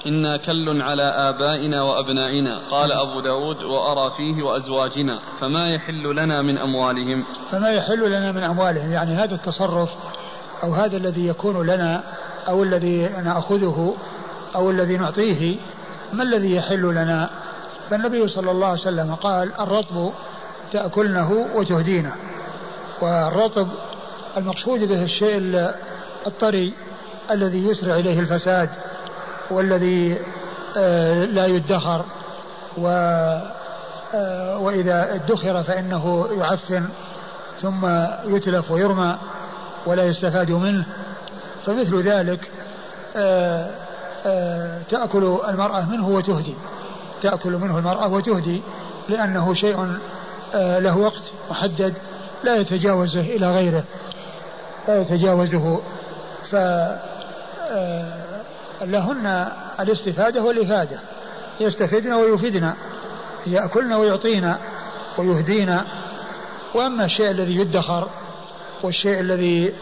إنا 0.06 0.36
كل 0.36 0.82
على 0.82 1.02
آبائنا 1.02 1.82
وأبنائنا. 1.82 2.60
قال 2.70 2.92
أبو 2.92 3.20
داود 3.20 3.62
وأرى 3.62 4.10
فيه 4.10 4.42
وأزواجنا. 4.42 5.18
فما 5.40 5.74
يحل 5.74 6.16
لنا 6.16 6.42
من 6.42 6.58
أموالهم؟ 6.58 7.24
فما 7.50 7.70
يحل 7.70 8.08
لنا 8.08 8.32
من 8.32 8.42
أموالهم. 8.42 8.92
يعني 8.92 9.14
هذا 9.14 9.34
التصرف 9.34 9.88
أو 10.62 10.72
هذا 10.72 10.96
الذي 10.96 11.26
يكون 11.26 11.66
لنا 11.66 12.02
أو 12.48 12.62
الذي 12.62 13.08
نأخذه 13.24 13.94
أو 14.54 14.70
الذي 14.70 14.96
نعطيه 14.96 15.56
ما 16.12 16.22
الذي 16.22 16.54
يحل 16.54 16.82
لنا؟ 16.82 17.30
فالنبي 17.90 18.28
صلى 18.28 18.50
الله 18.50 18.66
عليه 18.66 18.80
وسلم 18.80 19.14
قال 19.14 19.52
الرطب 19.60 20.12
تأكلنه 20.72 21.46
وتهدينه. 21.54 22.14
والرطب 23.02 23.68
المقصود 24.36 24.80
به 24.80 25.02
الشيء 25.02 25.70
الطري 26.26 26.72
الذي 27.30 27.68
يسرع 27.68 27.94
إليه 27.94 28.20
الفساد. 28.20 28.70
والذي 29.50 30.18
آه، 30.76 31.24
لا 31.24 31.46
يدخر 31.46 32.04
و 32.78 32.88
آه، 34.14 34.58
وإذا 34.58 35.14
ادخر 35.14 35.62
فإنه 35.62 36.28
يعفن 36.32 36.88
ثم 37.62 37.86
يتلف 38.24 38.70
ويرمى 38.70 39.16
ولا 39.86 40.04
يستفاد 40.04 40.50
منه. 40.50 40.84
فمثل 41.66 42.02
ذلك 42.02 42.50
آه، 43.16 43.70
تأكل 44.90 45.38
المرأة 45.48 45.90
منه 45.90 46.08
وتهدي. 46.08 46.54
تأكل 47.22 47.52
منه 47.52 47.78
المرأة 47.78 48.12
وتهدي 48.12 48.62
لأنه 49.08 49.54
شيء 49.54 49.96
له 50.54 50.96
وقت 50.96 51.22
محدد 51.50 51.94
لا 52.44 52.56
يتجاوزه 52.56 53.20
إلى 53.20 53.50
غيره 53.50 53.84
لا 54.88 55.00
يتجاوزه. 55.00 55.80
ف 56.50 56.56
لهن 58.82 59.48
الاستفادة 59.80 60.42
والإفادة. 60.42 61.00
يستفدن 61.60 62.12
ويفيدنا 62.12 62.74
يأكلن 63.46 63.92
ويعطينا 63.92 64.58
ويهدينا 65.18 65.84
وأما 66.74 67.04
الشيء 67.04 67.30
الذي 67.30 67.56
يدخر 67.56 68.08
والشيء 68.82 69.20
الذي 69.20 69.72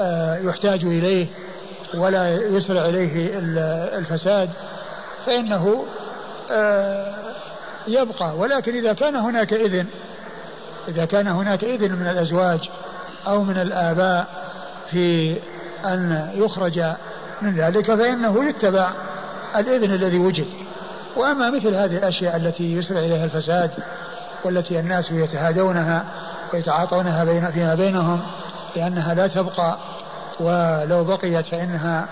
آه، 0.00 0.38
يحتاج 0.38 0.84
إليه 0.84 1.26
ولا 1.94 2.34
يسرع 2.34 2.84
إليه 2.84 3.38
الفساد 3.98 4.50
فإنه 5.26 5.84
آه، 6.50 7.14
يبقى. 7.88 8.36
ولكن 8.36 8.74
إذا 8.74 8.92
كان 8.92 9.16
هناك 9.16 9.52
إذن 9.52 9.86
إذا 10.88 11.04
كان 11.04 11.28
هناك 11.28 11.64
إذن 11.64 11.92
من 11.92 12.06
الأزواج 12.06 12.60
أو 13.26 13.44
من 13.44 13.60
الآباء 13.60 14.26
في 14.90 15.36
أن 15.84 16.30
يخرج 16.34 16.82
من 17.42 17.54
ذلك 17.54 17.86
فإنه 17.86 18.44
يتبع 18.48 18.92
الإذن 19.56 19.94
الذي 19.94 20.18
وجد. 20.18 20.46
وأما 21.16 21.50
مثل 21.50 21.74
هذه 21.74 21.98
الأشياء 21.98 22.36
التي 22.36 22.72
يسرع 22.72 22.98
إليها 22.98 23.24
الفساد 23.24 23.70
والتي 24.44 24.78
الناس 24.78 25.10
يتهادونها 25.10 26.04
ويتعاطونها 26.54 27.24
بين 27.24 27.46
فيما 27.46 27.74
بينهم 27.74 28.20
لأنها 28.76 29.14
لا 29.14 29.26
تبقى 29.26 29.78
ولو 30.40 31.04
بقيت 31.04 31.46
فإنها 31.46 32.08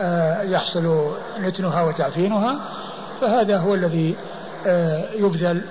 آه، 0.00 0.42
يحصل 0.42 1.16
نتنها 1.40 1.82
وتعفينها 1.82 2.58
فهذا 3.20 3.58
هو 3.58 3.74
الذي 3.74 4.16
آه، 4.66 5.04
يبذل 5.14 5.62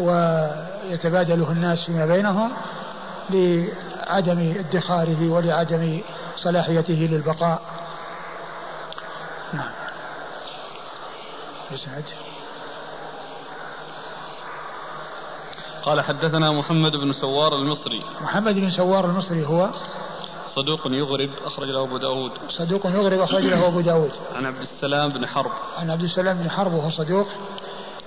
ويتبادله 0.00 1.52
الناس 1.52 1.78
فيما 1.86 2.06
بينهم 2.06 2.50
لعدم 3.30 4.54
ادخاره 4.58 5.28
ولعدم 5.28 6.00
صلاحيته 6.36 7.08
للبقاء. 7.10 7.60
نعم. 9.54 9.70
يسعد 11.70 12.04
قال 15.82 16.00
حدثنا 16.00 16.52
محمد 16.52 16.96
بن 16.96 17.12
سوار 17.12 17.52
المصري. 17.54 18.04
محمد 18.20 18.54
بن 18.54 18.70
سوار 18.70 19.04
المصري 19.04 19.46
هو 19.46 19.70
صدوق 20.54 20.80
يغرب 20.86 21.30
أخرج 21.44 21.68
له 21.68 21.84
أبو 21.84 21.98
داود. 21.98 22.32
صدوق 22.50 22.86
يغرب 22.86 23.20
أخرج 23.20 23.42
له 23.42 23.68
أبو 23.68 23.80
داود. 23.80 24.12
عن 24.34 24.46
عبد 24.46 24.60
السلام 24.60 25.08
بن 25.08 25.26
حرب. 25.26 25.50
عن 25.76 25.90
عبد 25.90 26.02
السلام 26.02 26.38
بن 26.38 26.50
حرب 26.50 26.72
وهو 26.72 26.90
صدوق. 26.90 27.26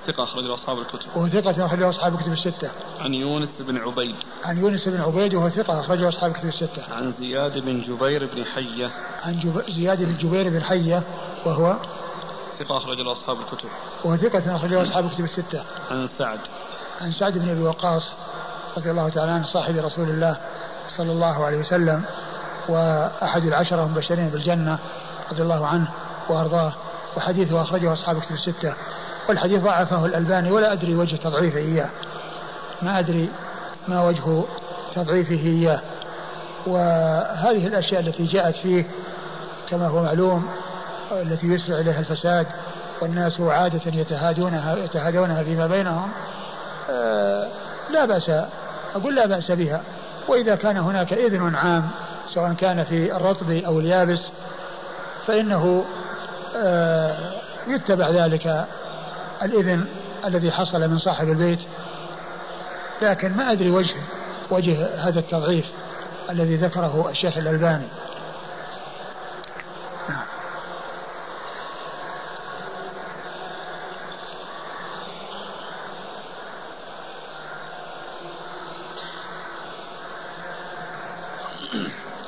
ثقة 0.07 0.23
أخرج 0.23 0.43
له 0.43 0.53
أصحاب 0.53 0.79
الكتب. 0.79 1.07
وهو 1.15 1.27
ثقة 1.27 1.65
أخرج 1.65 1.79
له 1.79 1.89
أصحاب 1.89 2.13
الكتب 2.13 2.31
الستة. 2.31 2.71
عن 2.99 3.13
يونس 3.13 3.61
بن 3.61 3.77
عبيد. 3.77 4.15
عن 4.43 4.57
يونس 4.57 4.87
بن 4.87 5.01
عبيد 5.01 5.33
وهو 5.35 5.49
ثقة 5.49 5.79
أخرج 5.79 5.99
له 5.99 6.09
أصحاب 6.09 6.31
الكتب 6.31 6.47
الستة. 6.47 6.93
عن 6.93 7.11
زياد 7.11 7.57
بن 7.57 7.81
جبير 7.81 8.29
بن 8.35 8.45
حية. 8.45 8.91
عن 9.23 9.39
جب... 9.39 9.63
زياد 9.69 9.97
بن 9.97 10.17
جبير 10.17 10.49
بن 10.49 10.63
حية 10.63 11.03
وهو 11.45 11.75
ثقة 12.59 12.77
أخرج 12.77 12.97
له 12.97 13.11
أصحاب 13.11 13.37
الكتب. 13.39 13.69
وهو 14.03 14.17
ثقة 14.17 14.55
أخرج 14.55 14.73
له 14.73 14.83
أصحاب 14.83 15.05
الكتب 15.05 15.23
الستة. 15.23 15.63
عن 15.91 16.09
سعد. 16.17 16.39
عن 17.01 17.11
سعد 17.11 17.37
بن 17.37 17.49
أبي 17.49 17.61
وقاص 17.61 18.03
رضي 18.77 18.91
الله 18.91 19.09
تعالى 19.09 19.31
عنه 19.31 19.45
صاحب 19.53 19.75
رسول 19.75 20.09
الله 20.09 20.37
صلى 20.87 21.11
الله 21.11 21.45
عليه 21.45 21.57
وسلم 21.57 22.05
وأحد 22.69 23.43
العشرة 23.43 23.83
المبشرين 23.83 24.29
بالجنة 24.29 24.79
رضي 25.31 25.41
الله 25.41 25.67
عنه 25.67 25.91
وأرضاه 26.29 26.73
وحديثه 27.17 27.61
أخرجه 27.61 27.93
أصحاب 27.93 28.21
كتب 28.21 28.35
الستة. 28.35 28.73
والحديث 29.29 29.63
ضعفه 29.63 30.05
الألباني 30.05 30.51
ولا 30.51 30.73
أدري 30.73 30.95
وجه 30.95 31.15
تضعيفه 31.15 31.57
إياه. 31.57 31.89
ما 32.81 32.99
أدري 32.99 33.29
ما 33.87 34.03
وجه 34.03 34.43
تضعيفه 34.95 35.35
إياه. 35.35 35.79
وهذه 36.67 37.67
الأشياء 37.67 38.01
التي 38.01 38.25
جاءت 38.25 38.55
فيه 38.55 38.85
كما 39.69 39.87
هو 39.87 40.03
معلوم 40.03 40.47
التي 41.11 41.47
يسرع 41.47 41.79
إليها 41.79 41.99
الفساد 41.99 42.47
والناس 43.01 43.41
عادة 43.41 43.81
يتهادونها 43.93 44.75
يتهادونها 44.75 45.43
فيما 45.43 45.67
بينهم 45.67 46.11
آه، 46.89 47.47
لا 47.89 48.05
بأس 48.05 48.31
أقول 48.95 49.15
لا 49.15 49.27
بأس 49.27 49.51
بها. 49.51 49.81
وإذا 50.27 50.55
كان 50.55 50.77
هناك 50.77 51.13
إذن 51.13 51.55
عام 51.55 51.89
سواء 52.33 52.53
كان 52.53 52.83
في 52.83 53.15
الرطب 53.15 53.51
أو 53.51 53.79
اليابس 53.79 54.27
فإنه 55.27 55.85
آه، 56.55 57.31
يتبع 57.67 58.09
ذلك 58.09 58.67
الإذن 59.43 59.85
الذي 60.25 60.51
حصل 60.51 60.89
من 60.89 60.99
صاحب 60.99 61.29
البيت 61.29 61.59
لكن 63.01 63.37
ما 63.37 63.51
أدري 63.51 63.71
وجه 63.71 63.95
وجه 64.51 65.07
هذا 65.07 65.19
التضعيف 65.19 65.65
الذي 66.29 66.55
ذكره 66.55 67.09
الشيخ 67.09 67.37
الألباني. 67.37 67.87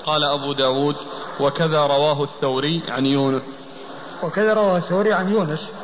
قال 0.05 0.24
أبو 0.24 0.53
داود 0.53 0.95
وكذا 1.39 1.86
رواه 1.86 2.24
الثوري 2.24 2.84
عن 2.89 3.05
يونس. 3.05 3.66
وكذا 4.24 4.53
رواه 4.53 4.78
الثوري 4.78 5.14
عن 5.14 5.32
يونس. 5.32 5.78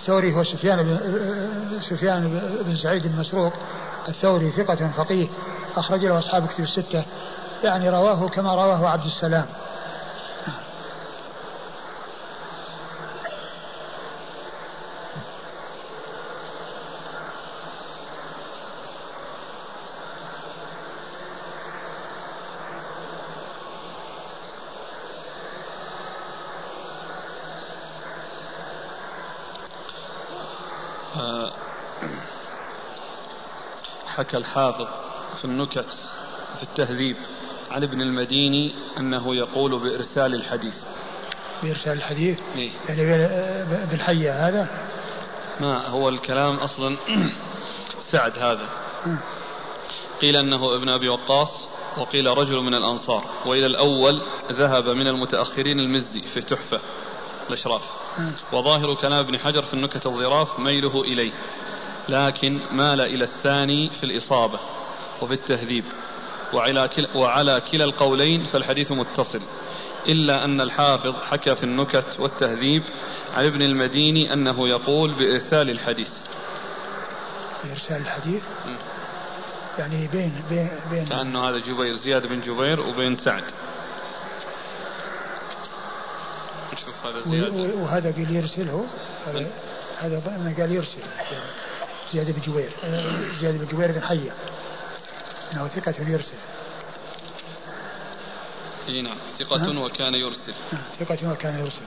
الثوري 0.00 0.34
هو 0.34 0.44
سفيان 0.44 0.82
بن 0.82 1.82
سفيان 1.82 2.40
بن 2.64 2.76
سعيد 2.76 3.04
المسروق. 3.04 3.52
الثوري 4.08 4.50
ثقة 4.50 4.90
فقيه 4.96 5.28
أخرج 5.76 6.04
له 6.04 6.18
أصحاب 6.18 6.46
كتب 6.46 6.64
الستة. 6.64 7.04
يعني 7.64 7.88
رواه 7.90 8.28
كما 8.28 8.54
رواه 8.54 8.88
عبد 8.88 9.04
السلام. 9.04 9.46
حكى 34.06 34.36
الحافظ 34.36 34.86
في 35.38 35.44
النكت 35.44 35.86
في 36.56 36.62
التهذيب 36.62 37.16
عن 37.70 37.82
ابن 37.82 38.00
المديني 38.00 38.74
أنه 38.98 39.36
يقول 39.36 39.78
بإرسال 39.78 40.34
الحديث. 40.34 40.84
بإرسال 41.62 41.92
الحديث؟ 41.92 42.38
إيه؟ 42.56 42.70
يعني 42.88 43.06
بالحية 43.86 44.48
هذا؟ 44.48 44.88
ما 45.60 45.88
هو 45.88 46.08
الكلام 46.08 46.56
أصلا 46.56 46.96
سعد 48.12 48.38
هذا. 48.38 48.68
قيل 50.20 50.36
أنه 50.36 50.76
ابن 50.76 50.88
أبي 50.88 51.08
وقاص 51.08 51.68
وقيل 51.98 52.26
رجل 52.26 52.60
من 52.60 52.74
الأنصار 52.74 53.24
وإلى 53.46 53.66
الأول 53.66 54.22
ذهب 54.52 54.88
من 54.88 55.06
المتأخرين 55.06 55.80
المزي 55.80 56.22
في 56.34 56.40
تحفة 56.40 56.80
الأشراف. 57.48 57.82
وظاهر 58.52 58.94
كلام 58.94 59.18
ابن 59.18 59.38
حجر 59.38 59.62
في 59.62 59.74
النكت 59.74 60.06
الظراف 60.06 60.58
ميله 60.58 61.02
إليه. 61.02 61.32
لكن 62.10 62.60
مال 62.72 63.00
إلى 63.00 63.24
الثاني 63.24 63.90
في 63.90 64.04
الإصابة 64.04 64.60
وفي 65.22 65.34
التهذيب. 65.34 65.84
وعلى 66.52 66.88
كلا, 66.88 67.16
وعلى 67.16 67.62
كلا 67.72 67.84
القولين 67.84 68.46
فالحديث 68.46 68.92
متصل. 68.92 69.40
إلا 70.08 70.44
أن 70.44 70.60
الحافظ 70.60 71.14
حكى 71.22 71.54
في 71.54 71.64
النكت 71.64 72.16
والتهذيب 72.18 72.82
عن 73.34 73.46
ابن 73.46 73.62
المديني 73.62 74.32
أنه 74.32 74.68
يقول 74.68 75.14
بإرسال 75.14 75.70
الحديث. 75.70 76.18
بإرسال 77.64 77.96
الحديث؟ 77.96 78.42
يعني 79.78 80.06
بين 80.06 80.42
بين 80.50 80.70
بين 80.90 81.06
كأنه 81.06 81.48
هذا 81.48 81.58
جبير 81.58 81.94
زياد 81.94 82.26
بن 82.26 82.40
جبير 82.40 82.80
وبين 82.80 83.16
سعد. 83.16 83.44
نشوف 86.72 87.06
هذا 87.06 87.20
زياد. 87.20 87.74
وهذا 87.74 88.12
قال 88.12 88.36
يرسله. 88.36 88.86
هذا 89.26 89.50
هذا 89.98 90.54
قال 90.58 90.72
يرسل. 90.72 91.02
زياد 92.12 92.30
بن 92.30 92.40
جبير 92.40 92.70
زياد 93.40 93.58
بن 93.58 93.66
جبير 93.66 93.92
بن 93.92 94.02
حية 94.02 94.32
إنه 95.52 95.68
ثقة 95.68 95.94
يرسل. 96.08 96.36
إي 98.88 99.02
نعم 99.02 99.18
ثقة 99.38 99.56
نعم. 99.56 99.78
وكان 99.78 100.14
يرسل. 100.14 100.54
نعم 100.72 100.82
ثقة 101.00 101.32
وكان 101.32 101.58
يرسل. 101.58 101.82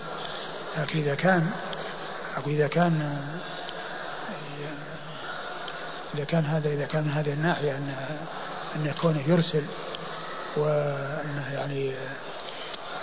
لكن 0.77 0.99
إذا 0.99 1.15
كان 1.15 1.51
أقول 2.35 2.53
إذا 2.53 2.67
كان 2.67 3.23
إذا 6.15 6.23
كان 6.23 6.45
هذا 6.45 6.69
إذا 6.69 6.85
كان 6.85 7.03
من 7.03 7.11
هذه 7.11 7.33
الناحية 7.33 7.77
أن 7.77 8.17
أن 8.75 8.93
كونه 9.01 9.23
يرسل 9.27 9.63
وأنه 10.57 11.53
يعني 11.53 11.93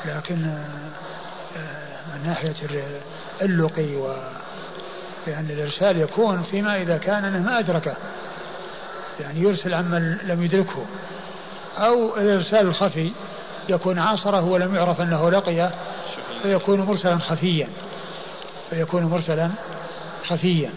لكن 0.05 0.37
من 2.15 2.27
ناحية 2.27 2.55
اللقي 3.43 3.97
و 3.97 4.15
لأن 5.27 5.51
الإرسال 5.51 6.01
يكون 6.01 6.43
فيما 6.43 6.83
إذا 6.83 6.99
كان 6.99 7.25
أنه 7.25 7.43
ما 7.43 7.59
أدركه 7.59 7.97
يعني 9.21 9.41
يرسل 9.41 9.75
عمن 9.75 10.19
لم 10.23 10.45
يدركه. 10.45 10.87
أو 11.77 12.17
الإرسال 12.17 12.67
الخفي 12.67 13.13
يكون 13.69 13.99
عاصره 13.99 14.45
ولم 14.45 14.75
يعرف 14.75 15.01
أنه 15.01 15.31
لقيه 15.31 15.75
فيكون 16.43 16.81
مرسلا 16.81 17.19
خفيا. 17.19 17.69
فيكون 18.71 19.03
مرسلا 19.03 19.51
خفيا. 20.27 20.73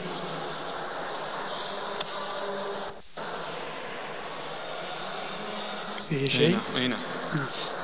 فيه 6.09 6.29
شيء؟ 6.29 6.57
أي 6.75 6.87
نعم 6.87 6.99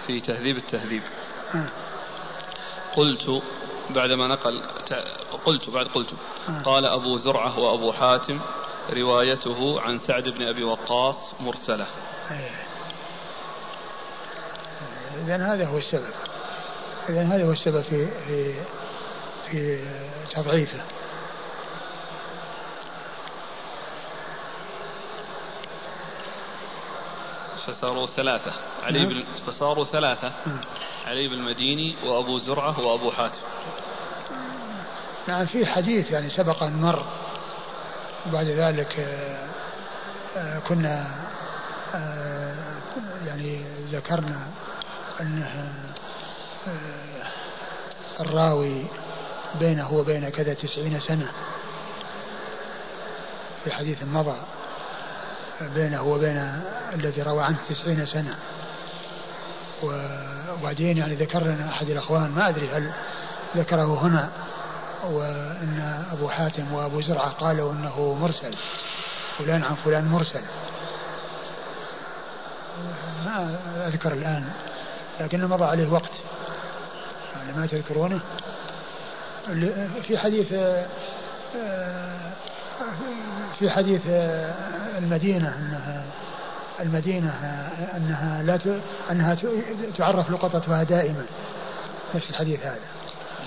في 0.08 0.22
تهذيب 0.22 0.58
التهذيب. 0.58 1.02
قلت 2.96 3.42
بعدما 3.90 4.28
نقل 4.28 4.64
قلت 5.46 5.70
بعد 5.70 5.86
قلت. 5.86 6.10
قال 6.66 6.86
أبو 6.86 7.18
زرعة 7.18 7.60
وأبو 7.60 7.92
حاتم 7.92 8.40
روايته 8.94 9.82
عن 9.82 9.98
سعد 9.98 10.30
بن 10.30 10.48
أبي 10.48 10.64
وقاص 10.64 11.42
مرسلة. 11.42 11.88
إذا 15.24 15.54
هذا 15.54 15.68
هو 15.68 15.78
السبب. 15.78 16.14
إذا 17.10 17.24
هذا 17.24 17.46
هو 17.46 17.52
السبب 17.52 17.82
في 17.82 18.08
في 18.28 18.54
في 19.52 19.86
تضعيفه. 20.36 20.84
فصاروا 27.68 28.08
ثلاثة. 28.08 28.52
علي 28.84 29.00
نعم. 29.00 29.10
بن 29.10 29.24
فصاروا 29.48 29.86
ثلاثة. 29.86 30.34
علي 31.06 31.28
بن 31.28 31.34
المديني 31.34 31.96
وأبو 32.04 32.38
زرعة 32.38 32.80
وأبو 32.80 33.12
حاتم. 33.12 33.42
نعم 35.30 35.46
في 35.46 35.66
حديث 35.66 36.12
يعني 36.12 36.30
سبق 36.30 36.64
أن 36.64 36.82
مر. 36.82 37.06
وبعد 38.28 38.46
ذلك 38.46 39.00
آه، 39.00 39.48
آه، 40.38 40.60
كنا 40.60 41.06
آه، 41.96 42.56
يعني 43.26 43.64
ذكرنا 43.92 44.48
أنه 45.22 45.74
الراوي 48.20 48.86
بينه 49.60 49.94
وبين 49.94 50.30
كذا 50.30 50.54
تسعين 50.54 51.00
سنة. 51.00 51.32
في 53.64 53.72
حديث 53.72 54.04
مضى 54.04 54.38
بينه 55.62 56.04
وبين 56.04 56.38
الذي 56.94 57.22
روى 57.22 57.44
عنه 57.44 57.58
تسعين 57.70 58.06
سنة. 58.06 58.36
وبعدين 59.84 60.98
يعني 60.98 61.16
ذكر 61.16 61.44
لنا 61.44 61.70
أحد 61.70 61.90
الأخوان 61.90 62.32
ما 62.32 62.50
أدري 62.50 62.70
هل 62.70 62.92
ذكره 63.56 64.02
هنا 64.02 64.49
وأن 65.04 66.06
أبو 66.12 66.30
حاتم 66.30 66.74
وأبو 66.74 67.02
زرعة 67.02 67.30
قالوا 67.30 67.72
أنه 67.72 68.18
مرسل 68.22 68.56
فلان 69.38 69.64
عن 69.64 69.76
فلان 69.76 70.06
مرسل. 70.06 70.42
ما 73.26 73.60
أذكر 73.88 74.14
الآن 74.14 74.44
لكن 75.20 75.46
مضى 75.46 75.66
عليه 75.66 75.92
وقت. 75.92 76.12
يعني 77.36 77.58
ما 77.58 77.66
تذكرونه؟ 77.66 78.20
في 80.08 80.18
حديث 80.18 80.48
في 83.60 83.70
حديث 83.70 84.02
المدينة 84.98 85.58
أنها 85.58 86.04
المدينة 86.80 87.30
أنها 87.96 88.44
لا 88.44 88.82
أنها 89.12 89.38
تعرف 89.98 90.32
لقطتها 90.32 90.84
دائما. 90.84 91.26
نفس 92.16 92.30
الحديث 92.30 92.66
هذا. 92.66 92.99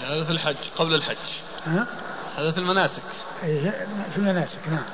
هذا 0.05 0.25
في 0.25 0.31
الحج 0.31 0.57
قبل 0.77 0.95
الحج. 0.95 1.17
ها؟ 1.65 1.87
هذا 2.37 2.53
في 2.53 2.59
المناسك. 2.59 3.03
إيه 3.43 3.87
في 4.13 4.19
المناسك 4.19 4.59
نعم. 4.69 4.85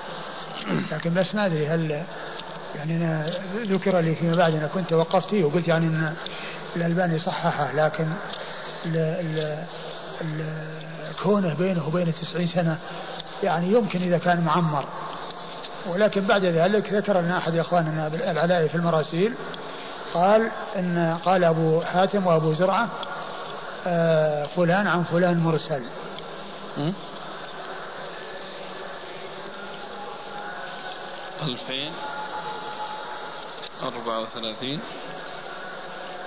لكن 0.93 1.15
بس 1.15 1.35
ما 1.35 1.47
أدري 1.47 1.67
هل 1.67 2.03
يعني 2.77 2.97
أنا 2.97 3.31
ذكر 3.57 3.99
لي 3.99 4.15
فيما 4.15 4.37
بعد 4.37 4.55
أنا 4.55 4.67
كنت 4.67 4.93
وقفت 4.93 5.29
فيه 5.29 5.45
وقلت 5.45 5.69
يعني 5.69 5.87
أن 5.87 6.15
الألباني 6.77 7.19
صححه 7.19 7.73
لكن 7.73 8.09
ال 8.87 8.97
ال 8.97 9.65
ال 10.21 10.45
كونه 11.23 11.55
بينه 11.55 11.89
وبين 11.89 12.15
تسعين 12.15 12.47
سنة 12.47 12.79
يعني 13.43 13.73
يمكن 13.73 14.03
إذا 14.03 14.19
كان 14.19 14.45
معمر. 14.45 14.85
ولكن 15.87 16.27
بعد 16.27 16.45
ذلك 16.45 16.93
ذكر 16.93 17.21
لنا 17.21 17.39
أحد 17.39 17.57
إخواننا 17.57 18.07
العلاء 18.07 18.67
في 18.67 18.75
المراسيل 18.75 19.35
قال 20.15 20.51
إن 20.77 21.19
قال 21.25 21.45
أبو 21.45 21.81
حاتم 21.81 22.27
وأبو 22.27 22.53
زرعة 22.53 22.83
آه 22.83 23.08
فلان 24.57 24.87
عن 24.87 25.05
فلان 25.05 25.39
مرسل. 25.39 25.83
ألفين 31.43 31.93
أربعة 33.83 34.21
وثلاثين. 34.21 34.81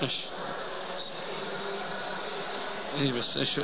إيش؟ 0.02 0.14
إيه 2.96 3.20
بس 3.20 3.38
إيش 3.38 3.60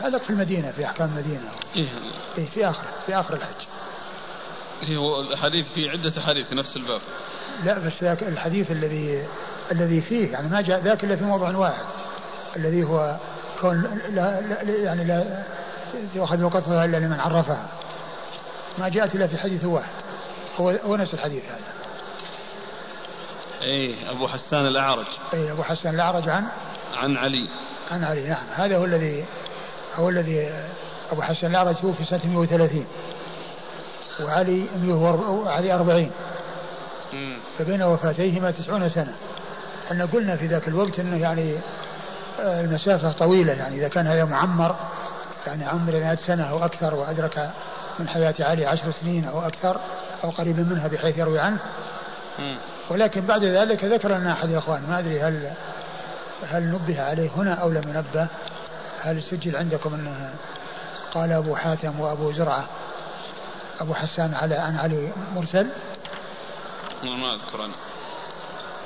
هذاك 0.00 0.22
في 0.22 0.30
المدينة 0.30 0.70
في 0.70 0.86
أحكام 0.86 1.08
المدينة. 1.08 1.50
إيه, 1.76 1.88
إيه 2.38 2.50
في 2.50 2.68
آخر 2.68 2.86
في 3.06 3.14
آخر 3.14 3.34
الحج. 3.34 3.66
هو 4.84 5.20
الحديث 5.20 5.66
في 5.74 5.90
عدة 5.90 6.12
أحاديث 6.18 6.48
في 6.48 6.54
نفس 6.54 6.76
الباب. 6.76 7.00
لا 7.64 7.78
بس 7.78 8.02
ذاك 8.02 8.22
الحديث 8.22 8.70
الذي 8.70 9.26
الذي 9.72 10.00
فيه 10.00 10.32
يعني 10.32 10.48
ما 10.48 10.60
جاء 10.60 10.80
ذاك 10.80 11.04
إلا 11.04 11.16
في 11.16 11.24
موضوع 11.24 11.56
واحد 11.56 11.84
الذي 12.56 12.84
هو 12.84 13.16
كون 13.60 14.00
لا, 14.10 14.40
لا 14.40 14.62
يعني 14.62 15.04
لا 15.04 15.44
يؤخذ 16.14 16.44
وقتها 16.44 16.84
إلا 16.84 16.96
لمن 16.96 17.20
عرفها. 17.20 17.68
ما 18.78 18.88
جاءت 18.88 19.14
إلا 19.14 19.26
في 19.26 19.36
حديث 19.36 19.64
واحد. 19.64 19.92
هو 20.56 20.70
هو 20.70 20.96
نفس 20.96 21.14
الحديث 21.14 21.44
هذا. 21.44 21.74
إيه 23.62 24.10
أبو 24.10 24.28
حسان 24.28 24.66
الأعرج. 24.66 25.06
إيه 25.34 25.52
أبو 25.52 25.62
حسان 25.62 25.94
الأعرج 25.94 26.28
عن؟ 26.28 26.44
عن 26.94 27.16
علي. 27.16 27.48
عن 27.90 28.04
علي 28.04 28.28
نعم. 28.28 28.46
هذا 28.54 28.76
هو 28.76 28.84
الذي 28.84 29.24
هو 29.94 30.08
الذي 30.08 30.52
أبو 31.10 31.22
حسن 31.22 31.46
الأعرج 31.46 31.76
توفي 31.76 32.04
سنة 32.04 32.26
130 32.26 32.86
وعلي 34.20 34.68
علي 35.46 35.74
40 35.74 36.10
فبين 37.58 37.82
وفاتيهما 37.82 38.50
تسعون 38.50 38.88
سنة. 38.88 39.14
إحنا 39.86 40.04
قلنا 40.04 40.36
في 40.36 40.46
ذاك 40.46 40.68
الوقت 40.68 41.00
أنه 41.00 41.16
يعني 41.16 41.56
آه، 42.40 42.60
المسافة 42.60 43.12
طويلة 43.12 43.52
يعني 43.52 43.76
إذا 43.76 43.88
كان 43.88 44.06
هذا 44.06 44.24
معمر 44.24 44.76
يعني 45.46 45.64
عمر 45.66 45.92
100 45.92 46.14
سنة 46.14 46.50
أو 46.50 46.64
أكثر 46.64 46.94
وأدرك 46.94 47.50
من 47.98 48.08
حياة 48.08 48.34
علي 48.40 48.66
عشر 48.66 48.90
سنين 48.90 49.24
أو 49.24 49.40
أكثر 49.40 49.80
أو 50.24 50.30
قريبا 50.30 50.62
منها 50.62 50.88
بحيث 50.88 51.18
يروي 51.18 51.38
عنه. 51.40 51.58
ولكن 52.90 53.20
بعد 53.20 53.44
ذلك 53.44 53.84
ذكر 53.84 54.18
لنا 54.18 54.32
أحد 54.32 54.50
الإخوان 54.50 54.82
ما 54.88 54.98
أدري 54.98 55.20
هل 55.20 55.50
هل 56.50 56.72
نبه 56.72 57.02
عليه 57.02 57.30
هنا 57.36 57.54
أو 57.54 57.70
لم 57.70 57.82
ينبه. 57.86 58.26
هل 59.00 59.22
سجل 59.22 59.56
عندكم 59.56 59.94
أنه 59.94 60.30
قال 61.14 61.32
أبو 61.32 61.54
حاتم 61.54 62.00
وأبو 62.00 62.32
زرعة 62.32 62.64
أبو 63.80 63.94
حسان 63.94 64.34
على 64.34 64.56
عن 64.56 64.76
علي 64.76 65.12
مرسل؟ 65.34 65.66
ما 67.04 67.34
أذكر 67.34 67.64
أنا. 67.64 67.74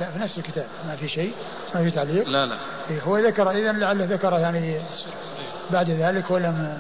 لا 0.01 0.11
في 0.11 0.19
نفس 0.19 0.39
الكتاب. 0.39 0.67
ما 0.89 0.97
في 0.97 1.09
شيء؟ 1.09 1.35
ما 1.75 1.83
في 1.83 1.91
تعليق؟ 1.91 2.29
لا 2.29 2.47
لا. 2.47 2.57
إيه 2.91 3.03
هو 3.03 3.19
ذكر 3.19 3.51
إذا 3.51 3.73
لعله 3.73 4.05
ذكر 4.05 4.39
يعني 4.39 4.81
بعد 5.71 5.91
ذلك 5.91 6.31
ولم 6.31 6.79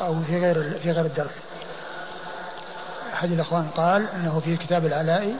أو 0.00 0.22
في 0.22 0.40
غير 0.40 0.78
في 0.82 0.92
غير 0.92 1.04
الدرس. 1.04 1.42
أحد 3.12 3.32
الأخوان 3.32 3.68
قال 3.76 4.06
أنه 4.08 4.40
في 4.40 4.56
كتاب 4.56 4.86
العلائي 4.86 5.36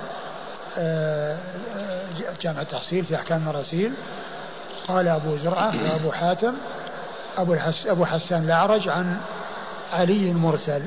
آه، 0.79 1.39
جامع 2.41 2.61
التحصيل 2.61 3.05
في 3.05 3.15
أحكام 3.15 3.41
المراسيل. 3.41 3.95
قال 4.89 5.09
أبو 5.09 5.37
زرعة 5.37 5.93
وأبو 5.93 6.13
حاتم 6.13 6.55
أبو, 7.37 7.55
الحس 7.55 7.87
أبو 7.87 8.05
حسان 8.05 8.45
الأعرج 8.45 8.89
عن 8.89 9.21
علي 9.93 10.33
مرسل 10.33 10.83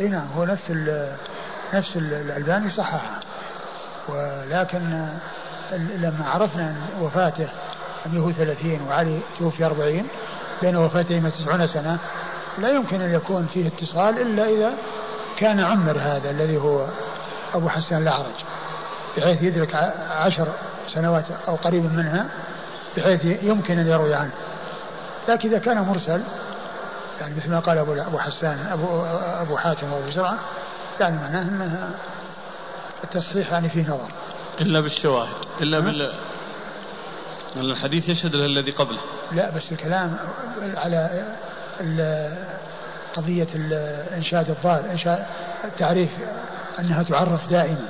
إي 0.00 0.08
نعم 0.08 0.26
هو 0.36 0.44
نفس 0.44 0.70
نفس 1.74 1.96
الألباني 1.96 2.70
صححها 2.70 3.20
ولكن 4.08 5.08
لما 5.72 6.24
عرفنا 6.24 6.74
وفاته 7.00 7.48
أنه 8.06 8.32
ثلاثين 8.32 8.82
وعلي 8.82 9.20
توفي 9.38 9.64
أربعين 9.64 10.08
بين 10.62 10.76
وفاتهما 10.76 11.30
تسعون 11.30 11.66
سنة 11.66 11.98
لا 12.58 12.68
يمكن 12.68 13.00
أن 13.00 13.14
يكون 13.14 13.46
فيه 13.46 13.68
اتصال 13.68 14.18
إلا 14.18 14.48
إذا 14.48 14.72
كان 15.38 15.60
عمر 15.60 15.98
هذا 15.98 16.30
الذي 16.30 16.56
هو 16.56 16.88
أبو 17.54 17.68
حسان 17.68 18.02
الأعرج. 18.02 18.34
بحيث 19.16 19.42
يدرك 19.42 19.74
عشر 20.10 20.48
سنوات 20.94 21.24
أو 21.48 21.54
قريب 21.54 21.84
منها 21.84 22.28
بحيث 22.96 23.24
يمكن 23.42 23.78
أن 23.78 23.86
يروي 23.86 24.14
عنه. 24.14 24.32
لكن 25.28 25.48
إذا 25.48 25.58
كان 25.58 25.78
مرسل 25.78 26.22
يعني 27.20 27.34
مثل 27.34 27.50
ما 27.50 27.60
قال 27.60 27.78
أبو 27.78 27.92
أبو 27.92 28.18
حسان 28.18 28.66
أبو 28.70 29.02
أبو 29.16 29.56
حاتم 29.56 29.92
وأبو 29.92 30.10
زرعة 30.10 30.38
يعني 31.00 31.16
معناه 31.16 31.42
أنها 31.42 31.90
التصحيح 33.04 33.52
يعني 33.52 33.68
فيه 33.68 33.82
نظر. 33.82 34.08
إلا 34.60 34.80
بالشواهد 34.80 35.34
إلا 35.60 35.80
بال 35.80 36.12
الحديث 37.56 38.08
يشهد 38.08 38.36
له 38.36 38.46
الذي 38.46 38.70
قبله. 38.70 39.00
لا 39.32 39.50
بس 39.50 39.72
الكلام 39.72 40.16
على 40.76 41.24
قضية 43.14 43.48
إنشاد 44.16 44.50
الظاهر 44.50 44.90
إنشاء 44.90 45.30
التعريف 45.64 46.10
أنها 46.78 47.02
تعرف 47.02 47.50
دائما. 47.50 47.88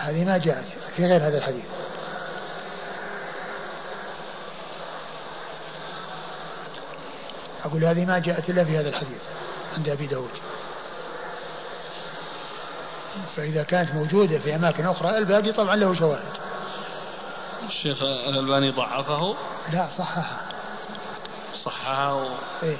هذه 0.00 0.24
ما 0.24 0.38
جاءت 0.38 0.64
في 0.96 1.06
غير 1.06 1.26
هذا 1.26 1.38
الحديث. 1.38 1.64
أقول 7.64 7.84
هذه 7.84 8.04
ما 8.04 8.18
جاءت 8.18 8.50
إلا 8.50 8.64
في 8.64 8.78
هذا 8.78 8.88
الحديث 8.88 9.22
عند 9.76 9.88
أبي 9.88 10.06
داود. 10.06 10.30
فإذا 13.36 13.62
كانت 13.62 13.94
موجودة 13.94 14.38
في 14.38 14.54
أماكن 14.54 14.86
أخرى 14.86 15.18
الباقي 15.18 15.52
طبعا 15.52 15.76
له 15.76 15.94
شواهد. 15.94 16.32
الشيخ 17.68 18.02
الألباني 18.02 18.70
ضعفه؟ 18.70 19.36
لا 19.72 19.88
صححه. 19.98 20.40
صححه 21.64 22.14
و... 22.14 22.28
إيه. 22.62 22.76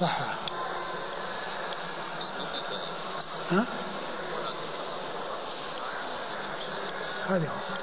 صححه. 0.00 0.34
ها؟ 3.50 3.64
هذا 7.28 7.48
هو. 7.48 7.78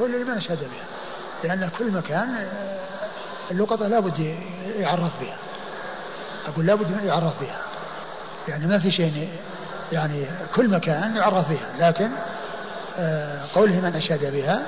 هو 0.00 0.06
اللي 0.06 0.24
ما 0.24 0.34
نشهد 0.34 0.58
بها. 0.58 0.86
لأن 1.44 1.70
كل 1.78 1.90
مكان 1.90 2.34
آه، 2.34 2.93
اللقطة 3.50 3.88
لابد 3.88 4.36
يعرف 4.76 5.20
بها. 5.20 5.36
أقول 6.46 6.66
لابد 6.66 7.04
يعرف 7.04 7.40
بها. 7.40 7.58
يعني 8.48 8.66
ما 8.66 8.78
في 8.78 8.90
شيء 8.90 9.28
يعني 9.92 10.26
كل 10.54 10.68
مكان 10.68 11.16
يعرف 11.16 11.48
بها 11.48 11.88
لكن 11.88 12.10
آه، 12.96 13.40
قوله 13.54 13.80
من 13.80 13.96
أشاد 13.96 14.32
بها 14.32 14.62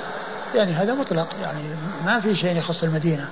يعني 0.54 0.72
هذا 0.72 0.94
مطلق. 0.94 1.28
يعني 1.42 1.62
ما 2.04 2.20
في 2.20 2.36
شيء 2.36 2.56
يخص 2.56 2.82
المدينة 2.82 3.28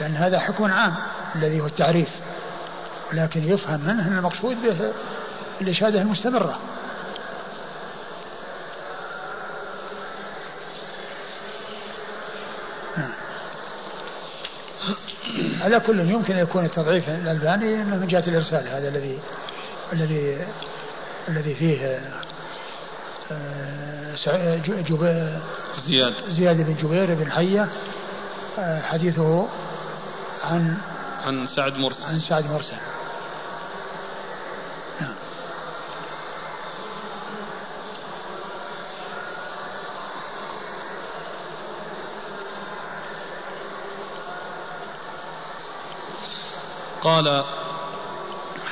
لأن 0.00 0.16
هذا 0.16 0.40
حكم 0.40 0.72
عام 0.72 0.94
الذي 1.34 1.60
هو 1.60 1.66
التعريف. 1.66 2.08
ولكن 3.12 3.44
يفهم 3.44 3.80
منه 3.80 4.08
أن 4.08 4.18
المقصود 4.18 4.56
به 4.62 4.92
الإشادة 5.60 6.02
المستمرة. 6.02 6.58
نعم. 12.96 13.21
على 15.60 15.80
كل 15.80 16.00
يمكن 16.00 16.34
أن 16.34 16.42
يكون 16.42 16.64
التضعيف 16.64 17.08
الألباني 17.08 17.84
من 17.84 18.06
جهة 18.06 18.24
الإرسال 18.26 18.68
هذا 18.68 18.88
الذي 18.88 19.18
الذي 19.92 20.46
الذي 21.28 21.54
فيه 21.54 22.00
آه، 23.32 24.14
زياد. 25.86 26.14
زياد 26.28 26.66
بن 26.66 26.74
جبير 26.74 27.14
بن 27.14 27.32
حية 27.32 27.68
آه، 28.58 28.80
حديثه 28.80 29.48
عن 30.42 30.76
عن 31.24 31.46
سعد 31.46 31.72
مرسل. 31.72 32.04
عن 32.04 32.20
سعد 32.20 32.44
مرسل. 32.44 32.76
قال 47.02 47.44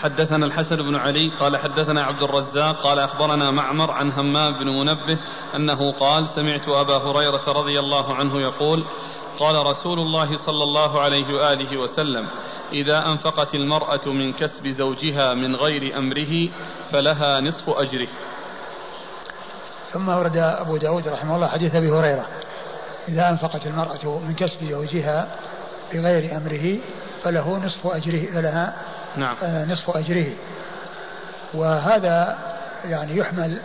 حدثنا 0.01 0.47
الحسن 0.47 0.77
بن 0.77 0.97
علي 0.97 1.31
قال 1.41 1.57
حدثنا 1.57 2.05
عبد 2.05 2.23
الرزاق 2.23 2.83
قال 2.83 2.99
أخبرنا 2.99 3.51
معمر 3.51 3.91
عن 3.91 4.11
همام 4.11 4.59
بن 4.59 4.67
منبه 4.67 5.19
أنه 5.57 5.93
قال 5.93 6.27
سمعت 6.27 6.69
أبا 6.69 6.97
هريرة 6.97 7.43
رضي 7.49 7.81
الله 7.81 8.15
عنه 8.15 8.41
يقول 8.41 8.85
قال 9.39 9.67
رسول 9.67 9.99
الله 9.99 10.37
صلى 10.37 10.63
الله 10.63 11.01
عليه 11.01 11.35
وآله 11.35 11.77
وسلم 11.77 12.27
إذا 12.73 13.07
أنفقت 13.07 13.55
المرأة 13.55 14.07
من 14.07 14.33
كسب 14.33 14.69
زوجها 14.69 15.35
من 15.35 15.57
غير 15.57 15.99
أمره 15.99 16.51
فلها 16.93 17.41
نصف 17.41 17.71
أجره. 17.71 18.09
ثم 19.93 20.09
ورد 20.09 20.37
أبو 20.37 20.77
داود 20.77 21.09
رحمه 21.09 21.37
الله 21.37 21.49
حديث 21.49 21.75
أبي 21.75 21.91
هريرة 21.91 22.27
إذا 23.09 23.31
أنفقت 23.31 23.67
المرأة 23.67 24.19
من 24.19 24.35
كسب 24.35 24.65
زوجها 24.65 25.37
بغير 25.93 26.37
أمره 26.37 26.81
فله 27.25 27.59
نصف 27.67 27.87
أجره 27.87 28.27
فلها 28.27 28.75
نعم. 29.17 29.37
آه، 29.43 29.65
نصف 29.65 29.91
أجره. 29.91 30.33
وهذا 31.55 32.39
يعني 32.85 33.17
يحمل 33.17 33.59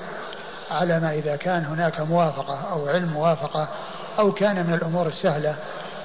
على 0.71 0.99
ما 0.99 1.11
إذا 1.11 1.35
كان 1.35 1.65
هناك 1.65 2.01
موافقة 2.01 2.71
أو 2.71 2.87
علم 2.87 3.09
موافقة 3.09 3.67
أو 4.19 4.31
كان 4.31 4.67
من 4.67 4.73
الأمور 4.73 5.07
السهلة 5.07 5.55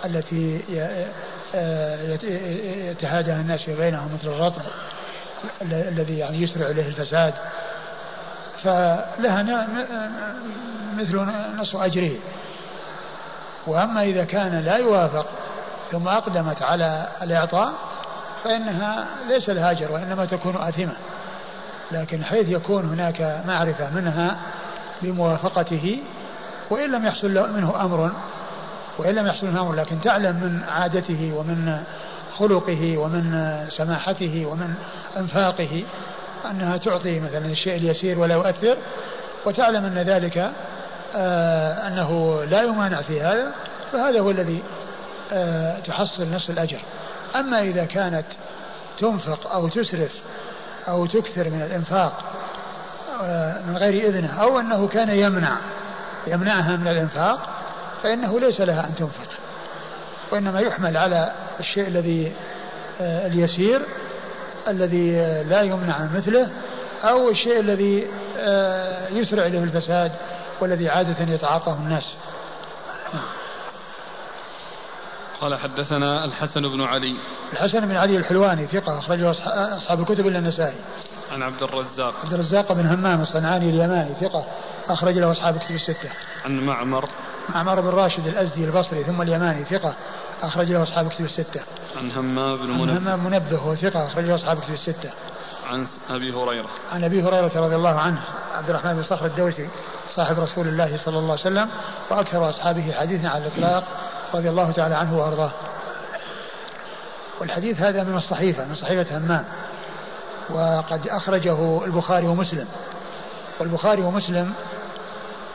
التي 0.05 0.65
آه، 1.55 2.19
يتهادى 2.91 3.33
الناس 3.33 3.71
بينهم 3.71 4.15
مثل 4.15 4.29
الرطب 4.29 4.63
الذي 5.63 6.19
يعني 6.19 6.43
يسرع 6.43 6.67
إليه 6.67 6.87
الفساد. 6.87 7.35
فلها 8.63 9.43
مثل 10.97 11.17
نصف 11.57 11.77
أجره. 11.77 12.17
وأما 13.67 14.03
إذا 14.03 14.25
كان 14.25 14.61
لا 14.61 14.77
يوافق 14.77 15.27
ثم 15.93 16.09
أقدمت 16.09 16.62
على 16.62 17.07
الإعطاء 17.22 17.72
فإنها 18.45 19.07
ليس 19.28 19.51
لها 19.51 19.70
أجر 19.70 19.93
وإنما 19.93 20.24
تكون 20.24 20.57
آثمة. 20.57 20.93
لكن 21.93 22.24
حيث 22.24 22.49
يكون 22.49 22.84
هناك 22.84 23.43
معرفة 23.47 23.91
منها 23.95 24.36
بموافقته 25.03 26.03
وإن 26.70 26.91
لم 26.91 27.07
يحصل 27.07 27.53
منه 27.57 27.84
أمر 27.84 28.11
وإن 28.99 29.14
لم 29.14 29.26
يحصل 29.26 29.47
منه 29.47 29.61
أمر 29.61 29.72
لكن 29.72 30.01
تعلم 30.01 30.36
من 30.36 30.62
عادته 30.68 31.34
ومن 31.36 31.82
خلقه 32.38 32.99
ومن 32.99 33.55
سماحته 33.68 34.47
ومن 34.47 34.74
أنفاقه 35.16 35.84
أنها 36.51 36.76
تعطي 36.76 37.20
مثلا 37.20 37.47
الشيء 37.47 37.76
اليسير 37.76 38.18
ولا 38.18 38.34
يؤثر. 38.34 38.76
وتعلم 39.47 39.84
أن 39.84 39.99
ذلك 39.99 40.51
آه 41.14 41.88
أنه 41.88 42.45
لا 42.45 42.62
يمانع 42.62 43.03
في 43.03 43.20
هذا 43.20 43.53
فهذا 43.93 44.20
هو 44.20 44.30
الذي 44.30 44.62
تحصل 45.87 46.35
نصف 46.35 46.51
الأجر. 46.51 46.81
أما 47.37 47.62
إذا 47.62 47.85
كانت 47.85 48.26
تنفق 48.99 49.53
أو 49.53 49.68
تسرف 49.68 50.12
أو 50.89 51.07
تكثر 51.07 51.51
من 51.51 51.62
الإنفاق 51.62 52.24
آه، 53.22 53.62
من 53.62 53.76
غير 53.76 54.09
إذنه 54.09 54.43
أو 54.43 54.61
أنه 54.61 54.89
كان 54.89 55.11
يمنع 55.11 55.57
يمنعها 56.26 56.76
من 56.76 56.89
الإنفاق 56.89 57.49
فإنه 58.03 58.41
ليس 58.41 58.61
لها 58.61 58.87
أن 58.87 58.95
تنفق. 58.95 59.28
وإنما 60.33 60.61
يحمل 60.61 60.97
على 60.97 61.33
الشيء 61.61 61.87
الذي 61.87 62.33
آه، 63.01 63.26
اليسير 63.26 63.83
الذي 64.68 65.12
لا 65.43 65.62
يمنع 65.62 65.95
عن 65.95 66.16
مثله 66.16 66.51
أو 67.05 67.31
الشيء 67.31 67.61
الذي 67.61 68.07
آه، 68.39 69.09
يسرع 69.09 69.47
إليه 69.47 69.62
الفساد 69.62 70.12
والذي 70.61 70.89
عادة 70.89 71.35
يتعاطاه 71.35 71.74
الناس. 71.74 72.05
قال 75.41 75.59
حدثنا 75.59 76.24
الحسن 76.24 76.61
بن 76.61 76.82
علي. 76.82 77.16
الحسن 77.53 77.88
بن 77.88 77.97
علي 77.97 78.16
الحلواني 78.16 78.66
ثقة 78.66 78.99
أخرجه 78.99 79.30
أصحاب 79.76 80.01
الكتب 80.01 80.26
إلا 80.26 80.38
النسائي. 80.38 80.78
عن 81.32 81.43
عبد 81.43 81.62
الرزاق. 81.62 82.14
عبد 82.24 82.32
الرزاق 82.32 82.72
بن 82.72 82.86
همام 82.86 83.20
الصنعاني 83.20 83.70
اليماني 83.70 84.14
ثقة 84.14 84.47
أخرج 84.88 85.18
له 85.18 85.30
أصحاب 85.30 85.57
الكتب 85.57 85.74
الستة. 85.74 86.11
عن 86.45 86.61
معمر. 86.61 87.05
معمر 87.55 87.80
بن 87.80 87.88
راشد 87.88 88.26
الأزدي 88.26 88.64
البصري 88.64 89.05
ثم 89.05 89.22
اليماني 89.22 89.64
ثقة 89.64 89.95
أخرج 90.43 90.72
له 90.72 90.82
أصحاب 90.82 91.07
الكتب 91.07 91.24
الستة. 91.24 91.61
عن 91.97 92.11
همام 92.11 92.57
بن 92.57 92.70
منبه. 92.70 92.91
عن 92.93 92.97
همام 92.97 93.24
منبه 93.24 93.59
هو 93.59 93.74
ثقة 93.74 94.07
أخرج 94.07 94.24
له 94.24 94.34
أصحاب 94.34 94.59
الكتب 94.59 94.72
الستة. 94.72 95.11
عن 95.70 95.86
أبي 96.11 96.32
هريرة. 96.32 96.68
عن 96.93 97.05
أبي 97.05 97.22
هريرة 97.22 97.61
رضي 97.61 97.76
الله 97.76 98.01
عنه 98.01 98.20
عبد 98.55 98.70
الرحمن 98.70 98.95
بن 98.95 99.03
صخر 99.03 99.26
الدوسي 99.26 99.68
صاحب 100.14 100.41
رسول 100.41 100.68
الله 100.68 100.97
صلى 100.97 101.18
الله 101.18 101.30
عليه 101.30 101.41
وسلم 101.41 101.68
وأكثر 102.11 102.51
أصحابه 102.51 102.93
حديثا 102.93 103.28
على 103.28 103.47
الإطلاق. 103.47 103.84
رضي 104.35 104.51
الله 104.51 104.72
تعالى 104.72 104.95
عنه 104.95 105.18
وأرضاه. 105.18 105.51
والحديث 107.41 107.81
هذا 107.81 108.05
من 108.05 108.16
الصحيفة 108.16 108.66
من 108.66 108.74
صحيفة 108.74 109.18
همام. 109.18 109.45
وقد 110.51 111.09
أخرجه 111.09 111.85
البخاري 111.85 112.26
ومسلم. 112.26 112.66
والبخاري 113.61 114.03
ومسلم 114.03 114.53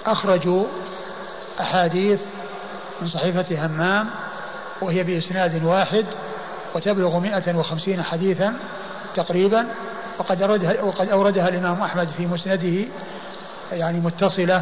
أخرجوا 0.05 0.65
أحاديث 1.59 2.21
من 3.01 3.07
صحيفة 3.07 3.65
همام 3.65 4.09
وهي 4.82 5.03
بإسناد 5.03 5.63
واحد 5.63 6.05
وتبلغ 6.76 7.19
150 7.19 8.03
حديثا 8.03 8.53
تقريبا. 9.15 9.67
وقد 10.19 10.41
أوردها, 10.41 10.82
وقد 10.82 11.09
أوردها 11.09 11.49
الإمام 11.49 11.82
أحمد 11.82 12.09
في 12.09 12.28
مسنده 12.28 12.88
يعني 13.71 13.99
متصلة 13.99 14.61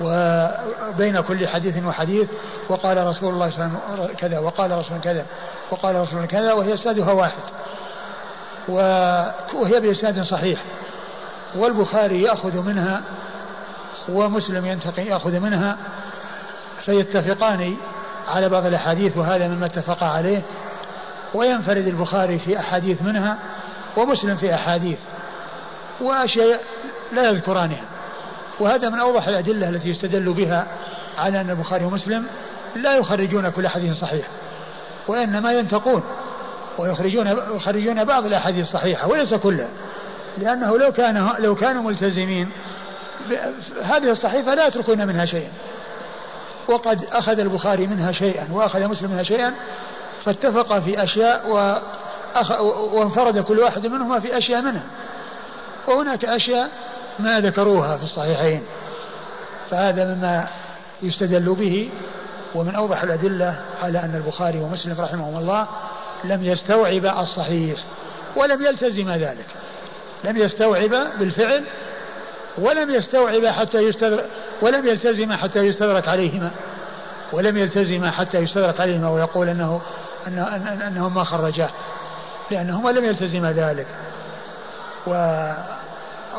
وبين 0.00 1.20
كل 1.20 1.48
حديث 1.48 1.84
وحديث 1.84 2.28
وقال 2.68 3.06
رسول 3.06 3.34
الله 3.34 3.50
صلى 3.50 3.64
الله 3.64 3.80
عليه 3.90 4.02
وسلم 4.02 4.16
كذا 4.16 4.38
وقال 4.38 4.70
رسول 4.70 4.98
كذا 4.98 5.26
وقال 5.70 5.96
رسول 5.96 6.26
كذا 6.26 6.52
وهي 6.52 6.74
اسنادها 6.74 7.12
واحد. 7.12 7.42
وهي 9.54 9.80
بإسناد 9.80 10.22
صحيح. 10.22 10.62
والبخاري 11.56 12.22
يأخذ 12.22 12.62
منها 12.62 13.00
ومسلم 14.08 14.66
ينتقي 14.66 15.06
يأخذ 15.06 15.40
منها 15.40 15.76
فيتفقان 16.84 17.76
على 18.28 18.48
بعض 18.48 18.66
الأحاديث 18.66 19.16
وهذا 19.16 19.48
مما 19.48 19.66
اتفق 19.66 20.04
عليه. 20.04 20.42
وينفرد 21.34 21.86
البخاري 21.86 22.38
في 22.38 22.58
أحاديث 22.58 23.02
منها 23.02 23.38
ومسلم 23.96 24.36
في 24.36 24.54
أحاديث 24.54 24.98
وأشياء 26.00 26.60
لا 27.12 27.22
يذكرانها. 27.30 27.93
وهذا 28.60 28.88
من 28.88 29.00
أوضح 29.00 29.28
الأدلة 29.28 29.68
التي 29.68 29.88
يستدل 29.88 30.32
بها 30.34 30.66
على 31.18 31.40
أن 31.40 31.50
البخاري 31.50 31.84
ومسلم 31.84 32.26
لا 32.76 32.96
يخرجون 32.96 33.48
كل 33.48 33.68
حديث 33.68 33.96
صحيح 33.96 34.26
وإنما 35.08 35.52
ينتقون 35.52 36.02
ويخرجون 36.78 37.26
يخرجون 37.56 38.04
بعض 38.04 38.26
الأحاديث 38.26 38.62
الصحيحة 38.62 39.08
وليس 39.08 39.34
كلها 39.34 39.68
لأنه 40.38 40.78
لو 40.78 40.92
كان 40.92 41.30
لو 41.38 41.54
كانوا 41.54 41.82
ملتزمين 41.82 42.50
هذه 43.82 44.10
الصحيفة 44.10 44.54
لا 44.54 44.66
يتركون 44.66 45.06
منها 45.06 45.24
شيئا 45.24 45.52
وقد 46.68 47.04
أخذ 47.12 47.38
البخاري 47.38 47.86
منها 47.86 48.12
شيئا 48.12 48.48
وأخذ 48.52 48.88
مسلم 48.88 49.10
منها 49.10 49.22
شيئا 49.22 49.54
فاتفق 50.24 50.78
في 50.78 51.04
أشياء 51.04 51.50
وأخ... 51.50 52.60
وانفرد 52.60 53.38
كل 53.38 53.58
واحد 53.58 53.86
منهما 53.86 54.20
في 54.20 54.38
أشياء 54.38 54.62
منها 54.62 54.84
وهناك 55.88 56.24
أشياء 56.24 56.70
ما 57.18 57.40
ذكروها 57.40 57.96
في 57.96 58.04
الصحيحين 58.04 58.62
فهذا 59.70 60.14
مما 60.14 60.48
يستدل 61.02 61.54
به 61.54 61.90
ومن 62.54 62.74
أوضح 62.74 63.02
الأدلة 63.02 63.60
على 63.82 63.98
أن 63.98 64.14
البخاري 64.14 64.60
ومسلم 64.60 65.00
رحمهم 65.00 65.36
الله 65.36 65.68
لم 66.24 66.42
يستوعب 66.42 67.06
الصحيح 67.06 67.78
ولم 68.36 68.62
يلتزم 68.62 69.10
ذلك 69.10 69.46
لم 70.24 70.36
يستوعب 70.36 70.90
بالفعل 71.18 71.64
ولم 72.58 72.90
يستوعب 72.90 73.46
حتى 73.46 73.78
يستدرك 73.78 74.24
ولم 74.62 74.86
يلتزم 74.86 75.32
حتى 75.32 75.58
يستدرك 75.58 76.08
عليهما 76.08 76.50
ولم 77.32 77.56
يلتزم 77.56 78.10
حتى 78.10 78.38
يستدرك 78.38 78.80
عليهما 78.80 79.10
ويقول 79.10 79.48
انه 79.48 79.80
أنه 80.26 80.56
انهم 80.88 81.14
ما 81.14 81.24
خرجاه 81.24 81.70
لأنهما 82.50 82.90
لم 82.90 83.04
يلتزم 83.04 83.46
ذلك 83.46 83.86
و 85.06 85.12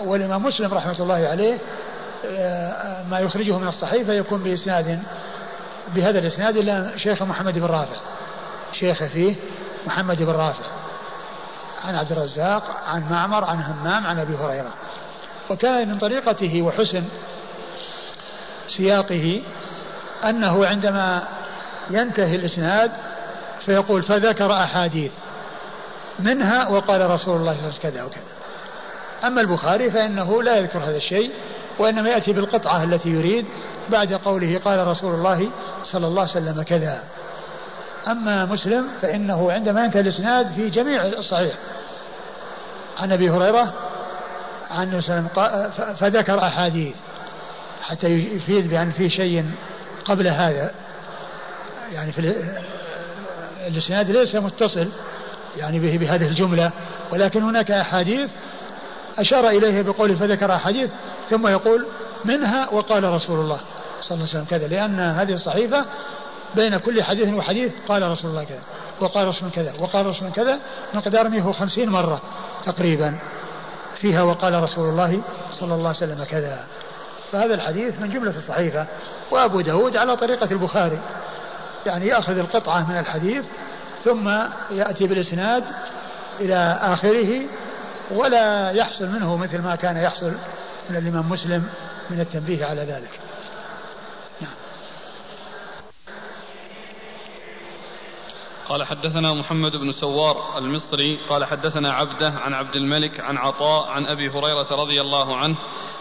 والإمام 0.03 0.43
مسلم 0.45 0.73
رحمة 0.73 0.99
الله 0.99 1.27
عليه 1.27 1.59
آه، 2.25 3.03
ما 3.03 3.19
يخرجه 3.19 3.57
من 3.57 3.67
الصحيفه 3.67 4.13
يكون 4.13 4.43
بإسناد 4.43 4.99
بهذا 5.95 6.19
الإسناد 6.19 6.57
إلى 6.57 6.93
شيخ 6.97 7.23
محمد 7.23 7.59
بن 7.59 7.65
رافع. 7.65 7.99
شيخ 8.73 9.03
فيه 9.03 9.35
محمد 9.87 10.23
بن 10.23 10.31
رافع. 10.31 10.65
عن 11.83 11.95
عبد 11.95 12.11
الرزاق 12.11 12.63
عن 12.87 13.09
معمر 13.09 13.43
عن 13.43 13.57
همام 13.61 14.07
عن 14.07 14.19
أبي 14.19 14.35
هريرة. 14.35 14.73
وكان 15.49 15.87
من 15.87 15.97
طريقته 15.97 16.61
وحسن 16.61 17.03
سياقه 18.77 19.41
أنه 20.23 20.65
عندما 20.65 21.23
ينتهي 21.91 22.35
الإسناد 22.35 22.91
فيقول 23.65 24.03
فذكر 24.03 24.53
أحاديث 24.53 25.11
منها 26.19 26.69
وقال 26.69 27.09
رسول 27.09 27.09
الله 27.09 27.17
صلى 27.17 27.35
الله 27.35 27.49
عليه 27.49 27.67
وسلم 27.67 27.91
كذا 27.91 28.03
وكذا. 28.03 28.34
أما 29.27 29.41
البخاري 29.41 29.91
فإنه 29.91 30.43
لا 30.43 30.57
يذكر 30.57 30.79
هذا 30.79 30.97
الشيء 30.97 31.31
وإنما 31.79 32.09
يأتي 32.09 32.33
بالقطعة 32.33 32.83
التي 32.83 33.09
يريد. 33.09 33.45
بعد 33.89 34.13
قوله 34.13 34.59
قال 34.65 34.87
رسول 34.87 35.13
الله 35.13 35.49
صلى 35.83 36.07
الله 36.07 36.21
عليه 36.21 36.31
وسلم 36.31 36.61
كذا. 36.61 37.03
أما 38.07 38.45
مسلم 38.45 38.87
فإنه 39.01 39.51
عندما 39.51 39.85
ينتهي 39.85 40.01
الإسناد 40.01 40.47
في 40.47 40.69
جميع 40.69 41.05
الصحيح. 41.05 41.55
عن 42.97 43.11
أبي 43.11 43.29
هريرة 43.29 43.73
عن 44.71 44.95
وسلم 44.95 45.27
فذكر 45.99 46.39
أحاديث 46.39 46.95
حتى 47.81 48.07
يفيد 48.07 48.69
بأن 48.69 48.91
في 48.91 49.09
شيء 49.09 49.45
قبل 50.05 50.27
هذا. 50.27 50.71
يعني 51.93 52.11
في 52.11 52.33
الإسناد 53.67 54.11
ليس 54.11 54.35
متصل 54.35 54.89
يعني 55.57 55.79
به 55.79 55.97
بهذه 55.97 56.27
الجملة 56.27 56.71
ولكن 57.11 57.43
هناك 57.43 57.71
أحاديث 57.71 58.29
أشار 59.17 59.49
إليه 59.49 59.81
بقوله 59.81 60.15
فذكر 60.15 60.55
أحاديث 60.55 60.91
ثم 61.29 61.47
يقول 61.47 61.85
منها 62.25 62.69
وقال 62.69 63.03
رسول 63.03 63.39
الله 63.39 63.59
صلى 64.01 64.15
الله 64.15 64.29
عليه 64.29 64.39
وسلم 64.39 64.45
كذا 64.49 64.67
لأن 64.67 64.99
هذه 64.99 65.33
الصحيفة 65.33 65.85
بين 66.55 66.77
كل 66.77 67.03
حديث 67.03 67.33
وحديث 67.33 67.73
قال 67.87 68.11
رسول 68.11 68.31
الله 68.31 68.43
كذا 68.43 68.61
وقال 69.01 69.27
رسول 69.27 69.49
كذا 69.49 69.73
وقال 69.79 70.05
رسول 70.05 70.29
كذا 70.31 70.59
مقدار 70.93 71.29
150 71.29 71.89
مرة 71.89 72.21
تقريبا 72.65 73.13
فيها 73.95 74.23
وقال 74.23 74.63
رسول 74.63 74.89
الله 74.89 75.21
صلى 75.53 75.73
الله 75.73 75.87
عليه 75.87 75.97
وسلم 75.97 76.23
كذا. 76.23 76.65
فهذا 77.31 77.53
الحديث 77.53 77.99
من 77.99 78.09
جملة 78.09 78.37
الصحيفة 78.37 78.85
وأبو 79.31 79.61
داود 79.61 79.97
على 79.97 80.17
طريقة 80.17 80.51
البخاري 80.51 80.99
يعني 81.85 82.07
يأخذ 82.07 82.37
القطعة 82.37 82.89
من 82.91 82.97
الحديث 82.97 83.45
ثم 84.05 84.29
يأتي 84.71 85.07
بالإسناد 85.07 85.63
إلى 86.39 86.77
آخره 86.81 87.41
ولا 88.11 88.71
يحصل 88.71 89.07
منه 89.07 89.37
مثل 89.37 89.61
ما 89.61 89.75
كان 89.75 89.97
يحصل 89.97 90.31
من 90.89 90.95
الإمام 90.95 91.29
مسلم 91.29 91.63
من 92.09 92.19
التنبيه 92.19 92.65
على 92.65 92.81
ذلك. 92.81 93.19
قال 98.69 98.83
حدثنا 98.83 99.33
محمد 99.33 99.75
بن 99.75 99.91
سوار 99.91 100.57
المصري 100.57 101.17
قال 101.29 101.45
حدثنا 101.45 101.93
عبده 101.93 102.29
عن 102.29 102.53
عبد 102.53 102.75
الملك 102.75 103.19
عن 103.19 103.37
عطاء 103.37 103.89
عن 103.89 104.05
أبي 104.05 104.29
هريرة 104.29 104.67
رضي 104.71 105.01
الله 105.01 105.37
عنه 105.37 105.55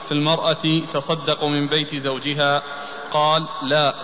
في 0.08 0.12
المرأة 0.14 0.82
تصدق 0.92 1.44
من 1.44 1.66
بيت 1.66 1.96
زوجها 1.96 2.62
قال 3.10 3.46
لا 3.62 3.94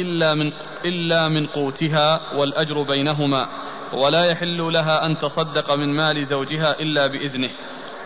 إلا 0.00 0.34
من 0.34 0.52
إلا 0.84 1.28
من 1.28 1.46
قوتها 1.46 2.20
والأجر 2.34 2.82
بينهما. 2.82 3.48
ولا 3.92 4.24
يحل 4.24 4.72
لها 4.72 5.06
أن 5.06 5.18
تصدق 5.18 5.70
من 5.70 5.96
مال 5.96 6.26
زوجها 6.26 6.80
إلا 6.80 7.06
بإذنه. 7.06 7.50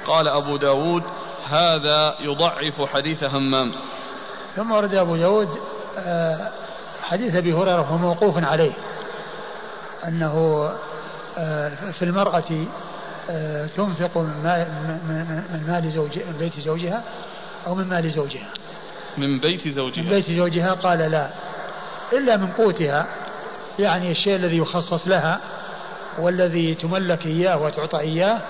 قال 0.06 0.28
أبو 0.28 0.56
داود 0.56 1.02
هذا 1.44 2.14
يضعف 2.20 2.82
حديث 2.82 3.24
همام. 3.24 3.72
ثم 4.56 4.72
ورد 4.72 4.94
أبو 4.94 5.16
داود 5.16 5.48
آه، 5.98 6.50
حديث 7.02 7.34
أبي 7.34 7.52
هريرة 7.52 7.80
وهو 7.80 7.98
موقوف 7.98 8.44
عليه 8.44 8.72
أنه 10.08 10.68
آه، 11.38 11.92
في 11.92 12.02
المرأة 12.02 12.66
آه، 13.30 13.66
تنفق 13.66 14.18
من 14.18 14.42
مال, 14.44 14.66
من 15.52 15.66
مال 15.66 15.88
زوج 15.88 16.18
من 16.18 16.38
بيت 16.38 16.60
زوجها 16.60 17.02
أو 17.66 17.74
من 17.74 17.84
مال 17.84 18.10
زوجها. 18.10 18.48
من 19.18 19.40
بيت 19.40 19.68
زوجها. 19.68 20.02
من 20.02 20.08
بيت 20.08 20.30
زوجها 20.30 20.72
قال 20.72 20.98
لا 20.98 21.30
إلا 22.12 22.36
من 22.36 22.46
قوتها 22.46 23.06
يعني 23.78 24.12
الشيء 24.12 24.36
الذي 24.36 24.56
يخصص 24.56 25.08
لها 25.08 25.40
والذي 26.18 26.74
تملك 26.74 27.26
إياه 27.26 27.62
وتعطى 27.62 27.98
إياه 28.00 28.40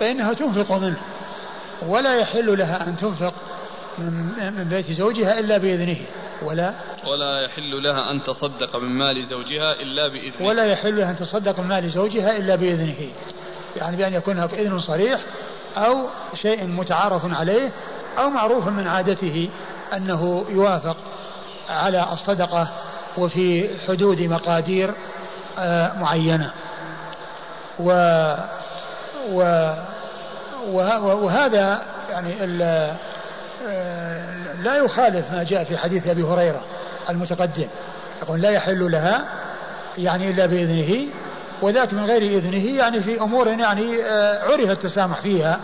فإنها 0.00 0.32
تنفق 0.32 0.72
منه 0.72 0.98
ولا 1.86 2.16
يحل 2.16 2.58
لها 2.58 2.88
أن 2.88 2.96
تنفق 2.96 3.34
من 3.98 4.66
بيت 4.70 4.92
زوجها 4.92 5.38
إلا 5.38 5.58
بإذنه 5.58 5.96
ولا 6.42 6.74
ولا 7.06 7.40
يحل 7.40 7.82
لها 7.82 8.10
أن 8.10 8.22
تصدق 8.24 8.76
من 8.76 8.88
مال 8.88 9.26
زوجها 9.26 9.72
إلا 9.72 10.08
بإذنه. 10.08 10.48
ولا 10.48 10.64
يحل 10.64 10.96
لها 10.96 11.10
أن 11.10 11.16
تصدق 11.16 11.60
من 11.60 11.66
مال 11.66 11.90
زوجها 11.90 12.36
إلا 12.36 12.56
بإذنه 12.56 13.10
يعني 13.76 13.96
بأن 13.96 14.14
يكون 14.14 14.38
هناك 14.38 14.54
إذن 14.54 14.80
صريح 14.80 15.20
أو 15.76 16.06
شيء 16.34 16.66
متعارف 16.66 17.22
عليه 17.24 17.70
أو 18.18 18.30
معروف 18.30 18.68
من 18.68 18.86
عادته 18.86 19.50
أنه 19.96 20.46
يوافق 20.50 20.96
على 21.68 22.12
الصدقة 22.12 22.68
وفي 23.18 23.68
حدود 23.86 24.20
مقادير 24.20 24.94
آه، 25.58 25.98
معينة. 26.00 26.52
و 27.80 27.90
و 29.32 29.42
وهذا 31.24 31.82
يعني 32.10 32.46
لا 34.62 34.76
يخالف 34.76 35.32
ما 35.32 35.42
جاء 35.42 35.64
في 35.64 35.76
حديث 35.76 36.06
أبي 36.06 36.22
هريرة 36.22 36.60
المتقدم. 37.08 37.68
يقول 38.22 38.40
لا 38.40 38.50
يحل 38.50 38.92
لها 38.92 39.24
يعني 39.98 40.30
إلا 40.30 40.46
بإذنه 40.46 41.06
وذاك 41.62 41.94
من 41.94 42.04
غير 42.04 42.22
إذنه 42.22 42.76
يعني 42.76 43.00
في 43.00 43.20
أمور 43.20 43.48
يعني 43.48 44.02
آه، 44.02 44.44
عرف 44.44 44.70
التسامح 44.70 45.20
فيها 45.20 45.60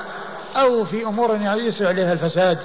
أو 0.57 0.85
في 0.85 1.05
أمور 1.07 1.37
يعني 1.37 1.67
يسرع 1.67 1.89
عليها 1.89 2.13
الفساد. 2.13 2.59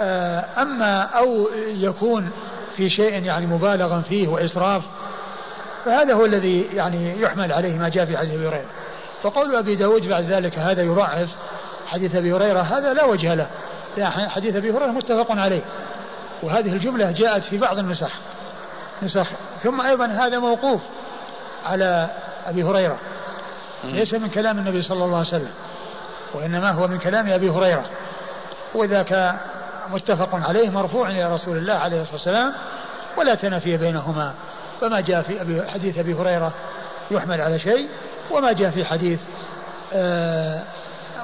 آه، 0.00 0.44
أما 0.58 1.02
أو 1.02 1.48
يكون 1.68 2.30
في 2.76 2.90
شيء 2.90 3.22
يعني 3.22 3.46
مبالغا 3.46 4.00
فيه 4.08 4.28
وإسراف 4.28 4.82
فهذا 5.86 6.14
هو 6.14 6.24
الذي 6.24 6.62
يعني 6.62 7.20
يحمل 7.20 7.52
عليه 7.52 7.78
ما 7.78 7.88
جاء 7.88 8.04
في 8.04 8.16
حديث 8.16 8.34
أبي 8.34 8.48
هريرة. 8.48 8.64
فقول 9.22 9.56
أبي 9.56 9.76
داود 9.76 10.06
بعد 10.06 10.24
ذلك 10.24 10.58
هذا 10.58 10.82
يضعف 10.82 11.28
حديث 11.86 12.14
أبي 12.14 12.32
هريرة 12.32 12.60
هذا 12.60 12.94
لا 12.94 13.04
وجه 13.04 13.34
له. 13.34 13.48
حديث 14.28 14.56
أبي 14.56 14.70
هريرة 14.70 14.90
متفق 14.90 15.26
عليه. 15.30 15.62
وهذه 16.42 16.72
الجملة 16.72 17.10
جاءت 17.10 17.44
في 17.44 17.58
بعض 17.58 17.78
النسخ. 17.78 18.12
نسخ. 19.02 19.30
ثم 19.62 19.80
أيضا 19.80 20.06
هذا 20.06 20.38
موقوف 20.38 20.80
على 21.64 22.10
أبي 22.46 22.62
هريرة. 22.62 22.98
ليس 23.84 24.14
من 24.14 24.28
كلام 24.28 24.58
النبي 24.58 24.82
صلى 24.82 25.04
الله 25.04 25.18
عليه 25.18 25.28
وسلم 25.28 25.52
وإنما 26.34 26.70
هو 26.70 26.88
من 26.88 26.98
كلام 26.98 27.28
أبي 27.28 27.50
هريرة. 27.50 27.84
وذاك 28.74 29.34
متفق 29.90 30.34
عليه 30.34 30.70
مرفوع 30.70 31.08
إلى 31.08 31.34
رسول 31.34 31.56
الله 31.56 31.74
عليه 31.74 32.02
الصلاة 32.02 32.14
والسلام 32.14 32.52
ولا 33.16 33.34
تنافي 33.34 33.76
بينهما. 33.76 34.34
فما 34.80 35.00
جاء 35.00 35.22
في 35.22 35.40
أبي 35.40 35.70
حديث 35.70 35.98
أبي 35.98 36.14
هريرة 36.14 36.54
يحمل 37.10 37.40
على 37.40 37.58
شيء 37.58 37.88
وما 38.30 38.52
جاء 38.52 38.70
في 38.70 38.84
حديث 38.84 39.20
آه 39.92 40.62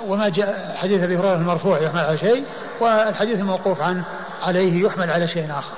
وما 0.06 0.28
جاء 0.28 0.76
حديث 0.76 1.02
أبي 1.02 1.16
هريرة 1.16 1.34
المرفوع 1.34 1.82
يحمل 1.82 2.00
على 2.00 2.18
شيء 2.18 2.44
والحديث 2.80 3.38
الموقوف 3.38 3.80
عنه 3.80 4.04
عليه 4.42 4.84
يحمل 4.84 5.10
على 5.10 5.28
شيء 5.28 5.50
آخر. 5.50 5.76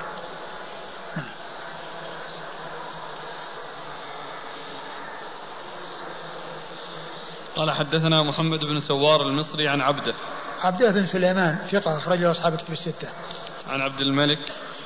قال 7.55 7.71
حدثنا 7.71 8.23
محمد 8.23 8.59
بن 8.59 8.79
سوار 8.79 9.21
المصري 9.21 9.67
عن 9.67 9.81
عبده. 9.81 10.13
عبده 10.61 10.91
بن 10.91 11.05
سليمان 11.05 11.57
ثقة 11.71 11.97
أخرجه 11.97 12.31
أصحاب 12.31 12.55
كتب 12.55 12.73
الستة. 12.73 13.07
عن 13.67 13.81
عبد 13.81 14.01
الملك. 14.01 14.39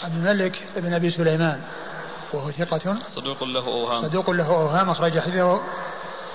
عبد 0.03 0.15
الملك 0.15 0.63
بن 0.75 0.93
أبي 0.93 1.11
سليمان. 1.11 1.61
وهو 2.34 2.51
ثقة. 2.51 2.97
صدوق 3.05 3.43
له 3.43 3.67
أوهام. 3.67 4.03
صدوق 4.03 4.30
له 4.30 4.47
أوهام 4.47 4.89
أخرج 4.89 5.19
حديثه 5.19 5.61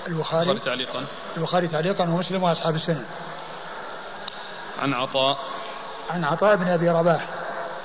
البخاري. 0.07 0.51
البخاري 0.51 0.59
تعليقا. 0.59 1.07
البخاري 1.37 1.67
تعليقا 1.67 2.03
ومسلم 2.03 2.43
وأصحاب 2.43 2.75
السنن 2.75 3.05
عن 4.79 4.93
عطاء. 4.93 5.37
عن 6.09 6.23
عطاء 6.23 6.55
بن 6.55 6.67
أبي 6.67 6.89
رباح. 6.89 7.29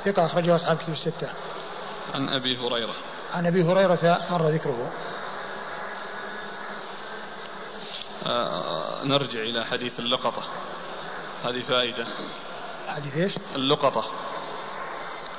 ثقة 0.04 0.26
أخرجه 0.26 0.56
أصحاب 0.56 0.76
كتب 0.76 0.92
الستة. 0.92 1.30
عن 2.14 2.28
أبي 2.28 2.56
هريرة. 2.58 2.94
عن 3.32 3.46
أبي 3.46 3.62
هريرة 3.62 4.18
مر 4.30 4.46
ذكره. 4.46 4.92
آه 8.26 9.04
نرجع 9.04 9.40
إلى 9.40 9.64
حديث 9.64 10.00
اللقطة. 10.00 10.42
هذه 11.44 11.62
فائدة. 11.62 12.06
حديث 12.88 13.16
إيش؟ 13.16 13.34
اللقطة. 13.54 14.04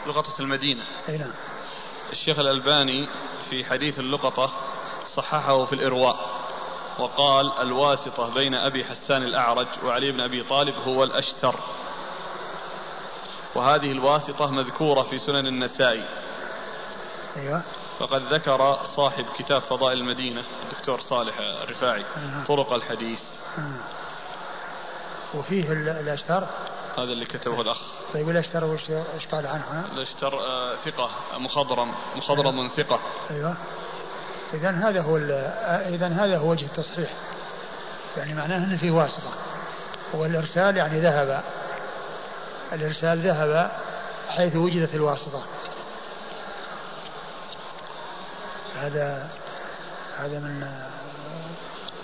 لقطة 0.07 0.41
المدينة. 0.41 0.83
أي 1.09 1.17
نعم. 1.17 1.31
الشيخ 2.11 2.39
الألباني 2.39 3.07
في 3.49 3.65
حديث 3.65 3.99
اللقطة 3.99 4.51
صححه 5.15 5.65
في 5.65 5.73
الإرواء 5.73 6.15
وقال 6.99 7.51
الواسطة 7.59 8.33
بين 8.33 8.53
أبي 8.55 8.85
حسان 8.85 9.23
الأعرج 9.23 9.67
وعلي 9.83 10.11
بن 10.11 10.21
أبي 10.21 10.43
طالب 10.43 10.75
هو 10.75 11.03
الأشتر. 11.03 11.55
وهذه 13.55 13.91
الواسطة 13.91 14.51
مذكورة 14.51 15.01
في 15.01 15.17
سنن 15.17 15.47
النسائي 15.47 16.05
أيوه. 17.37 17.63
فقد 17.99 18.33
ذكر 18.33 18.79
صاحب 18.95 19.25
كتاب 19.37 19.61
فضائل 19.61 19.97
المدينة 19.97 20.43
الدكتور 20.63 20.99
صالح 20.99 21.37
الرفاعي. 21.63 22.05
طرق 22.47 22.73
الحديث. 22.73 23.21
وفيه 25.33 25.71
ال- 25.71 25.89
الأشتر؟ 25.89 26.43
هذا 26.97 27.11
اللي 27.11 27.25
كتبه 27.25 27.61
الأخ. 27.61 27.77
طيب 28.13 28.29
الاشتر 28.29 28.63
وش 28.63 28.91
قال 29.31 29.47
عنه؟ 29.47 29.63
هنا؟ 29.71 29.85
الاشتر 29.91 30.39
آه، 30.39 30.75
ثقة 30.75 31.09
مخضرم 31.37 31.93
مخضرم 32.15 32.67
ثقة. 32.67 32.99
أيوه. 33.31 33.57
اذا 34.53 34.69
هذا 34.69 35.01
هو 35.01 35.17
اذا 35.87 36.07
هذا 36.07 36.37
هو 36.37 36.51
وجه 36.51 36.65
التصحيح. 36.65 37.13
يعني 38.17 38.35
معناه 38.35 38.57
إنه 38.57 38.77
في 38.77 38.91
واسطة. 38.91 39.33
والارسال 40.13 40.77
يعني 40.77 41.01
ذهب. 41.01 41.43
الإرسال 42.73 43.27
ذهب 43.27 43.71
حيث 44.29 44.55
وجدت 44.55 44.95
الواسطة. 44.95 45.45
هذا 48.81 49.29
هذا 50.17 50.39
من 50.39 50.63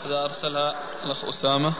هذا 0.05 0.23
أرسلها 0.23 0.75
الأخ 1.05 1.25
أسامة. 1.25 1.73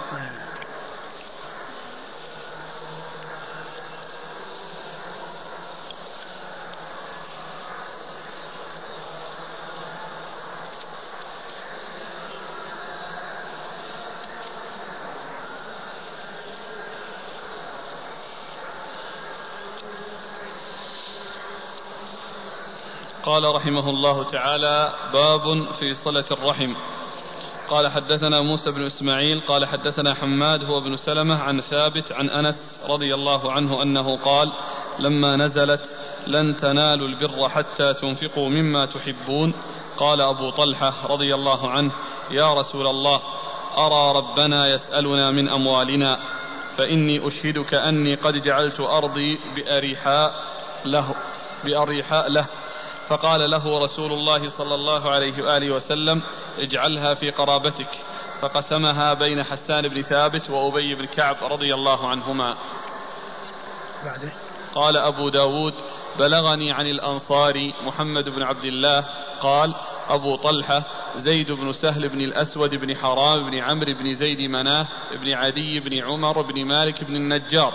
قال 23.27 23.55
رحمه 23.55 23.89
الله 23.89 24.23
تعالى 24.23 24.93
باب 25.13 25.71
في 25.79 25.93
صلة 25.93 26.25
الرحم. 26.31 26.73
قال 27.69 27.87
حدثنا 27.91 28.41
موسى 28.41 28.71
بن 28.71 28.85
إسماعيل 28.85 29.41
قال 29.47 29.65
حدثنا 29.65 30.15
حماد 30.15 30.63
هو 30.63 30.81
بن 30.81 30.95
سلمة 30.95 31.35
عن 31.35 31.61
ثابت 31.61 32.11
عن 32.11 32.29
أنس 32.29 32.79
رضي 32.89 33.13
الله 33.13 33.51
عنه 33.51 33.81
أنه 33.81 34.17
قال 34.17 34.51
لما 34.99 35.35
نزلت 35.35 35.81
لن 36.27 36.55
تنالوا 36.55 37.07
البر 37.07 37.49
حتى 37.49 37.93
تنفقوا 37.93 38.49
مما 38.49 38.85
تحبون. 38.85 39.53
قال 39.97 40.21
أبو 40.21 40.49
طلحة 40.49 41.07
رضي 41.07 41.35
الله 41.35 41.69
عنه 41.69 41.91
يا 42.31 42.53
رسول 42.53 42.87
الله 42.87 43.21
أرى 43.77 44.17
ربنا 44.17 44.67
يسألنا 44.67 45.31
من 45.31 45.49
أموالنا 45.49 46.19
فإني 46.77 47.27
أشهدك 47.27 47.73
أني 47.73 48.15
قد 48.15 48.43
جعلت 48.43 48.79
أرضي 48.79 49.39
بأريحاء 49.55 50.33
له 50.85 51.15
بأريحاء 51.65 52.29
له. 52.29 52.47
فقال 53.09 53.49
له 53.51 53.79
رسول 53.79 54.13
الله 54.13 54.49
صلى 54.49 54.75
الله 54.75 55.09
عليه 55.09 55.43
وآله 55.43 55.75
وسلم 55.75 56.21
اجعلها 56.57 57.13
في 57.13 57.31
قرابتك. 57.31 57.89
فقسمها 58.41 59.13
بين 59.13 59.43
حسان 59.43 59.87
بن 59.87 60.01
ثابت 60.01 60.49
وأبي 60.49 60.95
بن 60.95 61.05
كعب 61.05 61.35
رضي 61.41 61.73
الله 61.73 62.07
عنهما. 62.07 62.57
بعده. 64.05 64.31
قال 64.75 64.97
أبو 64.97 65.29
داود 65.29 65.73
بلغني 66.19 66.71
عن 66.71 66.85
الأنصار 66.85 67.71
محمد 67.85 68.29
بن 68.29 68.43
عبد 68.43 68.65
الله 68.65 69.05
قال 69.41 69.73
أبو 70.09 70.35
طلحة 70.35 70.83
زيد 71.15 71.51
بن 71.51 71.71
سهل 71.71 72.09
بن 72.09 72.21
الأسود 72.21 72.75
بن 72.75 72.95
حرام 72.95 73.49
بن 73.49 73.57
عمرو 73.57 73.93
بن 73.93 74.13
زيد 74.13 74.41
مناه 74.41 74.87
بن 75.11 75.33
عدي 75.33 75.79
بن 75.79 76.03
عمر 76.03 76.41
بن 76.41 76.65
مالك 76.65 77.03
بن 77.03 77.15
النجار. 77.15 77.73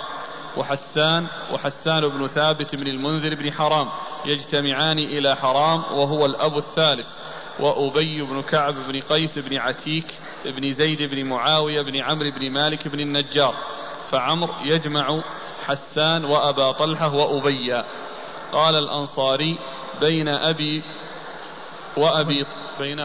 وحسان 0.56 1.26
وحسان 1.52 2.08
بن 2.08 2.26
ثابت 2.26 2.74
بن 2.74 2.86
المنذر 2.86 3.34
بن 3.34 3.52
حرام 3.52 3.88
يجتمعان 4.24 4.98
إلى 4.98 5.36
حرام 5.36 5.78
وهو 5.78 6.26
الأب 6.26 6.56
الثالث 6.56 7.08
وأبي 7.60 8.22
بن 8.22 8.42
كعب 8.42 8.74
بن 8.74 9.00
قيس 9.00 9.38
بن 9.38 9.56
عتيك 9.56 10.06
بن 10.44 10.72
زيد 10.72 11.02
بن 11.02 11.24
معاوية 11.24 11.82
بن 11.82 12.00
عمرو 12.00 12.30
بن 12.30 12.50
مالك 12.50 12.88
بن 12.88 13.00
النجار 13.00 13.54
فعمر 14.10 14.50
يجمع 14.64 15.22
حسان 15.64 16.24
وأبا 16.24 16.72
طلحة 16.72 17.14
وأبي 17.14 17.82
قال 18.52 18.74
الأنصاري 18.74 19.58
بين 20.00 20.28
أبي 20.28 20.82
وأبي 21.96 22.46
بين 22.78 23.04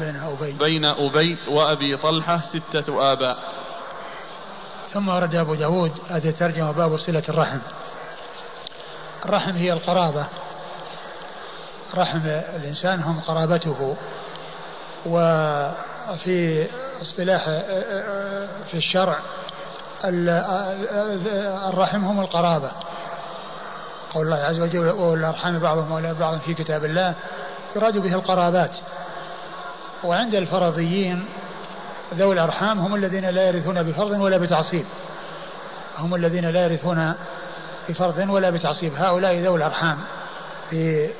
بين 0.00 0.16
أبي. 0.16 0.52
بين 0.52 0.84
أبي 0.84 1.38
وأبي 1.48 1.96
طلحة 1.96 2.36
ستة 2.36 3.12
آباء. 3.12 3.55
ثم 4.96 5.08
ورد 5.08 5.34
أبو 5.34 5.54
داود 5.54 5.92
هذه 6.08 6.28
الترجمة 6.28 6.72
باب 6.72 6.96
صلة 6.96 7.22
الرحم. 7.28 7.58
الرحم 9.24 9.50
هي 9.50 9.72
القرابة. 9.72 10.26
رحم 11.94 12.20
الإنسان 12.26 13.00
هم 13.00 13.20
قرابته. 13.20 13.96
وفي 15.06 16.66
اصطلاح 17.02 17.44
في 18.70 18.74
الشرع 18.74 19.16
الرحم 21.68 22.04
هم 22.04 22.20
القرابة. 22.20 22.70
قول 24.14 24.26
الله 24.26 24.36
عز 24.36 24.60
وجل 24.60 24.90
والأرحام 24.90 25.58
بعضهم 25.58 25.92
أولى 25.92 26.14
بعض 26.14 26.38
في 26.38 26.54
كتاب 26.54 26.84
الله 26.84 27.14
يراد 27.76 27.98
به 27.98 28.14
القرابات. 28.14 28.72
وعند 30.04 30.34
الفرضيين 30.34 31.24
ذوي 32.14 32.34
الأرحام 32.34 32.78
هم 32.78 32.94
الذين 32.94 33.24
لا 33.30 33.48
يرثون 33.48 33.82
بفرض 33.82 34.10
ولا 34.10 34.38
بتعصيب. 34.38 34.86
هم 35.98 36.14
الذين 36.14 36.50
لا 36.50 36.64
يرثون 36.64 37.14
بفرض 37.88 38.18
ولا 38.28 38.50
بتعصيب. 38.50 38.92
هؤلاء 38.96 39.36
ذوي 39.36 39.56
الأرحام 39.56 39.98
في 40.70 41.10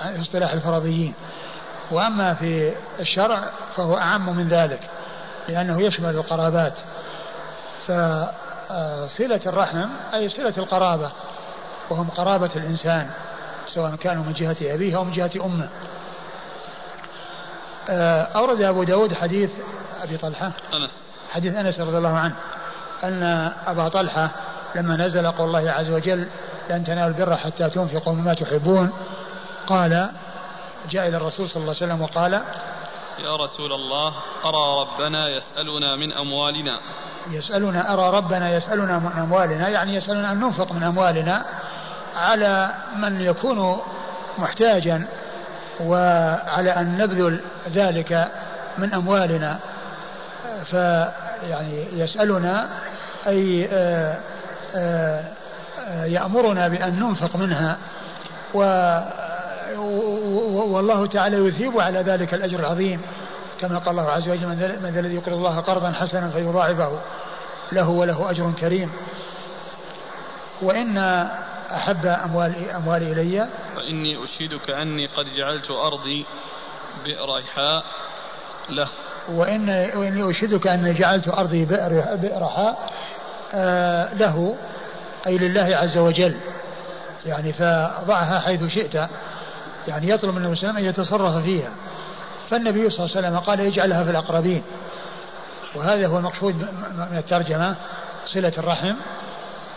اصطلاح 0.00 0.52
الفرضيين. 0.52 1.14
وأما 1.90 2.34
في 2.34 2.72
الشرع 3.00 3.42
فهو 3.76 3.98
أعم 3.98 4.36
من 4.36 4.48
ذلك 4.48 4.80
لأنه 5.48 5.82
يشمل 5.82 6.10
القرابات. 6.10 6.78
فصلة 7.86 9.40
الرحم 9.46 9.88
أي 10.14 10.28
صلة 10.28 10.54
القرابة 10.58 11.12
وهم 11.90 12.08
قرابة 12.08 12.50
الإنسان 12.56 13.10
سواء 13.74 13.96
كانوا 13.96 14.24
من 14.24 14.32
جهة 14.32 14.56
أبيه 14.62 14.96
أو 14.96 15.04
من 15.04 15.12
جهة 15.12 15.30
أمه. 15.44 15.68
أورد 17.88 18.62
أبو 18.62 18.82
داود 18.82 19.14
حديث 19.14 19.50
أبي 20.02 20.16
طلحة. 20.16 20.52
أنس. 20.74 21.14
حديث 21.30 21.54
أنس 21.54 21.80
رضي 21.80 21.98
الله 21.98 22.16
عنه 22.16 22.34
أن 23.04 23.22
أبا 23.66 23.88
طلحة 23.88 24.30
لما 24.74 24.96
نزل 24.96 25.26
قول 25.26 25.46
الله 25.46 25.70
عز 25.70 25.90
وجل 25.90 26.28
لن 26.70 26.84
تنالوا 26.84 27.08
البر 27.08 27.36
حتى 27.36 27.70
تنفقوا 27.70 28.12
مما 28.12 28.34
تحبون 28.34 28.92
قال 29.66 30.10
جاء 30.90 31.08
إلى 31.08 31.16
الرسول 31.16 31.48
صلى 31.50 31.62
الله 31.62 31.76
عليه 31.80 31.86
وسلم 31.86 32.02
وقال 32.02 32.32
يا 33.18 33.36
رسول 33.36 33.72
الله 33.72 34.14
أرى 34.44 34.80
ربنا 34.80 35.28
يسألنا 35.28 35.96
من 35.96 36.12
أموالنا. 36.12 36.80
يسألنا 37.30 37.94
أرى 37.94 38.16
ربنا 38.16 38.56
يسألنا 38.56 38.98
من 38.98 39.12
أموالنا 39.12 39.68
يعني 39.68 39.94
يسألنا 39.94 40.32
أن 40.32 40.40
ننفق 40.40 40.72
من 40.72 40.82
أموالنا 40.82 41.44
على 42.16 42.74
من 42.96 43.20
يكون 43.20 43.80
محتاجا 44.38 45.08
وعلى 45.80 46.70
أن 46.70 46.98
نبذل 46.98 47.40
ذلك 47.74 48.28
من 48.78 48.94
أموالنا 48.94 49.58
فيعني 50.70 51.86
يسألنا 51.92 52.68
أي 53.26 53.68
آآ 53.72 54.20
آآ 54.74 55.24
يأمرنا 56.06 56.68
بأن 56.68 57.00
ننفق 57.00 57.36
منها 57.36 57.76
و 58.54 58.60
والله 60.54 61.06
تعالى 61.06 61.36
يثيب 61.36 61.80
على 61.80 61.98
ذلك 61.98 62.34
الأجر 62.34 62.58
العظيم 62.58 63.00
كما 63.60 63.78
قال 63.78 63.88
الله 63.88 64.10
عز 64.10 64.28
وجل 64.28 64.46
من 64.82 64.98
الذي 64.98 65.14
يقرض 65.14 65.34
الله 65.34 65.60
قرضا 65.60 65.92
حسنا 65.92 66.30
فيضاعفه 66.30 66.98
له 67.72 67.88
وله 67.88 68.30
أجر 68.30 68.52
كريم. 68.60 68.90
وإن 70.62 70.98
أحب 71.74 72.06
أموالي, 72.06 72.76
أموالي 72.76 73.12
إلي. 73.12 73.48
فإني 73.76 74.24
أشهدك 74.24 74.70
أني 74.70 75.06
قد 75.06 75.24
جعلت 75.36 75.70
أرضي 75.70 76.26
بئر 77.04 77.42
حاء 77.42 77.84
له. 78.70 78.88
وإن 79.28 79.68
وإني 79.70 80.30
أشهدك 80.30 80.66
أني 80.66 80.92
جعلت 80.92 81.28
أرضي 81.28 81.64
بئر, 81.64 82.16
بئر 82.16 82.46
حاء 82.46 82.92
آه 83.54 84.14
له 84.14 84.56
أي 85.26 85.38
لله 85.38 85.76
عز 85.76 85.98
وجل. 85.98 86.36
يعني 87.26 87.52
فضعها 87.52 88.40
حيث 88.40 88.64
شئت. 88.64 88.94
يعني 89.88 90.10
يطلب 90.10 90.34
من 90.34 90.44
المسلم 90.44 90.76
أن 90.76 90.84
يتصرف 90.84 91.44
فيها. 91.44 91.70
فالنبي 92.50 92.90
صلى 92.90 93.04
الله 93.04 93.16
عليه 93.16 93.28
وسلم 93.28 93.38
قال 93.38 93.60
يجعلها 93.60 94.04
في 94.04 94.10
الأقربين. 94.10 94.62
وهذا 95.74 96.06
هو 96.06 96.18
المقصود 96.18 96.54
من 97.10 97.18
الترجمة 97.18 97.74
صلة 98.26 98.52
الرحم. 98.58 98.94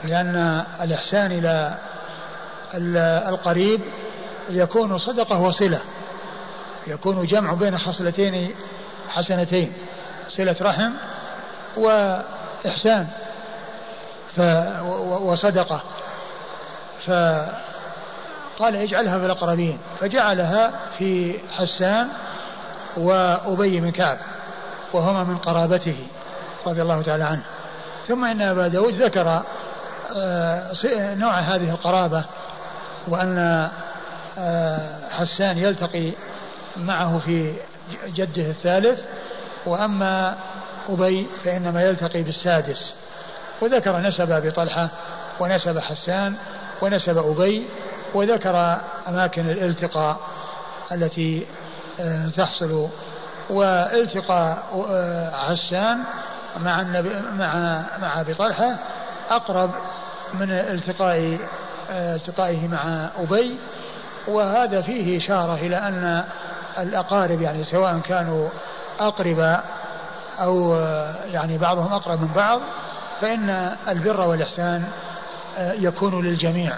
لأن 0.04 0.64
الإحسان 0.82 1.32
إلى 1.32 1.78
القريب 3.30 3.82
يكون 4.50 4.98
صدقة 4.98 5.42
وصلة. 5.42 5.82
يكون 6.88 7.26
جمع 7.26 7.54
بين 7.54 7.78
خصلتين 7.78 8.56
حسنتين 9.10 9.74
صلة 10.30 10.56
رحم 10.62 10.92
وإحسان 11.78 13.08
ف 14.36 14.42
وصدقة. 15.22 15.82
فقال 17.06 18.76
اجعلها 18.76 19.20
في 19.20 19.26
الأقربين. 19.26 19.80
فجعلها 20.00 20.80
في 20.98 21.40
حسان 21.50 22.08
وأبي 22.98 23.80
بن 23.80 23.92
كعب 23.92 24.18
وهما 24.94 25.24
من 25.24 25.38
قرابته 25.38 26.08
رضي 26.68 26.82
الله 26.82 27.02
تعالى 27.02 27.24
عنه. 27.24 27.44
ثم 28.08 28.26
إن 28.26 28.42
أبا 28.42 28.68
داود 28.68 28.94
ذكر 28.94 29.44
نوع 30.94 31.40
هذه 31.40 31.70
القرابة 31.70 32.26
وأن 33.08 33.68
آه، 34.38 35.10
حسان 35.10 35.58
يلتقي 35.58 36.12
معه 36.78 37.20
في 37.20 37.56
جده 38.08 38.50
الثالث 38.50 39.00
وأما 39.66 40.38
أبي 40.90 41.28
فإنما 41.44 41.82
يلتقي 41.82 42.24
بالسادس. 42.24 42.94
وذكر 43.62 43.98
نسب 43.98 44.32
أبي 44.32 44.52
طلحة 44.52 44.90
ونسب 45.40 45.80
حسان 45.80 46.36
ونسب 46.82 47.18
أبي 47.18 47.68
وذكر 48.14 48.78
أماكن 49.08 49.50
الالتقاء 49.50 50.18
التي 50.92 51.46
آه، 52.00 52.30
تحصل. 52.38 52.90
والتقاء 53.50 54.64
حسان 55.34 56.04
مع 56.60 56.82
النبي 56.82 57.10
مع 57.20 57.84
مع 58.02 58.22
أبي 58.22 58.34
طلحة 58.34 58.76
أقرب 59.30 59.72
من 60.34 60.52
التقاء 60.52 61.40
التقائه 61.90 62.68
مع 62.68 63.10
أبي 63.18 63.60
وهذا 64.28 64.82
فيه 64.82 65.18
إشارة 65.18 65.54
إلى 65.54 65.78
أن 65.78 66.24
الأقارب 66.78 67.42
يعني 67.42 67.64
سواء 67.64 68.00
كانوا 68.00 68.50
اقرباء 69.00 69.64
أو 70.40 70.76
يعني 71.26 71.58
بعضهم 71.58 71.94
أقرب 71.94 72.22
من 72.22 72.34
بعض 72.36 72.62
فإن 73.22 73.76
البر 73.88 74.22
والإحسان 74.22 74.84
يكون 75.58 76.26
للجميع. 76.26 76.74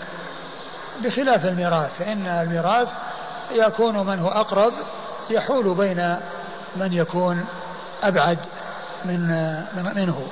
بخلاف 1.04 1.46
الميراث 1.46 1.98
فإن 1.98 2.28
الميراث 2.28 2.88
يكون 3.52 4.06
من 4.06 4.20
هو 4.20 4.28
أقرب 4.30 4.74
يحول 5.30 5.76
بين 5.76 6.16
من 6.76 6.94
يكون 6.94 7.46
أبعد 8.04 8.38
من 9.06 9.28
منه. 9.96 10.28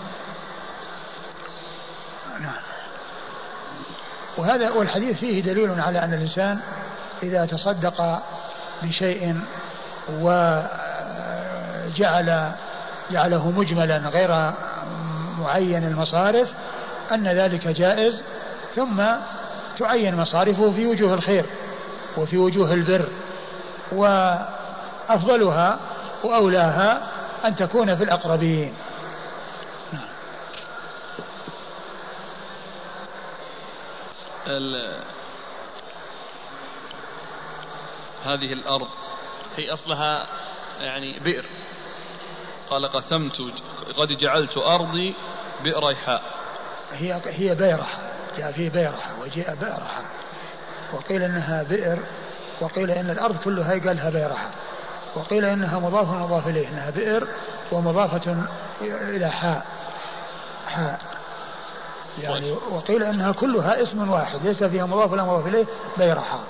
وهذا 4.37 4.69
والحديث 4.69 5.17
فيه 5.17 5.43
دليل 5.43 5.81
على 5.81 5.99
أن 5.99 6.13
الإنسان 6.13 6.59
إذا 7.23 7.45
تصدق 7.45 8.21
بشيء 8.83 9.39
وجعل 10.19 10.67
جعله 13.11 13.51
مجملا 13.51 13.97
غير 13.97 14.51
معين 15.39 15.83
المصارف 15.83 16.53
أن 17.11 17.27
ذلك 17.27 17.67
جائز 17.67 18.23
ثم 18.75 19.03
تعين 19.77 20.15
مصارفه 20.15 20.71
في 20.71 20.85
وجوه 20.85 21.13
الخير 21.13 21.45
وفي 22.17 22.37
وجوه 22.37 22.73
البر 22.73 23.09
وأفضلها 23.91 25.79
وأولاها 26.23 27.01
أن 27.45 27.55
تكون 27.55 27.95
في 27.95 28.03
الأقربين. 28.03 28.73
هذه 38.23 38.53
الأرض. 38.53 38.89
هي 39.55 39.73
أصلها 39.73 40.27
يعني 40.79 41.19
بئر. 41.19 41.45
قال 42.69 42.87
قسمت 42.87 43.41
قد 43.97 44.07
جعلت 44.07 44.57
أرضي 44.57 45.15
بئريحاء 45.63 46.21
هي 46.91 47.21
هي 47.25 47.55
بيرحة 47.55 47.97
جاء 48.37 48.51
فيه 48.51 48.69
بيرحة 48.69 49.21
وجاء 49.21 49.55
بئرحة 49.55 50.01
وقيل 50.93 51.23
إنها 51.23 51.63
بئر 51.63 51.99
وقيل 52.61 52.91
إن 52.91 53.09
الأرض 53.09 53.37
كلها 53.37 53.71
قالها 53.71 54.09
بيرحة 54.09 54.51
وقيل 55.15 55.45
إنها 55.45 55.79
مضاف 55.79 56.09
ومضاف 56.09 56.47
إليه 56.47 56.67
إنها 56.67 56.89
بئر 56.89 57.27
ومضافة 57.71 58.47
إلى 58.81 59.29
حاء 59.31 59.65
حاء. 60.67 61.16
يعني 62.17 62.51
وقيل 62.51 63.03
أنها 63.03 63.31
كلها 63.31 63.83
اسم 63.83 64.09
واحد 64.09 64.39
ليس 64.43 64.63
فيها 64.63 64.85
مضاف 64.85 65.11
ولا 65.11 65.23
مضاف 65.23 65.47
إليه 65.47 65.65
بيرحاء 65.97 66.43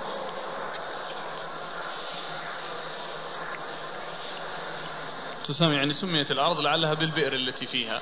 تسمى 5.47 5.75
يعني 5.75 5.93
سميت 5.93 6.31
الأرض 6.31 6.59
لعلها 6.59 6.93
بالبئر 6.93 7.33
التي 7.33 7.65
فيها. 7.65 8.01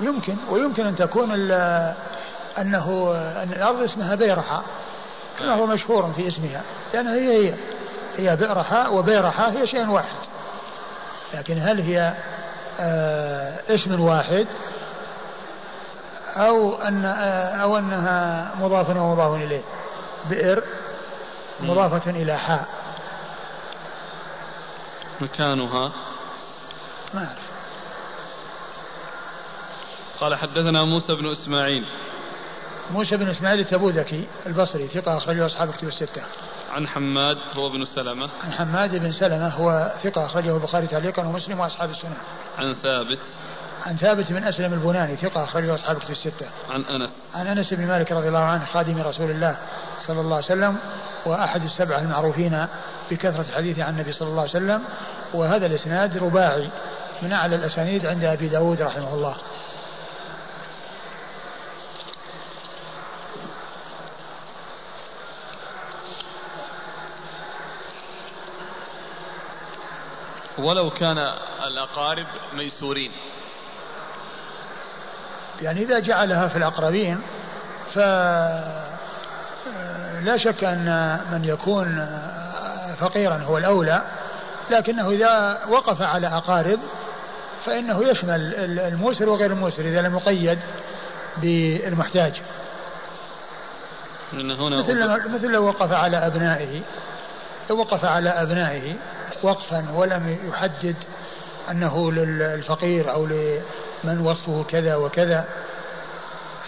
يمكن 0.00 0.36
ويمكن 0.50 0.86
أن 0.86 0.96
تكون 0.96 1.32
أنه 2.58 3.12
أن 3.42 3.52
الأرض 3.52 3.80
اسمها 3.80 4.14
بيرحاء 4.14 4.62
كما 5.38 5.54
هو 5.54 5.66
مشهور 5.66 6.12
في 6.12 6.28
اسمها 6.28 6.62
لانها 6.94 7.14
هي 7.14 7.48
هي 7.48 7.54
هي 8.16 8.36
بئرحاء 8.36 8.94
وبيرحاء 8.94 9.50
هي 9.50 9.66
شيء 9.66 9.88
واحد. 9.88 10.16
لكن 11.34 11.58
هل 11.58 11.80
هي 11.80 12.14
آه 12.80 13.74
اسم 13.74 14.00
واحد؟ 14.00 14.46
أو 16.36 16.74
أن 16.74 17.04
أو 17.62 17.78
أنها 17.78 18.50
مضاف 18.60 18.88
ومضاف 18.88 19.42
إليه. 19.42 19.62
بئر 20.30 20.62
مضافة 21.60 22.10
إلى 22.10 22.38
حاء. 22.38 22.68
مكانها. 25.20 25.92
ما 27.14 27.24
أعرف. 27.26 27.46
قال 30.20 30.34
حدثنا 30.34 30.84
موسى 30.84 31.14
بن 31.14 31.30
إسماعيل. 31.30 31.86
موسى 32.90 33.16
بن 33.16 33.28
إسماعيل 33.28 33.60
التبوذكي 33.60 34.28
البصري 34.46 34.88
ثقة 34.88 35.16
أخرجه 35.16 35.46
أصحاب 35.46 35.70
كتب 35.70 35.88
الستة. 35.88 36.22
عن 36.70 36.88
حماد 36.88 37.36
هو 37.56 37.68
بن 37.68 37.84
سلمة. 37.84 38.30
عن 38.42 38.52
حماد 38.52 38.96
بن 38.96 39.12
سلمة 39.12 39.48
هو 39.48 39.92
ثقة 40.04 40.26
أخرجه 40.26 40.56
البخاري 40.56 40.86
تعليقا 40.86 41.22
ومسلم 41.22 41.60
وأصحاب 41.60 41.90
السنة. 41.90 42.16
عن 42.58 42.72
ثابت. 42.72 43.22
عن 43.86 43.96
ثابت 43.96 44.32
بن 44.32 44.44
أسلم 44.44 44.72
البناني 44.72 45.16
ثقة 45.16 45.44
أخرجه 45.44 45.74
أصحاب 45.74 45.98
كتب 45.98 46.10
الستة. 46.10 46.48
عن 46.70 46.82
أنس. 46.82 47.10
عن 47.34 47.46
أنس 47.46 47.74
بن 47.74 47.86
مالك 47.86 48.12
رضي 48.12 48.28
الله 48.28 48.38
عنه 48.38 48.64
خادم 48.64 49.02
رسول 49.02 49.30
الله 49.30 49.56
صلى 50.00 50.20
الله 50.20 50.36
عليه 50.36 50.44
وسلم 50.44 50.76
وأحد 51.26 51.62
السبعة 51.62 51.98
المعروفين 51.98 52.66
بكثرة 53.10 53.40
الحديث 53.48 53.78
عن 53.78 53.92
النبي 53.92 54.12
صلى 54.12 54.28
الله 54.28 54.40
عليه 54.40 54.50
وسلم. 54.50 54.82
وهذا 55.34 55.66
الإسناد 55.66 56.18
رباعي 56.18 56.70
من 57.22 57.32
أعلى 57.32 57.56
الأسانيد 57.56 58.06
عند 58.06 58.24
أبي 58.24 58.48
داود 58.48 58.82
رحمه 58.82 59.14
الله. 59.14 59.36
ولو 70.58 70.90
كان 70.90 71.18
الأقارب 71.66 72.26
ميسورين. 72.54 73.12
يعني 75.62 75.82
إذا 75.82 75.98
جعلها 75.98 76.48
في 76.48 76.56
الأقربين 76.56 77.18
ف 77.94 77.98
لا 80.22 80.36
شك 80.36 80.64
أن 80.64 81.18
من 81.32 81.44
يكون 81.44 82.06
فقيرا 83.00 83.36
هو 83.36 83.58
الأولى 83.58 84.02
لكنه 84.70 85.10
إذا 85.10 85.58
وقف 85.68 86.02
على 86.02 86.26
أقارب 86.26 86.78
فإنه 87.66 88.08
يشمل 88.08 88.54
الموسر 88.78 89.28
وغير 89.28 89.52
الموسر 89.52 89.82
إذا 89.82 90.02
لم 90.02 90.16
يقيد 90.16 90.58
بالمحتاج. 91.36 92.42
هنا 94.32 94.78
مثل, 94.78 95.30
مثل 95.34 95.46
لو 95.46 95.66
وقف 95.66 95.92
على 95.92 96.16
أبنائه 96.16 96.82
لو 97.70 97.78
وقف 97.78 98.04
على 98.04 98.30
أبنائه 98.30 98.94
وقفا 99.42 99.84
ولم 99.94 100.38
يحدد 100.48 100.96
أنه 101.70 102.12
للفقير 102.12 103.12
أو 103.12 103.28
لمن 104.04 104.26
وصفه 104.26 104.64
كذا 104.68 104.96
وكذا 104.96 105.48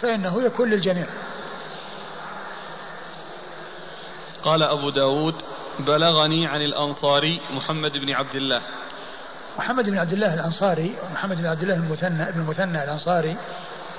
فإنه 0.00 0.42
يكون 0.42 0.70
للجميع. 0.70 1.06
قال 4.42 4.62
أبو 4.62 4.90
داود 4.90 5.34
بلغني 5.78 6.46
عن 6.46 6.62
الأنصاري 6.62 7.40
محمد 7.50 7.92
بن 7.92 8.12
عبد 8.12 8.34
الله. 8.34 8.62
محمد 9.59 9.84
بن 9.84 9.98
عبد 9.98 10.12
الله 10.12 10.34
الأنصاري 10.34 10.96
محمد 11.12 11.36
بن 11.36 11.46
عبد 11.46 11.62
الله 11.62 11.74
المثنى 11.74 12.28
ابن 12.28 12.40
المثنى 12.40 12.84
الأنصاري 12.84 13.36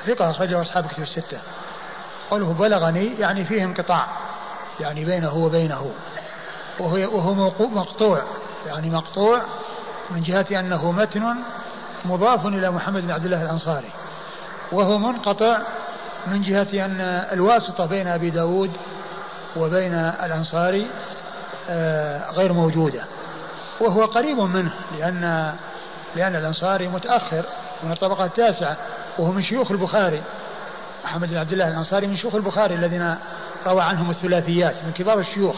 ثقة 0.06 0.30
أخرجه 0.32 0.62
أصحاب 0.62 0.88
كتب 0.88 1.04
الستة. 1.04 1.40
قوله 2.32 2.54
بلغني 2.54 3.20
يعني 3.20 3.46
فيه 3.46 3.64
انقطاع 3.64 4.08
يعني 4.80 5.06
بينه 5.06 5.36
وبينه 5.36 5.92
وهو 6.80 6.96
وهو 6.96 7.34
مقطوع 7.60 8.24
يعني 8.68 8.90
مقطوع 8.90 9.42
من 10.10 10.24
جهة 10.24 10.60
أنه 10.60 10.92
متن 10.92 11.36
مضاف 12.06 12.46
إلى 12.46 12.72
محمد 12.72 13.02
بن 13.02 13.12
عبد 13.12 13.26
الله 13.26 13.42
الأنصاري 13.42 13.90
وهو 14.72 14.98
منقطع 14.98 15.58
من 16.28 16.42
جهة 16.42 16.86
أن 16.86 17.02
الواسطة 17.32 17.86
بين 17.86 18.08
أبي 18.08 18.30
داود 18.30 18.72
وبين 19.58 19.94
الأنصاري 19.94 20.88
آه، 21.70 22.32
غير 22.32 22.54
موجودة 22.54 23.04
وهو 23.82 24.06
قريب 24.06 24.38
منه 24.38 24.74
لأن 24.98 25.54
لأن 26.16 26.36
الأنصاري 26.36 26.88
متأخر 26.88 27.46
من 27.84 27.92
الطبقة 27.92 28.26
التاسعة 28.26 28.78
وهو 29.20 29.32
من 29.32 29.42
شيوخ 29.42 29.72
البخاري. 29.72 30.22
محمد 31.04 31.30
بن 31.30 31.38
عبد 31.38 31.52
الله 31.52 31.68
الأنصاري 31.68 32.08
من 32.08 32.16
شيوخ 32.16 32.36
البخاري 32.36 32.76
الذين 32.76 33.16
روى 33.68 33.82
عنهم 33.82 34.10
الثلاثيات 34.10 34.76
من 34.86 34.92
كبار 34.92 35.20
الشيوخ. 35.20 35.56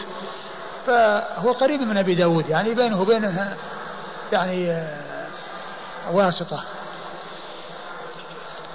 فهو 0.86 1.52
قريب 1.52 1.80
من 1.80 1.96
أبي 1.96 2.14
داود 2.14 2.48
يعني 2.48 2.74
بينه 2.74 3.00
وبينه 3.00 3.56
يعني 4.32 4.70
آه، 4.70 5.11
واسطة. 6.10 6.64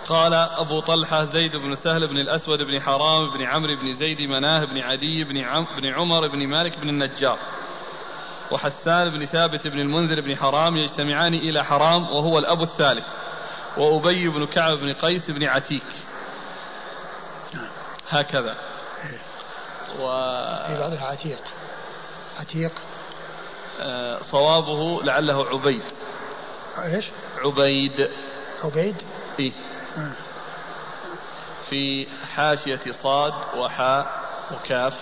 قال 0.10 0.34
أبو 0.34 0.80
طلحة 0.80 1.24
زيد 1.24 1.56
بن 1.56 1.76
سهل 1.76 2.08
بن 2.08 2.18
الأسود 2.18 2.62
بن 2.62 2.82
حرام 2.82 3.30
بن 3.30 3.44
عمرو 3.44 3.76
بن 3.76 3.94
زيد 3.94 4.22
مناه 4.22 4.66
بن 4.66 4.78
عدي 4.78 5.24
بن, 5.24 5.38
عم 5.38 5.68
بن 5.78 5.86
عمر 5.86 6.28
بن 6.28 6.48
مالك 6.48 6.80
بن 6.80 6.90
النجار. 6.90 7.40
وحسان 8.52 9.10
بن 9.10 9.26
ثابت 9.26 9.68
بن 9.68 9.80
المنذر 9.80 10.22
بن 10.22 10.38
حرام 10.38 10.78
يجتمعان 10.78 11.34
إلى 11.34 11.66
حرام 11.66 12.04
وهو 12.04 12.40
الأب 12.40 12.62
الثالث. 12.62 13.06
وأبي 13.78 14.30
بن 14.30 14.46
كعب 14.46 14.78
بن 14.78 14.94
قيس 14.94 15.32
بن 15.32 15.44
عتيك. 15.44 15.84
هكذا. 18.10 18.56
و... 20.00 20.08
في 20.68 20.78
بعضها 20.80 21.06
عتيق. 21.06 21.42
عتيق. 22.40 22.72
آه 23.80 24.20
صوابه 24.22 25.04
لعله 25.04 25.46
عبيد. 25.46 25.84
إيش؟ 26.80 27.06
عبيد 27.46 28.10
عبيد؟ 28.64 28.96
إيه؟ 29.40 29.52
في 31.70 32.08
حاشية 32.36 32.92
صاد 32.92 33.34
وحاء 33.58 34.28
وكاف 34.52 34.94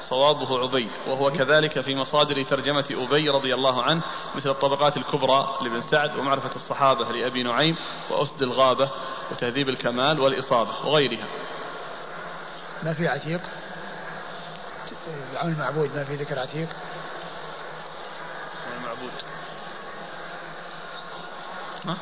صوابه 0.00 0.62
عبيد 0.62 0.90
وهو 1.06 1.30
كذلك 1.30 1.80
في 1.80 1.94
مصادر 1.94 2.42
ترجمة 2.42 2.86
أبي 2.90 3.28
رضي 3.28 3.54
الله 3.54 3.82
عنه 3.82 4.02
مثل 4.34 4.50
الطبقات 4.50 4.96
الكبرى 4.96 5.58
لابن 5.62 5.80
سعد 5.80 6.16
ومعرفة 6.16 6.56
الصحابة 6.56 7.12
لأبي 7.12 7.42
نعيم 7.42 7.76
وأسد 8.10 8.42
الغابة 8.42 8.90
وتهذيب 9.30 9.68
الكمال 9.68 10.20
والإصابة 10.20 10.86
وغيرها 10.86 11.26
ما 12.82 12.94
في 12.94 13.08
عتيق 13.08 13.40
عون 15.36 15.52
المعبود 15.52 15.96
ما 15.96 16.04
في 16.04 16.14
ذكر 16.14 16.38
عتيق 16.38 16.68
المعبود 18.76 19.12
ها؟ 21.86 21.98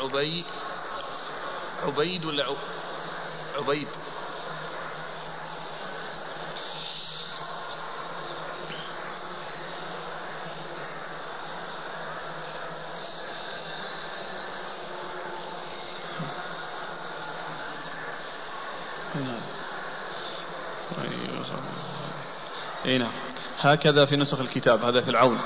عبي 0.00 0.44
عبيد 1.82 2.24
ولا 2.24 2.56
عبيد. 3.56 3.88
أي 22.86 22.98
نعم. 22.98 23.12
هكذا 23.60 24.04
في 24.04 24.16
نسخ 24.16 24.40
الكتاب 24.40 24.84
هذا 24.84 25.00
في 25.00 25.10
العون. 25.10 25.40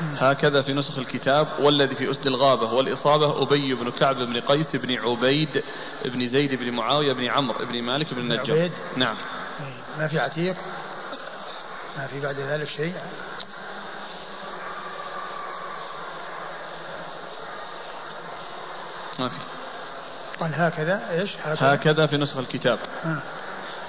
هكذا 0.00 0.62
في 0.62 0.72
نسخ 0.72 0.98
الكتاب 0.98 1.46
والذي 1.60 1.94
في 1.94 2.10
أسد 2.10 2.26
الغابة 2.26 2.72
والإصابة 2.72 3.42
أبي 3.42 3.74
بن 3.74 3.90
كعب 3.90 4.16
بن 4.16 4.40
قيس 4.40 4.76
بن 4.76 4.98
عبيد 4.98 5.62
بن 6.04 6.28
زيد 6.28 6.54
بن 6.54 6.70
معاوية 6.70 7.12
بن 7.12 7.28
عمرو 7.28 7.66
بن 7.66 7.82
مالك 7.82 8.14
بن 8.14 8.20
النجار. 8.20 8.70
نعم. 8.96 9.16
ما 9.98 10.08
في 10.08 10.18
عتيق 10.18 10.56
ما 11.98 12.06
في 12.06 12.20
بعد 12.20 12.36
ذلك 12.36 12.68
شيء. 12.68 12.94
ما 19.18 19.28
في. 19.28 19.38
قال 20.40 20.54
هكذا 20.54 21.10
إيش؟ 21.10 21.36
هكذا, 21.42 21.74
هكذا 21.74 22.06
في 22.06 22.16
نسخ 22.16 22.36
الكتاب. 22.36 22.78
آه. 23.04 23.22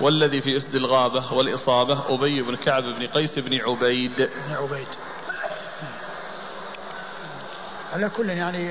والذي 0.02 0.42
في 0.42 0.58
أسد 0.58 0.76
الغابة 0.76 1.34
والإصابة 1.34 2.16
أبي 2.16 2.42
بن 2.42 2.56
كعب 2.56 2.84
بن 2.84 3.08
قيس 3.08 3.40
بن 3.40 3.60
عبيد. 3.62 4.16
بن 4.16 4.54
عبيد. 4.54 4.88
على 7.94 8.10
كل 8.10 8.30
يعني 8.30 8.64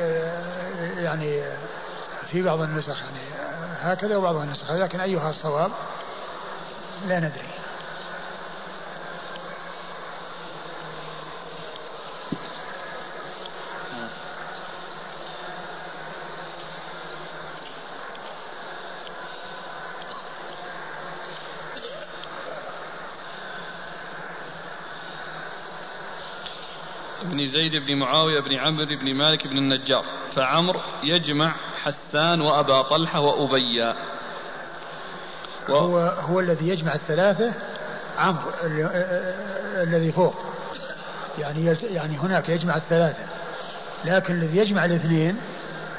يعني 1.03 1.43
في 2.31 2.43
بعض 2.43 2.61
النسخ 2.61 3.03
يعني 3.03 3.21
هكذا 3.81 4.17
وبعضها 4.17 4.45
النسخ 4.45 4.71
لكن 4.71 5.01
أيها 5.01 5.31
الصواب 5.31 5.71
لا 7.07 7.19
ندري 7.19 7.49
بن 27.23 27.48
زيد 27.59 27.77
بن 27.77 27.97
معاوية 27.97 28.41
بن 28.41 28.55
عمرو 28.55 28.87
بن 28.87 29.15
مالك 29.15 29.47
بن 29.47 29.59
النجار 29.59 30.05
فعمر 30.35 30.81
يجمع 31.03 31.53
حسان 31.83 32.41
وأبا 32.41 32.83
طلحة 32.83 33.21
وأبيا. 33.21 33.95
و... 35.69 35.73
هو 35.73 35.99
هو 35.99 36.41
الذي 36.41 36.69
يجمع 36.69 36.95
الثلاثة 36.95 37.55
عمرو 38.19 38.51
الذي 39.83 40.13
فوق. 40.13 40.35
يعني 41.39 41.77
يعني 41.83 42.17
هناك 42.17 42.49
يجمع 42.49 42.77
الثلاثة. 42.77 43.25
لكن 44.05 44.35
الذي 44.35 44.59
يجمع 44.59 44.85
الاثنين 44.85 45.41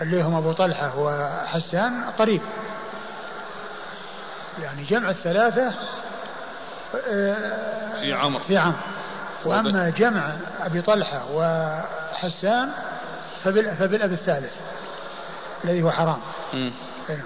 اللي 0.02 0.22
هم 0.22 0.36
أبو 0.36 0.52
طلحة 0.52 1.00
وحسان 1.00 2.04
قريب. 2.04 2.42
يعني 4.64 4.84
جمع 4.84 5.10
الثلاثة 5.10 5.74
في 8.02 8.14
عمرو 8.14 8.44
في 8.44 8.58
عمرو 8.58 8.99
وأما 9.46 9.90
جمع 9.90 10.38
أبي 10.60 10.82
طلحة 10.82 11.26
وحسان 11.32 12.72
فبالأب 13.44 14.12
الثالث 14.12 14.54
الذي 15.64 15.84
هو 15.84 15.92
حرام. 15.92 16.22
إيه. 16.54 17.24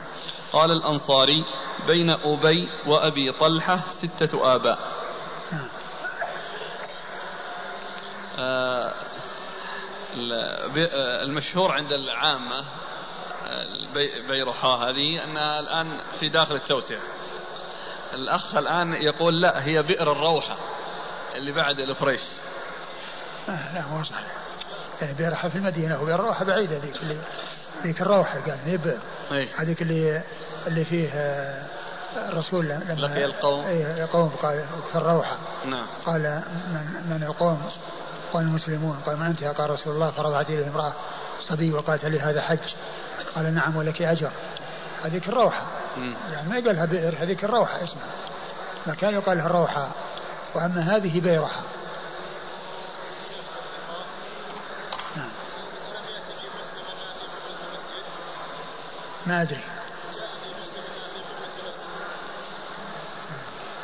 قال 0.53 0.71
الأنصاري 0.71 1.45
بين 1.87 2.09
أبي 2.09 2.69
وأبي 2.85 3.31
طلحة 3.31 3.79
ستة 4.01 4.55
آباء. 4.55 4.79
آه. 8.39 8.93
المشهور 11.23 11.71
عند 11.71 11.91
العامة 11.91 12.65
بيرحاء 14.29 14.77
هذه 14.77 15.23
أنها 15.23 15.59
الآن 15.59 16.01
في 16.19 16.29
داخل 16.29 16.55
التوسعة. 16.55 17.01
الأخ 18.13 18.55
الآن 18.55 18.93
يقول 18.93 19.41
لا 19.41 19.65
هي 19.65 19.81
بئر 19.81 20.11
الروحة. 20.11 20.57
اللي 21.35 21.51
بعد 21.51 21.79
الفريش. 21.79 22.21
آه 23.49 23.73
لا 23.73 23.87
مو 23.87 24.03
صحيح 24.03 24.27
يعني 25.01 25.13
بئر 25.13 25.49
في 25.49 25.55
المدينة 25.55 26.01
وبئر 26.01 26.15
الروحة 26.15 26.45
بعيدة 26.45 26.77
ذيك 26.77 26.95
اللي 26.95 27.17
ذيك 27.83 28.01
الروحة 28.01 28.39
قال 28.39 28.59
هي 28.65 28.77
بئر 28.77 28.99
هذيك 29.57 29.81
اللي 29.81 30.21
اللي 30.67 30.85
فيه 30.85 31.09
آه، 31.13 31.65
الرسول 32.15 32.65
لما 32.65 32.93
لقي 32.93 33.25
القوم. 33.25 33.65
إي 33.65 34.03
القوم 34.03 34.29
قال 34.29 34.65
في 34.91 34.97
الروحة. 34.97 35.37
نعم. 35.65 35.85
قال 36.05 36.41
من, 36.67 37.09
من 37.09 37.23
القوم؟ 37.23 37.61
قال 38.33 38.43
المسلمون. 38.43 38.97
قال 39.05 39.17
من 39.17 39.25
أنت 39.25 39.43
قال 39.43 39.69
رسول 39.69 39.93
الله. 39.95 40.11
فرضعت 40.11 40.49
إليه 40.49 40.67
امرأة 40.67 40.93
صبي 41.39 41.73
وقالت 41.73 42.05
لي 42.05 42.19
هذا 42.19 42.41
حج؟ 42.41 42.73
قال 43.35 43.53
نعم 43.53 43.75
ولك 43.75 44.01
أجر. 44.01 44.31
هذيك 45.03 45.27
الروحة. 45.27 45.65
مم. 45.97 46.13
يعني 46.33 46.49
ما 46.49 46.57
يقالها 46.57 46.85
بئر 46.85 47.15
هذيك 47.19 47.43
الروحة 47.43 47.83
اسمها. 47.83 48.11
ما 48.87 48.93
كان 48.93 49.13
يقال 49.13 49.37
لها 49.37 49.45
الروحة 49.47 49.91
وأما 50.55 50.95
هذه 50.95 51.21
بيرحة 51.21 51.63
نعم. 55.15 55.29
ما 59.25 59.41
أدري. 59.41 59.63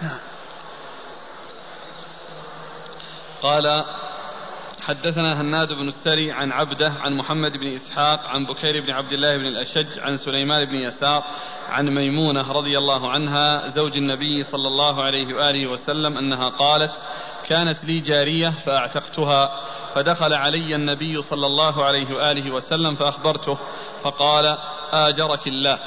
نعم. 0.01 0.19
قال 3.41 3.85
حدثنا 4.89 5.41
هناد 5.41 5.73
بن 5.73 5.87
السري 5.87 6.31
عن 6.31 6.51
عبده 6.51 6.93
عن 7.01 7.13
محمد 7.13 7.57
بن 7.57 7.75
إسحاق 7.75 8.27
عن 8.27 8.45
بكير 8.45 8.85
بن 8.85 8.91
عبد 8.91 9.13
الله 9.13 9.37
بن 9.37 9.45
الأشج 9.45 9.99
عن 9.99 10.17
سليمان 10.17 10.65
بن 10.65 10.75
يسار 10.75 11.23
عن 11.69 11.89
ميمونة 11.89 12.51
رضي 12.51 12.77
الله 12.77 13.11
عنها 13.11 13.67
زوج 13.67 13.97
النبي 13.97 14.43
صلى 14.43 14.67
الله 14.67 15.03
عليه 15.03 15.33
وآله 15.35 15.67
وسلم 15.67 16.17
أنها 16.17 16.49
قالت 16.49 16.91
كانت 17.47 17.85
لي 17.85 17.99
جارية 17.99 18.49
فأعتقتها 18.49 19.51
فدخل 19.93 20.33
علي 20.33 20.75
النبي 20.75 21.21
صلى 21.21 21.45
الله 21.45 21.83
عليه 21.83 22.15
وآله 22.15 22.51
وسلم 22.51 22.95
فأخبرته 22.95 23.57
فقال 24.03 24.57
آجرك 24.93 25.47
الله 25.47 25.79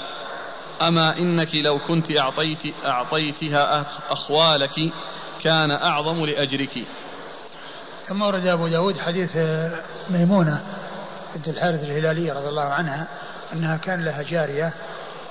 أما 0.82 1.18
إنك 1.18 1.54
لو 1.54 1.78
كنت 1.78 2.18
أعطيت 2.18 2.74
أعطيتها 2.84 3.86
أخوالك 4.10 4.92
كان 5.42 5.70
أعظم 5.70 6.24
لأجرك. 6.24 6.86
ثم 8.12 8.22
ورد 8.22 8.46
أبو 8.46 8.68
داود 8.68 8.98
حديث 8.98 9.36
ميمونة 10.10 10.60
بنت 11.34 11.48
الحارث 11.48 11.82
الهلالية 11.82 12.32
رضي 12.32 12.48
الله 12.48 12.64
عنها 12.64 13.06
أنها 13.52 13.76
كان 13.76 14.04
لها 14.04 14.22
جارية 14.22 14.72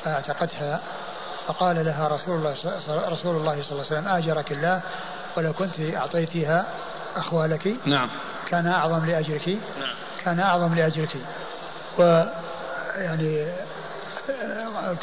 فأعتقتها 0.04 0.80
فقال 1.48 1.86
لها 1.86 2.08
رسول 2.08 2.38
الله 2.38 2.56
رسول 2.90 3.36
الله 3.36 3.64
صلى 3.64 3.72
الله 3.72 3.86
عليه 3.92 4.00
وسلم 4.00 4.08
آجرك 4.08 4.52
الله 4.52 4.82
ولو 5.38 5.54
كنت 5.54 5.80
أعطيتها 5.80 6.66
أخوالك 7.16 7.76
نعم. 7.86 8.10
كان 8.50 8.68
أعظم 8.68 9.06
لأجرك 9.06 9.48
نعم. 9.48 9.96
كان 10.24 10.40
أعظم 10.40 10.76
لأجرك. 10.76 11.18
و 12.00 12.24
يعني 12.96 13.54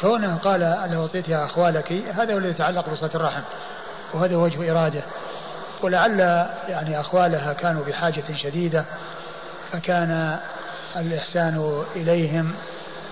كونه 0.01 0.37
قال 0.37 0.61
لو 0.93 1.03
أعطيتها 1.03 1.45
أخوالك 1.45 1.93
هذا 1.93 2.35
هو 2.35 2.39
الذي 2.39 2.51
يتعلق 2.51 2.89
بصلة 2.91 3.11
الرحم 3.15 3.43
وهذا 4.15 4.37
وجه 4.37 4.71
إرادة. 4.71 5.03
ولعل 5.85 6.21
يعني 6.69 7.01
أخوالها 7.01 7.53
كانوا 7.53 7.85
بحاجة 7.85 8.25
شديدة 8.37 8.85
فكان 9.73 10.39
الإحسان 10.97 11.85
إليهم 11.97 12.55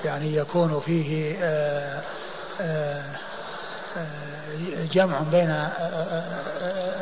يعني 0.05 0.37
يكون 0.37 0.81
فيه 0.81 1.37
آه، 1.41 2.03
آه، 2.61 3.03
آه، 3.97 4.87
جمع 4.93 5.21
بين 5.21 5.51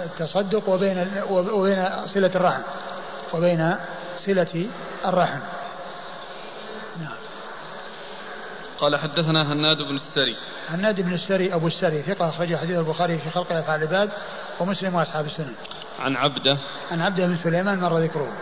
التصدق 0.05 0.69
وبين 0.69 1.11
وبين 1.31 2.07
صلة 2.07 2.31
الرحم 2.35 2.63
وبين 3.33 3.75
صلة 4.19 4.67
الرحم 5.05 5.39
نعم 7.01 7.17
قال 8.85 8.97
حدثنا 8.97 9.53
هناد 9.53 9.77
بن 9.77 9.97
السري. 9.97 10.37
هناد 10.69 11.01
بن 11.01 11.13
السري 11.13 11.55
أبو 11.55 11.67
السري 11.67 12.03
ثقة 12.03 12.29
أخرج 12.29 12.57
حديث 12.57 12.79
البخاري 12.79 13.19
في 13.19 13.31
خلق 13.31 13.53
أفعال 13.53 13.83
العباد 13.83 14.11
ومسلم 14.61 14.95
وأصحاب 14.95 15.27
السنن. 15.27 15.55
عن 15.99 16.17
عبده. 16.17 16.59
عن 16.91 17.01
عبده 17.01 17.27
بن 17.27 17.37
سليمان 17.37 17.81
مر 17.81 17.99
ذكره. 17.99 18.33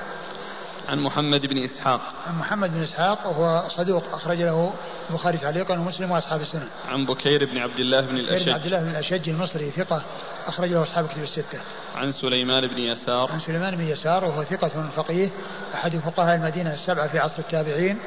عن 0.89 0.99
محمد 0.99 1.47
بن 1.47 1.65
إسحاق. 1.65 2.01
عن 2.27 2.39
محمد 2.39 2.75
بن 2.75 2.83
إسحاق 2.83 3.27
وهو 3.27 3.69
صدوق 3.69 4.15
أخرج 4.15 4.39
له 4.39 4.75
البخاري 5.11 5.39
تعليقا 5.39 5.79
ومسلم 5.79 6.11
وأصحاب 6.11 6.41
السنن. 6.41 6.69
عن 6.89 7.07
بكير 7.07 7.45
بن 7.45 7.59
عبد 7.59 7.79
الله 7.79 8.01
بن 8.07 8.17
الأشج 8.17 8.47
بن 8.47 8.53
عبد 8.53 8.67
الله 8.67 8.83
بن 8.83 8.89
الأشج 8.91 9.29
المصري 9.29 9.71
ثقة 9.71 10.03
أخرج 10.47 10.69
له 10.69 10.83
أصحاب 10.83 11.07
كتب 11.07 11.23
الستة. 11.23 11.61
عن 11.95 12.13
سليمان 12.13 12.67
بن 12.67 12.79
يسار. 12.79 13.33
عن 13.33 13.39
سليمان 13.39 13.77
بن 13.77 13.85
يسار 13.85 14.25
وهو 14.25 14.45
ثقة 14.45 14.91
فقيه 14.97 15.31
أحد 15.75 15.97
فقهاء 15.97 16.37
المدينة 16.37 16.75
السبعة 16.75 17.09
في 17.09 17.19
عصر 17.19 17.39
التابعين 17.39 17.99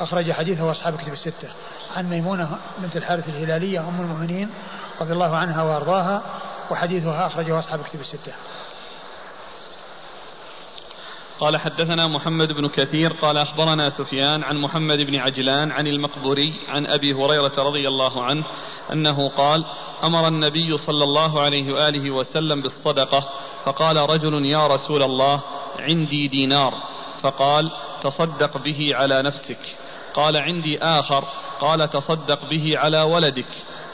أخرج 0.00 0.32
حديثه 0.32 0.70
أصحاب 0.70 0.96
كتب 0.96 1.12
الستة. 1.12 1.48
عن 1.96 2.10
ميمونة 2.10 2.58
بنت 2.78 2.96
الحارث 2.96 3.28
الهلالية 3.28 3.80
أم 3.80 4.00
المؤمنين 4.00 4.50
رضي 5.00 5.12
الله 5.12 5.36
عنها 5.36 5.62
وأرضاها 5.62 6.22
وحديثها 6.70 7.26
أخرجه 7.26 7.58
أصحاب 7.58 7.82
كتب 7.82 8.00
الستة. 8.00 8.32
قال 11.40 11.56
حدثنا 11.56 12.06
محمد 12.06 12.52
بن 12.52 12.68
كثير 12.68 13.12
قال 13.12 13.38
أخبرنا 13.38 13.88
سفيان 13.88 14.44
عن 14.44 14.56
محمد 14.56 14.98
بن 14.98 15.16
عجلان 15.16 15.72
عن 15.72 15.86
المقبوري 15.86 16.60
عن 16.68 16.86
أبي 16.86 17.14
هريرة 17.14 17.52
رضي 17.58 17.88
الله 17.88 18.24
عنه 18.24 18.44
أنه 18.92 19.28
قال 19.28 19.64
أمر 20.04 20.28
النبي 20.28 20.78
صلى 20.78 21.04
الله 21.04 21.42
عليه 21.42 21.72
وآله 21.72 22.10
وسلم 22.10 22.62
بالصدقة 22.62 23.28
فقال 23.64 23.96
رجل 23.96 24.46
يا 24.46 24.66
رسول 24.66 25.02
الله 25.02 25.42
عندي 25.78 26.28
دينار. 26.28 26.74
فقال 27.20 27.70
تصدق 28.02 28.58
به 28.58 28.90
على 28.94 29.22
نفسك. 29.22 29.76
قال 30.14 30.36
عندي 30.36 30.78
آخر. 30.78 31.24
قال 31.62 31.90
تصدق 31.90 32.50
به 32.50 32.78
على 32.78 33.00
ولدك. 33.00 33.46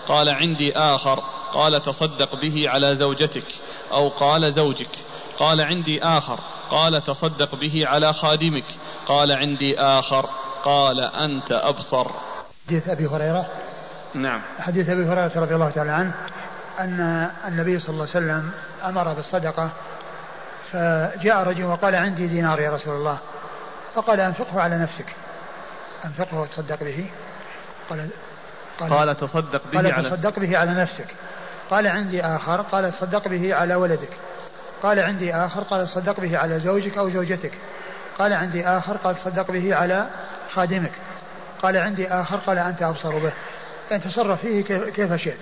قال 0.09 0.29
عندي 0.29 0.73
آخر. 0.73 1.23
قال 1.53 1.83
تصدق 1.83 2.41
به 2.41 2.69
على 2.69 2.95
زوجتك. 2.95 3.45
أو 3.93 4.09
قال 4.09 4.53
زوجك. 4.53 4.91
قال 5.39 5.61
عندي 5.61 6.03
آخر. 6.03 6.41
قال 6.71 7.05
تصدق 7.05 7.55
به 7.55 7.87
على 7.87 8.13
خادمك. 8.13 8.65
قال 9.07 9.33
عندي 9.33 9.81
آخر. 9.81 10.27
قال 10.65 11.01
أنت 11.01 11.53
أبصر. 11.53 12.07
حديث 12.67 12.89
أبي 12.89 13.07
هريرة. 13.07 13.47
نعم. 14.15 14.41
حديث 14.59 14.89
أبي 14.89 15.05
هريرة 15.05 15.33
رضي 15.37 15.55
الله 15.55 15.71
تعالى 15.71 15.91
عنه 15.91 16.15
أن 16.79 17.31
النبي 17.49 17.79
صلى 17.79 17.91
الله 17.91 18.07
عليه 18.15 18.27
وسلم 18.27 18.51
أمر 18.85 19.15
بالصدقة 19.15 19.71
فجاء 20.73 21.49
رجل 21.49 21.65
وقال 21.65 21.95
عندي 21.95 22.27
دينار 22.27 22.61
يا 22.61 22.71
رسول 22.71 22.95
الله 22.95 23.19
فقال 23.95 24.21
أنفقه 24.21 24.61
على 24.61 24.79
نفسك. 24.79 25.07
أنفقه 26.05 26.41
وتصدق 26.41 26.81
به. 26.81 27.07
قال 27.91 28.09
قال, 28.81 28.91
قال 28.91 29.17
تصدق 29.17 29.63
به 29.73 29.79
قال 29.79 29.93
على 29.93 30.11
تصدق 30.11 30.39
به 30.39 30.59
على 30.59 30.75
نفسك. 30.75 31.07
قال 31.71 31.87
عندي 31.87 32.23
آخر 32.23 32.61
قال 32.61 32.93
تصدق 32.93 33.29
به 33.29 33.55
على 33.55 33.75
ولدك. 33.75 34.11
قال 34.83 34.99
عندي 34.99 35.35
آخر 35.35 35.61
قال 35.61 35.87
تصدق 35.87 36.21
به 36.21 36.39
على 36.39 36.61
زوجك 36.61 36.99
أو 36.99 37.11
زوجتك. 37.11 37.53
قال 38.19 38.33
عندي 38.33 38.67
آخر 38.67 38.97
قال 38.97 39.15
تصدق 39.15 39.51
به 39.51 39.75
على 39.75 40.07
خادمك. 40.55 40.93
قال 41.63 41.77
عندي 41.77 42.09
آخر 42.09 42.37
قال 42.37 42.59
أنت 42.59 42.83
أبصر 42.83 43.19
به. 43.19 43.33
يعني 43.91 44.03
تصرف 44.03 44.41
فيه 44.41 44.65
كيف 44.91 45.13
شئت. 45.13 45.41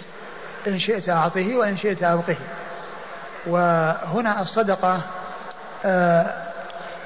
إن 0.67 0.79
شئت 0.79 1.09
أعطيه 1.09 1.57
وإن 1.57 1.77
شئت 1.77 2.03
أبقه. 2.03 2.37
وهنا 3.47 4.43
الصدقة 4.43 5.01
آه، 5.85 6.27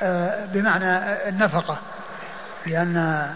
آه، 0.02 0.46
بمعنى 0.46 1.28
النفقة. 1.28 1.78
لأن 2.66 3.26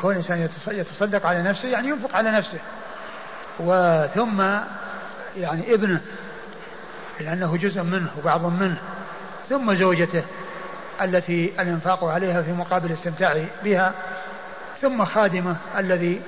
كون 0.00 0.10
الإنسان 0.12 0.48
يتصدق 0.66 1.26
على 1.26 1.42
نفسه 1.42 1.68
يعني 1.68 1.88
ينفق 1.88 2.16
على 2.16 2.30
نفسه. 2.30 2.58
وثم 3.60 4.40
يعني 5.36 5.74
ابنه 5.74 6.00
لأنه 7.20 7.56
جزء 7.56 7.82
منه 7.82 8.10
وبعض 8.18 8.46
منه. 8.46 8.78
ثم 9.48 9.74
زوجته 9.74 10.24
التي 11.02 11.52
الإنفاق 11.60 12.04
عليها 12.04 12.42
في 12.42 12.52
مقابل 12.52 12.86
الاستمتاع 12.86 13.44
بها. 13.64 13.92
ثم 14.80 15.04
خادمه 15.04 15.56
الذي 15.78 16.22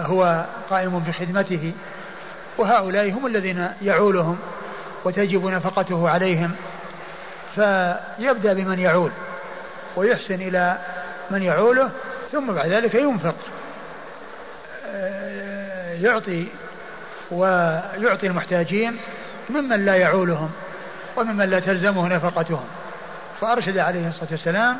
هو 0.00 0.46
قائم 0.70 0.98
بخدمته. 0.98 1.72
وهؤلاء 2.58 3.10
هم 3.10 3.26
الذين 3.26 3.68
يعولهم 3.82 4.38
وتجب 5.04 5.46
نفقته 5.46 6.08
عليهم. 6.08 6.54
فيبدأ 7.54 8.52
بمن 8.54 8.78
يعول 8.78 9.10
ويحسن 9.96 10.34
إلى 10.34 10.78
من 11.30 11.42
يعوله 11.42 11.90
ثم 12.32 12.52
بعد 12.52 12.68
ذلك 12.68 12.94
ينفق. 12.94 13.34
يعطي 16.00 16.46
ويعطي 17.30 18.26
المحتاجين 18.26 18.98
ممن 19.50 19.84
لا 19.84 19.96
يعولهم 19.96 20.50
وممن 21.16 21.50
لا 21.50 21.60
تلزمه 21.60 22.08
نفقتهم. 22.08 22.64
فأرشد 23.40 23.78
عليه 23.78 24.08
الصلاة 24.08 24.28
والسلام 24.30 24.76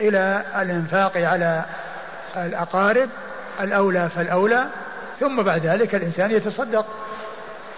إلى 0.00 0.44
الإنفاق 0.56 1.16
على 1.16 1.64
الأقارب 2.36 3.08
الأولى 3.60 4.08
فالأولى 4.08 4.66
ثم 5.20 5.42
بعد 5.42 5.66
ذلك 5.66 5.94
الإنسان 5.94 6.30
يتصدق 6.30 6.86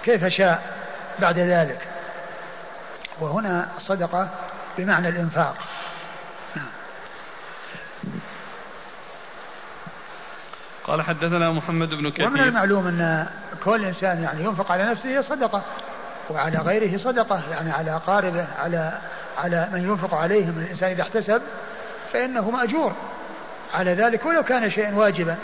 كيف 0.05 0.25
شاء 0.25 0.63
بعد 1.19 1.39
ذلك. 1.39 1.89
وهنا 3.21 3.69
الصدقة 3.77 4.29
بمعنى 4.79 5.09
الإنفاق. 5.09 5.57
قال 10.85 11.03
حدثنا 11.03 11.51
محمد 11.51 11.89
بن 11.89 12.11
كثير. 12.11 12.27
ومن 12.27 12.41
المعلوم 12.41 12.87
أن 12.87 13.27
كل 13.65 13.85
إنسان 13.85 14.23
يعني 14.23 14.45
ينفق 14.45 14.73
على 14.73 14.85
نفسه 14.85 15.21
صدقة 15.21 15.63
وعلى 16.31 16.59
غيره 16.59 16.97
صدقة 16.97 17.43
يعني 17.51 17.73
على 17.73 17.91
أقاربه 17.91 18.47
على 18.59 18.99
على 19.39 19.69
من 19.73 19.83
ينفق 19.83 20.15
عليهم 20.15 20.59
الإنسان 20.59 20.91
إذا 20.91 21.03
احتسب 21.03 21.43
فإنه 22.13 22.51
مأجور. 22.51 22.93
على 23.75 23.95
ذلك 23.95 24.27
ولو 24.27 24.43
كان 24.43 24.71
شيئا 24.71 24.95
واجبا. 24.95 25.37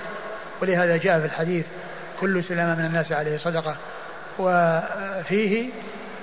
ولهذا 0.63 0.97
جاء 0.97 1.21
في 1.21 1.27
الحديث 1.27 1.67
كل 2.21 2.45
سلامة 2.45 2.75
من 2.75 2.85
الناس 2.85 3.13
عليه 3.13 3.39
صدقة. 3.39 3.77
وفيه 4.39 5.71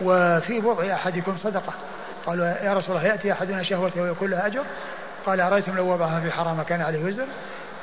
وفي 0.01 0.59
وضع 0.59 0.93
أحدكم 0.93 1.37
صدقة. 1.37 1.73
قالوا 2.25 2.45
يا 2.45 2.73
رسول 2.73 2.95
الله 2.95 3.07
يأتي 3.07 3.31
أحدنا 3.31 3.63
شهوته 3.63 4.01
ويكون 4.01 4.29
لها 4.29 4.47
أجر؟ 4.47 4.63
قال 5.25 5.41
أرأيتم 5.41 5.75
لو 5.75 5.93
وضعها 5.93 6.19
في 6.19 6.31
حرام 6.31 6.61
كان 6.61 6.81
عليه 6.81 7.05
وزر؟ 7.05 7.25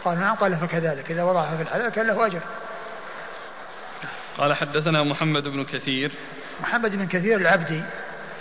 قال 0.05 0.21
نعم 0.21 0.35
قال 0.35 0.57
فكذلك 0.57 1.11
إذا 1.11 1.23
وضعها 1.23 1.57
في 1.57 1.63
الحلال 1.63 1.93
كان 1.93 2.07
له 2.07 2.27
أجر. 2.27 2.41
قال 4.39 4.55
حدثنا 4.55 5.03
محمد 5.03 5.49
بن 5.49 5.65
كثير. 5.65 6.13
محمد 6.61 6.91
بن 6.91 7.07
كثير 7.07 7.39
العبدي 7.39 7.83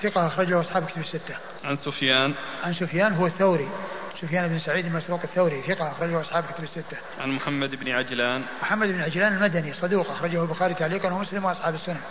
ثقة 0.03 0.27
أخرجه 0.27 0.59
أصحاب 0.59 0.85
كتب 0.85 1.01
الستة. 1.01 1.35
عن 1.63 1.75
سفيان. 1.75 2.33
عن 2.63 2.73
سفيان 2.73 3.13
هو 3.13 3.27
الثوري 3.27 3.69
سفيان 4.21 4.47
بن 4.47 4.59
سعيد 4.59 4.85
المسروق 4.85 5.21
الثوري 5.23 5.61
ثقة 5.61 5.91
أخرجه 5.91 6.21
أصحاب 6.21 6.43
كتب 6.43 6.63
الستة. 6.63 6.97
عن 7.21 7.31
محمد 7.31 7.75
بن 7.75 7.91
عجلان. 7.91 8.43
محمد 8.61 8.87
بن 8.87 9.01
عجلان 9.01 9.33
المدني 9.33 9.73
صدوق 9.73 10.11
أخرجه 10.11 10.41
البخاري 10.41 10.73
تعليقا 10.73 11.11
ومسلم 11.11 11.45
وأصحاب 11.45 11.75
السنة. 11.75 12.01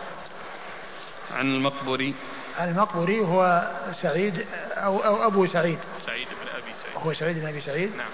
عن 1.34 1.46
المقبري 1.54 2.14
عن 2.58 2.68
المقبري 2.68 3.20
هو 3.20 3.70
سعيد 4.02 4.46
أو, 4.74 4.98
أو 4.98 5.26
أبو 5.26 5.46
سعيد. 5.46 5.78
سعيد 6.06 6.26
بن 6.26 6.48
أبي 6.56 6.72
سعيد. 6.82 7.06
هو 7.06 7.14
سعيد 7.14 7.38
بن 7.38 7.46
أبي 7.46 7.60
سعيد. 7.60 7.96
نعم. 7.96 8.06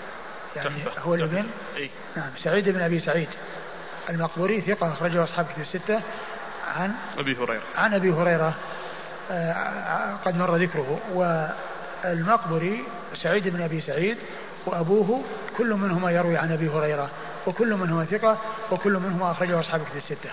يعني 0.66 0.85
هو 0.98 1.14
الابن؟ 1.14 1.47
إيه؟ 1.76 1.89
نعم 2.16 2.30
سعيد 2.43 2.68
بن 2.68 2.80
أبي 2.80 3.01
سعيد 3.01 3.28
المقبوري 4.10 4.60
ثقة 4.60 4.93
أخرجه 4.93 5.24
أصحاب 5.24 5.47
كتب 5.47 5.62
الستة 5.62 6.01
عن 6.76 6.93
أبي 7.18 7.36
هريرة. 7.36 7.62
عن 7.76 7.94
أبي 7.94 8.10
هريرة 8.10 8.55
آه، 9.30 10.16
قد 10.24 10.36
مر 10.36 10.56
ذكره. 10.56 10.98
والمقبري 11.12 12.85
سعيد 13.22 13.48
بن 13.48 13.60
أبي 13.60 13.80
سعيد 13.80 14.16
وأبوه 14.66 15.24
كل 15.59 15.74
منهما 15.74 16.10
يروي 16.10 16.36
عن 16.36 16.52
أبي 16.52 16.68
هريرة 16.68 17.10
وكل 17.47 17.74
منهما 17.74 18.05
ثقة 18.05 18.39
وكل 18.70 18.93
منهما 18.93 19.30
أخرجه 19.30 19.60
أصحاب 19.60 19.80
كتب 19.85 19.97
الستة. 19.97 20.30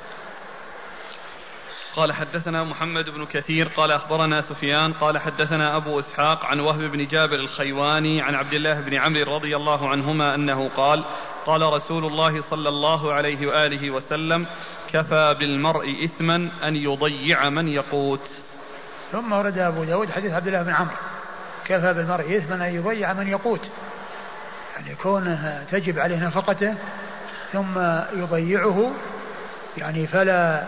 قال 1.96 2.14
حدثنا 2.14 2.64
محمد 2.64 3.10
بن 3.10 3.26
كثير 3.26 3.68
قال 3.68 3.92
أخبرنا 3.92 4.42
سفيان 4.42 4.94
قال 4.94 5.18
حدثنا 5.18 5.78
أبو 5.78 6.00
إسحاق 6.00 6.46
عن 6.46 6.60
وهب 6.60 6.82
بن 6.82 7.06
جابر 7.06 7.36
الخيواني 7.36 8.22
عن 8.22 8.36
عبد 8.36 8.54
الله 8.54 8.82
بن 8.82 8.94
عمرو 8.94 9.36
رضي 9.36 9.56
الله 9.56 9.90
عنهما 9.90 10.36
أنه 10.36 10.70
قال 10.70 11.06
قال 11.46 11.62
رسول 11.62 12.06
الله 12.06 12.42
صلى 12.42 12.70
الله 12.70 13.14
عليه 13.14 13.48
وآله 13.48 13.92
وسلم 13.92 14.46
كفى 14.94 15.36
بالمرء 15.40 16.04
إثما 16.04 16.36
أن 16.64 16.76
يضيع 16.76 17.50
من 17.50 17.68
يقوت. 17.68 18.30
ثم 19.12 19.34
ورد 19.34 19.58
أبو 19.58 19.84
داود 19.84 20.12
حديث 20.12 20.32
عبد 20.34 20.48
الله 20.48 20.64
بن 20.64 20.74
عمرو 20.74 20.96
كفى 21.66 21.94
بالمرء 21.94 22.38
إثما 22.38 22.68
أن 22.68 22.76
يضيع 22.76 23.14
من 23.14 23.28
يقوت. 23.28 23.62
يعني 24.76 24.96
كونه 24.96 25.66
تجب 25.72 26.00
عليه 26.00 26.28
نفقته 26.28 26.76
ثم 27.52 27.80
يضيعه 28.14 28.92
يعني 29.78 30.08
فلا 30.08 30.68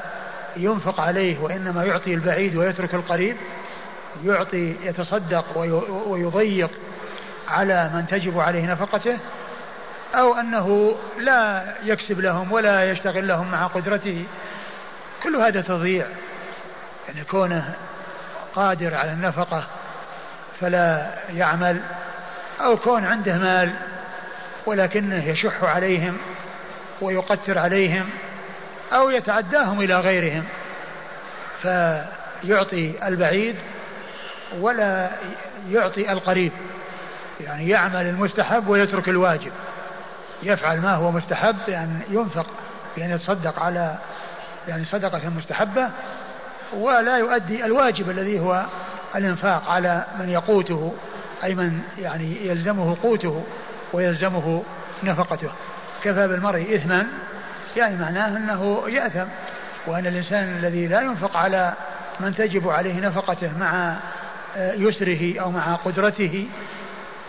ينفق 0.57 0.99
عليه 0.99 1.39
وإنما 1.39 1.85
يعطي 1.85 2.13
البعيد 2.13 2.55
ويترك 2.55 2.93
القريب 2.93 3.35
يعطي 4.23 4.75
يتصدق 4.83 5.57
ويضيق 6.07 6.71
على 7.47 7.89
من 7.93 8.07
تجب 8.07 8.39
عليه 8.39 8.71
نفقته 8.71 9.17
أو 10.15 10.33
أنه 10.33 10.95
لا 11.19 11.73
يكسب 11.83 12.19
لهم 12.19 12.51
ولا 12.51 12.91
يشتغل 12.91 13.27
لهم 13.27 13.51
مع 13.51 13.67
قدرته. 13.67 14.25
كل 15.23 15.35
هذا 15.35 15.61
تضييع. 15.61 16.05
يعني 17.07 17.23
كونه 17.23 17.73
قادر 18.55 18.95
على 18.95 19.11
النفقة 19.11 19.63
فلا 20.59 21.09
يعمل 21.33 21.81
أو 22.61 22.77
كون 22.77 23.05
عنده 23.05 23.37
مال 23.37 23.73
ولكنه 24.65 25.29
يشح 25.29 25.63
عليهم 25.63 26.17
ويقتر 27.01 27.57
عليهم 27.59 28.09
أو 28.93 29.09
يتعداهم 29.09 29.81
إلى 29.81 29.99
غيرهم 29.99 30.43
فيعطي 31.61 33.07
البعيد 33.07 33.55
ولا 34.59 35.09
يعطي 35.69 36.11
القريب. 36.11 36.51
يعني 37.39 37.69
يعمل 37.69 38.01
المستحب 38.01 38.67
ويترك 38.67 39.09
الواجب. 39.09 39.51
يفعل 40.43 40.81
ما 40.81 40.93
هو 40.93 41.11
مستحب 41.11 41.55
يعني 41.67 41.99
ينفق 42.09 42.45
يعني 42.97 43.13
يتصدق 43.13 43.59
على 43.59 43.95
يعني 44.67 44.85
صدقة 44.85 45.29
مستحبة 45.29 45.89
ولا 46.73 47.17
يؤدي 47.17 47.65
الواجب 47.65 48.09
الذي 48.09 48.39
هو 48.39 48.63
الإنفاق 49.15 49.69
على 49.69 50.03
من 50.19 50.29
يقوته 50.29 50.93
أي 51.43 51.55
من 51.55 51.81
يعني 51.99 52.47
يلزمه 52.47 52.97
قوته 53.03 53.43
ويلزمه 53.93 54.63
نفقته. 55.03 55.49
كفى 56.03 56.27
بالمرء 56.27 56.75
إثما 56.75 57.07
يعني 57.77 57.95
معناه 57.95 58.37
أنه 58.37 58.83
يأثم 58.87 59.25
وأن 59.87 60.07
الإنسان 60.07 60.43
الذي 60.43 60.87
لا 60.87 61.01
ينفق 61.01 61.37
على 61.37 61.73
من 62.19 62.35
تجب 62.35 62.69
عليه 62.69 62.99
نفقته 62.99 63.57
مع 63.59 63.97
آه، 64.55 64.73
يسره 64.73 65.39
أو 65.41 65.51
مع 65.51 65.75
قدرته 65.75 66.47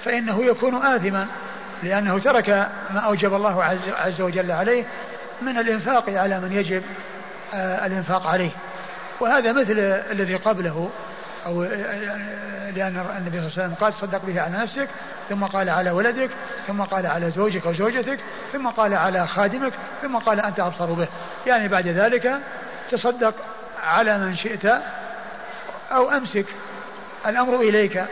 فإنه 0.05 0.45
يكون 0.45 0.75
آثما 0.75 1.27
لأنه 1.83 2.19
ترك 2.19 2.49
ما 2.91 3.01
أوجب 3.01 3.35
الله 3.35 3.65
عز 3.99 4.21
وجل 4.21 4.51
عليه 4.53 4.85
من 5.43 5.59
الإنفاق 5.59 6.11
على 6.11 6.41
من 6.41 6.53
يجب 6.53 6.83
آه، 7.55 7.87
الإنفاق 7.87 8.27
عليه. 8.27 8.51
وهذا 9.21 9.53
مثل 9.53 9.79
الذي 10.11 10.35
قبله 10.35 10.91
أو 11.47 11.63
لأن 12.75 13.07
النبي 13.19 13.39
صلى 13.39 13.49
الله 13.49 13.53
عليه 13.57 13.63
وسلم 13.63 13.75
قال 13.75 13.93
تصدق 13.93 14.25
به 14.25 14.41
على 14.41 14.59
نفسك 14.59 14.89
ثم 15.29 15.45
قال 15.45 15.69
على 15.71 15.91
ولدك 15.91 16.31
ثم 16.67 16.83
قال 16.83 17.07
على 17.07 17.31
زوجك 17.31 17.67
أو 17.67 17.73
زوجتك 17.73 18.21
ثم 18.53 18.69
قال 18.69 18.95
على 18.95 19.27
خادمك 19.27 19.73
ثم 20.03 20.17
قال 20.17 20.41
أنت 20.41 20.61
أبصر 20.61 20.93
به. 20.93 21.09
يعني 21.47 21.69
بعد 21.69 21.87
ذلك 21.89 22.41
تصدق 22.91 23.35
على 23.83 24.19
من 24.19 24.37
شئت 24.37 24.65
أو 25.91 26.11
أمسك 26.11 26.47
الأمر 27.27 27.61
إليك. 27.61 28.05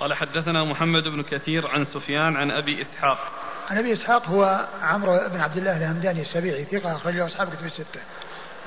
قال 0.00 0.14
حدثنا 0.14 0.64
محمد 0.64 1.02
بن 1.02 1.22
كثير 1.22 1.68
عن 1.68 1.84
سفيان 1.84 2.36
عن 2.36 2.50
أبي 2.50 2.82
إسحاق. 2.82 3.18
عن 3.70 3.78
أبي 3.78 3.92
إسحاق 3.92 4.28
هو 4.28 4.66
عمرو 4.82 5.18
بن 5.28 5.40
عبد 5.40 5.56
الله 5.56 5.76
الهمداني 5.76 6.20
السبيعي 6.20 6.64
ثقة 6.64 6.96
أخرجه 6.96 7.26
أصحاب 7.26 7.54
كتب 7.54 7.64
الستة. 7.64 8.00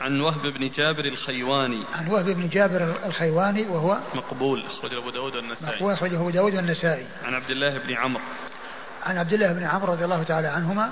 عن 0.01 0.21
وهب 0.21 0.41
بن 0.41 0.69
جابر 0.69 1.05
الخيواني. 1.05 1.83
عن 1.95 2.07
وهب 2.07 2.25
بن 2.25 2.49
جابر 2.49 2.95
الخيواني 3.05 3.61
وهو 3.61 3.97
مقبول 4.15 4.63
أخرجه 4.65 4.97
أبو 4.97 5.09
داود 5.09 5.35
والنسائي. 5.35 5.75
مقبول 5.75 5.93
أخرجه 5.93 6.15
أبو 6.15 6.29
داود 6.29 6.55
والنسائي. 6.55 7.05
عن 7.23 7.33
عبد 7.33 7.49
الله 7.49 7.77
بن 7.77 7.93
عمرو. 7.93 8.23
عن 9.05 9.17
عبد 9.17 9.33
الله 9.33 9.53
بن 9.53 9.63
عمرو 9.63 9.93
رضي 9.93 10.05
الله 10.05 10.23
تعالى 10.23 10.47
عنهما 10.47 10.91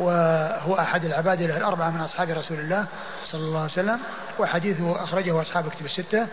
وهو 0.00 0.78
أحد 0.78 1.04
العباد 1.04 1.40
الأربعة 1.40 1.90
من 1.90 2.00
أصحاب 2.00 2.30
رسول 2.30 2.58
الله 2.58 2.86
صلى 3.26 3.40
الله 3.40 3.60
عليه 3.60 3.72
وسلم 3.72 3.98
وحديثه 4.38 5.04
أخرجه 5.04 5.42
أصحاب 5.42 5.68
كتب 5.70 5.84
الستة 5.84 6.26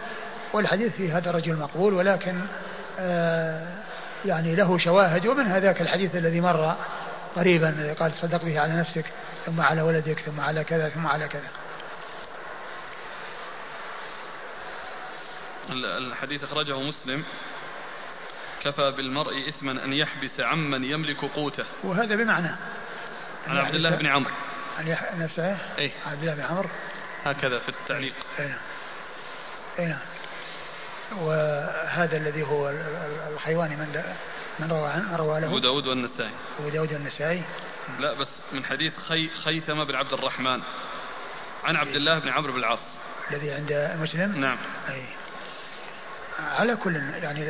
والحديث 0.53 0.95
في 0.95 1.11
هذا 1.11 1.29
الرجل 1.29 1.55
مقبول 1.55 1.93
ولكن 1.93 2.41
آه 2.99 3.67
يعني 4.25 4.55
له 4.55 4.77
شواهد 4.77 5.27
ومن 5.27 5.45
هذاك 5.45 5.81
الحديث 5.81 6.15
الذي 6.15 6.41
مر 6.41 6.75
قريبا 7.35 7.95
قال 7.99 8.11
صدق 8.21 8.45
به 8.45 8.59
على 8.59 8.73
نفسك 8.73 9.05
ثم 9.45 9.61
على 9.61 9.81
ولدك 9.81 10.19
ثم 10.19 10.39
على 10.39 10.63
كذا 10.63 10.89
ثم 10.89 11.07
على 11.07 11.27
كذا. 11.27 11.60
الحديث 15.69 16.43
أخرجه 16.43 16.79
مسلم. 16.79 17.23
كفى 18.63 18.91
بالمرء 18.97 19.49
إثما 19.49 19.85
أن 19.85 19.93
يحبس 19.93 20.39
عمن 20.39 20.83
يملك 20.83 21.25
قوته. 21.25 21.65
وهذا 21.83 22.15
بمعنى 22.15 22.55
عن 23.47 23.57
عبد 23.57 23.75
الله 23.75 23.95
بن 23.95 24.07
عمرو. 24.07 24.31
عن 24.77 24.97
نفسه 25.19 25.57
إيه؟ 25.77 25.91
عن 26.05 26.11
عبد 26.11 26.21
الله 26.21 26.35
بن 26.35 26.41
عمرو. 26.41 26.69
هكذا 27.23 27.59
في 27.59 27.69
التعليق. 27.69 28.13
اي 28.39 28.47
نعم. 28.47 28.59
اي 29.79 29.85
نعم. 29.85 30.01
وهذا 31.17 32.17
الذي 32.17 32.43
هو 32.43 32.69
الحيواني 33.33 33.75
من 33.75 34.03
من 34.59 34.71
روى 34.71 34.89
عنه 34.89 35.15
روى 35.15 35.39
له. 35.39 35.47
أبو 35.47 35.59
داود 35.59 35.87
والنسائي. 35.87 36.31
أبو 36.59 36.69
داود 36.69 36.93
والنسائي. 36.93 37.43
لا 37.99 38.13
بس 38.13 38.29
من 38.51 38.65
حديث 38.65 38.99
خي 38.99 39.29
خيثمة 39.29 39.83
بن 39.83 39.95
عبد 39.95 40.13
الرحمن. 40.13 40.61
عن 41.63 41.75
عبد 41.75 41.95
الله 41.95 42.19
بن 42.19 42.29
عمرو 42.29 42.53
بن 42.53 42.59
العاص 42.59 42.79
الذي 43.31 43.51
عند 43.51 43.97
مسلم؟ 44.01 44.39
نعم. 44.39 44.57
أي 44.89 45.03
على 46.59 46.75
كل 46.75 46.95
يعني 46.95 47.43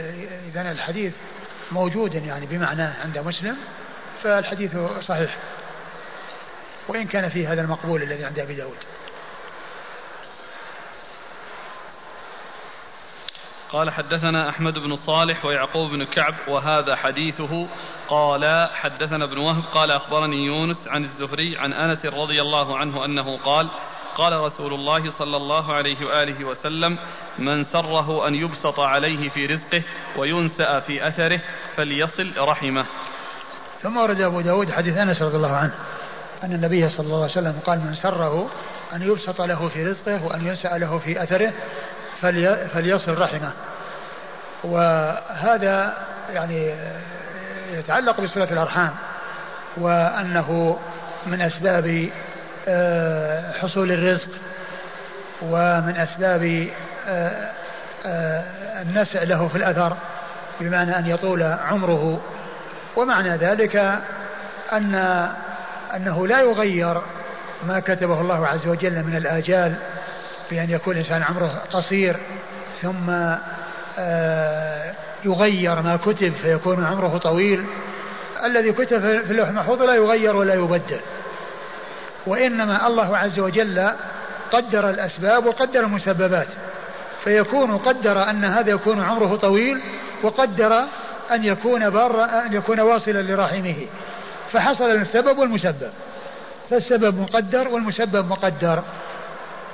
إذا 0.48 0.72
الحديث 0.72 1.14
موجود 1.72 2.14
يعني 2.14 2.46
بمعناه 2.46 3.04
عند 3.04 3.18
مسلم 3.18 3.58
فالحديث 4.24 4.78
صحيح. 5.08 5.38
وإن 6.88 7.08
كان 7.08 7.30
فيه 7.30 7.54
هذا 7.54 7.62
المقبول 7.62 8.04
الذي 8.04 8.26
عند 8.26 8.40
أبي 8.40 8.56
داود. 8.56 8.78
قال 13.72 13.90
حدثنا 13.90 14.50
أحمد 14.50 14.74
بن 14.74 14.96
صالح 14.96 15.46
ويعقوب 15.46 15.92
بن 15.92 16.06
كعب 16.06 16.36
وهذا 16.48 16.96
حديثه. 16.96 17.68
قال 18.08 18.70
حدثنا 18.74 19.26
ابن 19.26 19.38
وهب 19.38 19.64
قال 19.74 19.92
أخبرني 19.92 20.46
يونس 20.46 20.88
عن 20.88 21.04
الزهري 21.04 21.58
عن 21.58 21.74
أنس 21.74 22.06
رضي 22.06 22.42
الله 22.42 22.78
عنه 22.78 23.06
أنه 23.06 23.38
قال 23.38 23.70
قال 24.16 24.34
رسول 24.34 24.74
الله 24.74 25.12
صلى 25.12 25.38
الله 25.38 25.74
عليه 25.74 26.06
وآله 26.06 26.46
وسلم 26.46 26.98
من 27.40 27.66
سره 27.66 28.28
أن 28.28 28.36
يبسط 28.36 28.80
عليه 28.80 29.30
في 29.30 29.46
رزقه 29.46 29.84
وينسأ 30.18 30.80
في 30.80 31.08
أثره 31.08 31.42
فليصل 31.76 32.34
رحمه. 32.38 32.86
ثم 33.82 33.98
ورد 33.98 34.22
أبو 34.22 34.42
داود 34.42 34.72
حديث 34.72 34.98
أنس 34.98 35.22
رضي 35.22 35.36
الله 35.36 35.56
عنه 35.56 35.74
أن 36.44 36.54
النبي 36.54 36.90
صلى 36.90 37.06
الله 37.06 37.22
عليه 37.22 37.32
وسلم 37.32 37.60
قال 37.66 37.80
من 37.80 37.96
سره 37.96 38.50
أن 38.94 39.02
يبسط 39.02 39.42
له 39.42 39.70
في 39.70 39.84
رزقه 39.84 40.26
وأن 40.26 40.48
ينسأ 40.48 40.78
له 40.78 41.00
في 41.00 41.20
فلي 42.22 42.70
فليصل 42.74 43.18
رحمه. 43.18 43.52
وهذا 44.64 45.98
يعني 46.30 46.76
يتعلق 47.74 48.22
بصلة 48.22 48.52
الأرحام 48.52 48.90
وأنه 49.78 50.80
من 51.26 51.42
أسباب 51.42 51.86
آه، 51.86 52.31
حصول 53.62 53.92
الرزق 53.92 54.30
ومن 55.42 55.98
أسباب 55.98 56.68
آه، 57.08 57.52
آه، 58.06 58.82
النسع 58.82 59.24
له 59.24 59.48
في 59.48 59.56
الأثر 59.56 59.98
بمعنى 60.60 60.98
أن 61.00 61.08
يطول 61.08 61.44
عمره. 61.44 62.22
ومعنى 62.96 63.30
ذلك 63.30 63.76
أن 64.74 64.96
أنه 65.96 66.28
لا 66.28 66.42
يغير 66.42 67.02
ما 67.64 67.80
كتبه 67.80 68.22
الله 68.22 68.48
عز 68.48 68.68
وجل 68.68 69.04
من 69.04 69.16
الآجال 69.18 69.76
بأن 70.52 70.70
يكون 70.70 70.94
الإنسان 70.94 71.24
عمره 71.24 71.62
قصير 71.72 72.18
ثم 72.82 73.12
يغير 75.26 75.82
ما 75.82 75.98
كتب 76.06 76.34
فيكون 76.42 76.86
عمره 76.86 77.18
طويل. 77.18 77.66
الذي 78.44 78.72
كتب 78.72 79.00
في 79.00 79.32
اللوح 79.32 79.48
المحفوظ 79.48 79.82
لا 79.82 79.96
يغير 79.96 80.36
ولا 80.36 80.54
يبدل. 80.54 81.00
وإنما 82.28 82.88
الله 82.88 83.18
عز 83.18 83.40
وجل 83.40 83.92
قدر 84.52 84.90
الأسباب 84.90 85.46
وقدر 85.46 85.80
المسببات. 85.80 86.48
فيكون 87.24 87.78
قدر 87.78 88.30
أن 88.30 88.46
هذا 88.46 88.72
يكون 88.72 89.00
عمره 89.00 89.36
طويل 89.36 89.82
وقدر 90.24 90.84
أن 91.32 91.44
يكون 91.44 91.90
بار 91.90 92.24
أن 92.24 92.54
يكون 92.54 92.80
واصلا 92.80 93.22
لرحمه 93.22 93.76
فحصل 94.52 94.84
السبب 94.92 95.38
والمسبب. 95.38 95.92
فالسبب 96.70 97.20
مقدر 97.20 97.68
والمسبب 97.68 98.30
مقدر. 98.30 98.84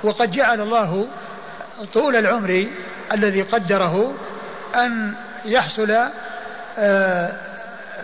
وقد 0.02 0.30
جعل 0.30 0.60
الله 0.60 1.06
طول 1.92 2.16
العمر 2.16 2.66
الذي 3.12 3.42
قدره 3.42 4.14
أن 4.74 5.14
يحصل 5.44 5.90
آه، 6.78 7.32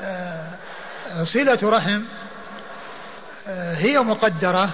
آه، 0.05 1.25
صلة 1.25 1.59
رحم 1.63 2.03
هي 3.77 3.99
مقدرة 3.99 4.71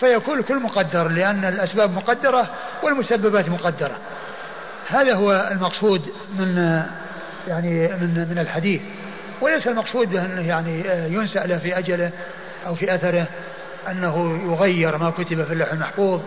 فيكون 0.00 0.38
الكل 0.38 0.62
مقدر 0.62 1.08
لأن 1.08 1.44
الأسباب 1.44 1.90
مقدرة 1.90 2.48
والمسببات 2.82 3.48
مقدرة. 3.48 3.96
هذا 4.88 5.14
هو 5.14 5.48
المقصود 5.52 6.02
من 6.38 6.82
يعني 7.48 7.88
من 7.88 8.26
من 8.30 8.38
الحديث. 8.38 8.80
وليس 9.40 9.66
المقصود 9.66 10.10
بأنه 10.10 10.48
يعني 10.48 10.82
ينسأ 11.14 11.38
له 11.38 11.58
في 11.58 11.78
أجله 11.78 12.10
أو 12.66 12.74
في 12.74 12.94
أثره 12.94 13.26
أنه 13.88 14.40
يغير 14.52 14.98
ما 14.98 15.10
كتب 15.10 15.44
في 15.44 15.52
اللوح 15.52 15.72
المحفوظ 15.72 16.20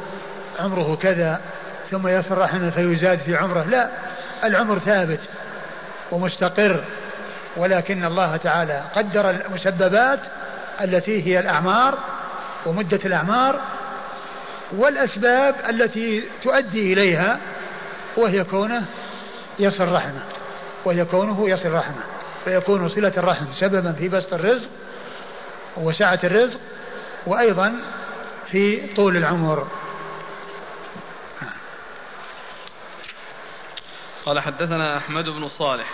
عمره 0.60 0.96
كذا 0.96 1.40
ثم 1.92 2.08
يصل 2.08 2.38
رحمه 2.38 2.70
فيزاد 2.70 3.20
في 3.20 3.36
عمره. 3.36 3.64
لا 3.64 3.90
العمر 4.44 4.80
ثابت 4.80 5.20
ومستقر 6.12 6.84
ولكن 7.58 8.06
الله 8.06 8.38
تعالى 8.38 8.82
قدر 8.96 9.30
المسببات 9.30 10.20
التي 10.82 11.26
هي 11.28 11.40
الأعمار 11.40 11.98
ومدة 12.66 13.00
الأعمار 13.06 13.62
والأسباب 14.72 15.56
التي 15.70 16.24
تؤدي 16.44 16.94
إليها 16.94 17.40
وهي 18.18 18.44
كونه 18.44 18.86
يصل 19.60 19.92
رحمه 19.92 20.24
وهي 20.86 21.06
كونه 21.06 21.50
يصل 21.50 21.72
رحمه 21.72 22.04
فيكون 22.46 22.90
صلة 22.90 23.14
الرحم 23.18 23.46
سببا 23.54 23.92
في 23.92 24.10
بسط 24.10 24.34
الرزق 24.34 24.70
وسعة 25.78 26.20
الرزق 26.24 26.60
وأيضا 27.28 27.76
في 28.52 28.94
طول 28.96 29.18
العمر. 29.18 29.68
قال 34.26 34.40
حدثنا 34.40 34.98
أحمد 34.98 35.26
بن 35.26 35.50
صالح. 35.50 35.88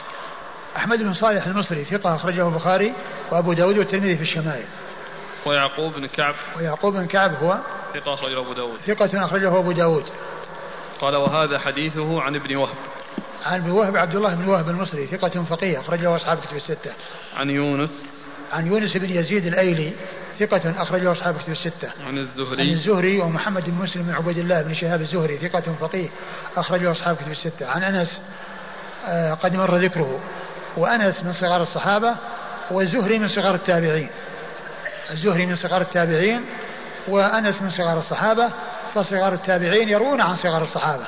أحمد 0.75 0.99
بن 0.99 1.13
صالح 1.13 1.47
المصري 1.47 1.85
ثقة 1.85 2.15
أخرجه 2.15 2.47
البخاري 2.47 2.93
وأبو 3.31 3.53
داود 3.53 3.77
والترمذي 3.77 4.15
في 4.15 4.21
الشمائل. 4.21 4.65
ويعقوب 5.45 5.93
بن 5.93 6.07
كعب. 6.07 6.35
ويعقوب 6.57 6.93
بن 6.93 7.05
كعب 7.05 7.31
هو 7.33 7.57
ثقة 7.93 8.13
أخرجه 8.13 8.39
أبو 8.39 8.53
داود. 8.53 8.77
ثقة 8.87 9.25
أخرجه 9.25 9.59
أبو 9.59 9.71
داود. 9.71 10.03
قال 11.01 11.15
وهذا 11.15 11.59
حديثه 11.59 12.21
عن 12.21 12.35
ابن 12.35 12.55
وهب. 12.55 12.75
عن 13.43 13.59
ابن 13.59 13.71
وهب 13.71 13.97
عبد 13.97 14.15
الله 14.15 14.35
بن 14.35 14.47
وهب 14.47 14.69
المصري 14.69 15.07
ثقة 15.07 15.43
فقيه 15.43 15.79
أخرجه 15.79 16.15
أصحاب 16.15 16.37
كتب 16.37 16.55
الستة. 16.57 16.93
عن 17.35 17.49
يونس. 17.49 18.05
عن 18.51 18.67
يونس 18.67 18.97
بن 18.97 19.09
يزيد 19.09 19.45
الأيلي 19.45 19.93
ثقة 20.39 20.81
أخرجه 20.81 21.11
أصحاب 21.11 21.37
كتب 21.37 21.51
الستة. 21.51 21.91
عن 22.07 22.17
الزهري. 22.17 22.61
عن 22.61 22.67
الزهري 22.69 23.19
ومحمد 23.19 23.69
بن 23.69 23.75
مسلم 23.75 24.03
بن 24.03 24.13
عبيد 24.13 24.37
الله 24.37 24.61
بن 24.61 24.73
شهاب 24.75 25.01
الزهري 25.01 25.37
ثقة 25.37 25.75
فقيه 25.79 26.09
أخرجه 26.57 26.91
أصحاب 26.91 27.15
كتب 27.15 27.31
الستة. 27.31 27.67
عن 27.67 27.83
أنس 27.83 28.21
آه، 29.07 29.33
قد 29.33 29.55
مر 29.55 29.75
ذكره. 29.75 30.19
وأنس 30.77 31.23
من 31.23 31.33
صغار 31.33 31.61
الصحابة 31.61 32.15
والزهري 32.71 33.19
من 33.19 33.27
صغار 33.27 33.55
التابعين. 33.55 34.09
الزهري 35.11 35.45
من 35.45 35.55
صغار 35.55 35.81
التابعين 35.81 36.45
وأنس 37.07 37.61
من 37.61 37.69
صغار 37.69 37.97
الصحابة 37.97 38.49
فصغار 38.93 39.33
التابعين 39.33 39.89
يروون 39.89 40.21
عن 40.21 40.35
صغار 40.35 40.63
الصحابة. 40.63 41.05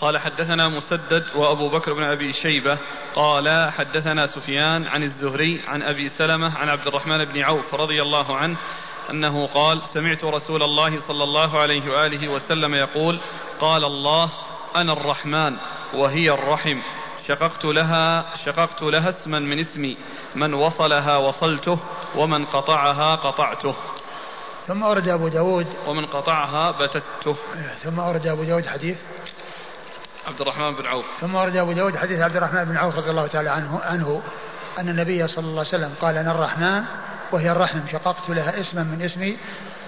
قال 0.00 0.18
حدثنا 0.18 0.68
مسدد 0.68 1.24
وأبو 1.34 1.68
بكر 1.68 1.92
بن 1.92 2.02
أبي 2.02 2.32
شيبة 2.32 2.78
قال 3.14 3.70
حدثنا 3.72 4.26
سفيان 4.26 4.86
عن 4.86 5.02
الزهري 5.02 5.62
عن 5.66 5.82
أبي 5.82 6.08
سلمة 6.08 6.58
عن 6.58 6.68
عبد 6.68 6.86
الرحمن 6.86 7.24
بن 7.24 7.42
عوف 7.42 7.74
رضي 7.74 8.02
الله 8.02 8.36
عنه 8.36 8.56
أنه 9.10 9.46
قال 9.46 9.82
سمعت 9.86 10.24
رسول 10.24 10.62
الله 10.62 11.00
صلى 11.00 11.24
الله 11.24 11.58
عليه 11.58 11.90
وآله 11.90 12.28
وسلم 12.28 12.74
يقول 12.74 13.20
قال 13.60 13.84
الله 13.84 14.30
أنا 14.76 14.92
الرحمن 14.92 15.56
وهي 15.94 16.30
الرحم. 16.30 16.80
شققت 17.28 17.64
لها 17.64 18.34
شققت 18.44 18.82
لها 18.82 19.08
اسما 19.08 19.38
من 19.38 19.58
اسمي. 19.58 19.96
من 20.34 20.54
وصلها 20.54 21.16
وصلته 21.16 21.78
ومن 22.16 22.44
قطعها 22.44 23.16
قطعته. 23.16 23.74
ثم 24.66 24.82
أورد 24.82 25.08
أبو 25.08 25.28
داود. 25.28 25.66
ومن 25.86 26.06
قطعها 26.06 26.70
بتته. 26.70 27.36
ثم 27.82 28.00
أورد 28.00 28.26
أبو 28.26 28.44
داود 28.44 28.66
حديث. 28.66 28.96
عبد 30.26 30.40
الرحمن 30.40 30.74
بن 30.74 30.86
عوف. 30.86 31.06
ثم 31.20 31.34
ورد 31.34 31.56
أبو 31.56 31.72
داود 31.72 31.96
حديث 31.96 32.20
عبد 32.20 32.36
الرحمن 32.36 32.64
بن 32.64 32.76
عوف 32.76 32.96
رضي 32.96 33.10
الله 33.10 33.26
تعالى 33.26 33.50
عنه, 33.50 33.80
عنه 33.80 34.22
أن 34.78 34.88
النبي 34.88 35.28
صلى 35.28 35.44
الله 35.44 35.58
عليه 35.58 35.68
وسلم 35.68 35.94
قال 36.00 36.16
أنا 36.16 36.32
الرحمن 36.32 36.84
وهي 37.32 37.52
الرحم. 37.52 37.80
شققت 37.92 38.30
لها 38.30 38.60
اسما 38.60 38.82
من 38.82 39.02
اسمي 39.02 39.36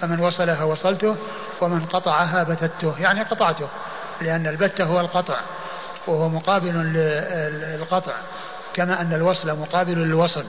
فمن 0.01 0.19
وصلها 0.19 0.63
وصلته 0.63 1.17
ومن 1.61 1.85
قطعها 1.85 2.43
بتته. 2.43 2.99
يعني 2.99 3.23
قطعته. 3.23 3.69
لأن 4.21 4.47
البتة 4.47 4.83
هو 4.83 4.99
القطع 4.99 5.39
وهو 6.07 6.29
مقابل 6.29 6.73
للقطع 6.73 8.13
كما 8.73 9.01
أن 9.01 9.13
الوصل 9.13 9.59
مقابل 9.59 9.97
للوصل 9.97 10.45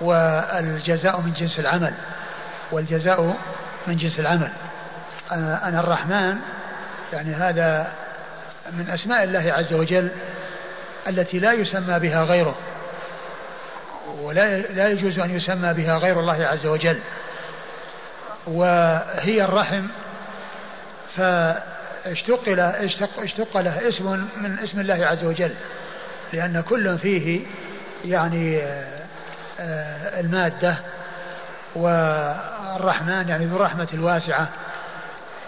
والجزاء 0.00 1.20
من 1.20 1.32
جنس 1.32 1.58
العمل 1.58 1.94
والجزاء 2.72 3.36
من 3.86 3.96
جنس 3.96 4.20
العمل. 4.20 4.50
أنا 5.32 5.80
الرحمن 5.80 6.36
يعني 7.12 7.34
هذا 7.34 7.92
من 8.72 8.90
أسماء 8.90 9.24
الله 9.24 9.52
عز 9.52 9.72
وجل 9.72 10.08
التي 11.08 11.38
لا 11.38 11.52
يسمى 11.52 11.98
بها 11.98 12.24
غيره 12.24 12.54
ولا 14.20 14.58
لا 14.58 14.88
يجوز 14.88 15.18
أن 15.18 15.36
يسمى 15.36 15.74
بها 15.74 15.98
غير 15.98 16.20
الله 16.20 16.46
عز 16.46 16.66
وجل 16.66 16.98
وهي 18.46 19.44
الرحم 19.44 19.86
له 22.48 22.84
اشتق 23.18 23.56
له 23.56 23.88
اسم 23.88 24.28
من 24.36 24.58
اسم 24.58 24.80
الله 24.80 25.06
عز 25.06 25.24
وجل 25.24 25.54
لأن 26.32 26.60
كل 26.60 26.98
فيه 26.98 27.46
يعني 28.04 28.62
آه، 29.60 30.20
المادة 30.20 30.78
والرحمن 31.74 33.28
يعني 33.28 33.46
ذو 33.46 33.56
الرحمة 33.56 33.88
الواسعة 33.94 34.48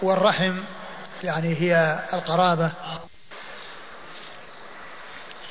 والرحم 0.01 0.57
يعني 1.23 1.55
هي 1.55 1.99
القرابة. 2.13 2.71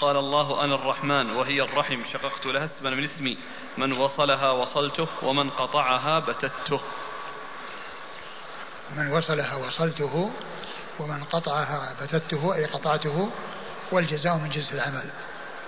قال 0.01 0.17
الله 0.17 0.65
أنا 0.65 0.75
الرحمن 0.75 1.31
وهي 1.31 1.63
الرحم 1.63 2.01
شققت 2.13 2.47
لها 2.47 2.65
اسما 2.65 2.91
من 2.91 3.05
اسمي 3.05 3.39
من 3.79 3.93
وصلها 3.93 4.51
وصلته 4.51 5.09
ومن 5.23 5.51
قطعها 5.51 6.21
بتته. 6.21 6.81
من 8.97 9.13
وصلها 9.13 9.57
وصلته 9.57 10.31
ومن 11.01 11.25
قطعها 11.25 11.95
بتته 12.03 12.55
أي 12.55 12.65
قطعته 12.65 13.31
والجزاء 13.93 14.37
من 14.37 14.51
جنس 14.51 14.73
العمل. 14.73 15.11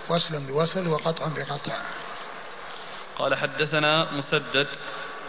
وصل 0.08 0.40
بوصل 0.40 0.88
وقطع 0.88 1.28
بقطع. 1.28 1.80
قال 3.18 3.34
حدثنا 3.34 4.12
مسدد 4.12 4.66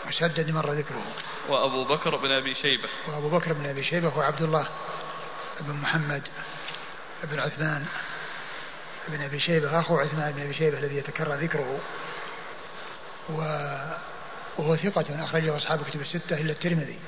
مسدد 0.08 0.50
مر 0.50 0.72
ذكره. 0.72 1.04
وأبو 1.50 1.84
بكر 1.84 2.16
بن 2.16 2.32
أبي 2.32 2.56
شيبة. 2.56 2.90
وأبو 3.08 3.30
بكر 3.30 3.54
بن 3.54 3.66
أبي 3.66 3.84
شيبة 3.84 4.10
هو 4.10 4.22
عبد 4.22 4.42
الله 4.42 4.68
بن 5.62 5.74
محمد 5.74 6.24
بن 7.24 7.40
عثمان 7.40 7.86
بن 9.08 9.22
أبي 9.22 9.40
شيبة 9.40 9.80
أخو 9.80 9.98
عثمان 9.98 10.32
بن 10.32 10.42
أبي 10.42 10.54
شيبة 10.54 10.78
الذي 10.78 10.98
يتكرر 10.98 11.36
ذكره. 11.36 11.80
وهو 13.30 14.76
ثقة 14.76 15.24
أخرجه 15.24 15.58
أصحاب 15.58 15.84
كتب 15.84 16.02
الستة 16.02 16.42
إلا 16.42 16.52
الترمذي. 16.52 17.00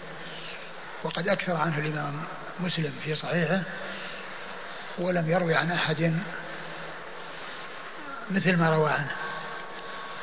وقد 1.04 1.28
أكثر 1.28 1.56
عنه 1.56 1.80
الإمام 1.80 2.24
مسلم 2.62 2.94
في 3.04 3.16
صحيحه 3.16 3.62
ولم 4.98 5.30
يروي 5.30 5.56
عن 5.56 5.72
أحد 5.72 6.14
مثل 8.32 8.58
ما 8.58 8.70
روى 8.70 8.92
عنه 8.92 9.12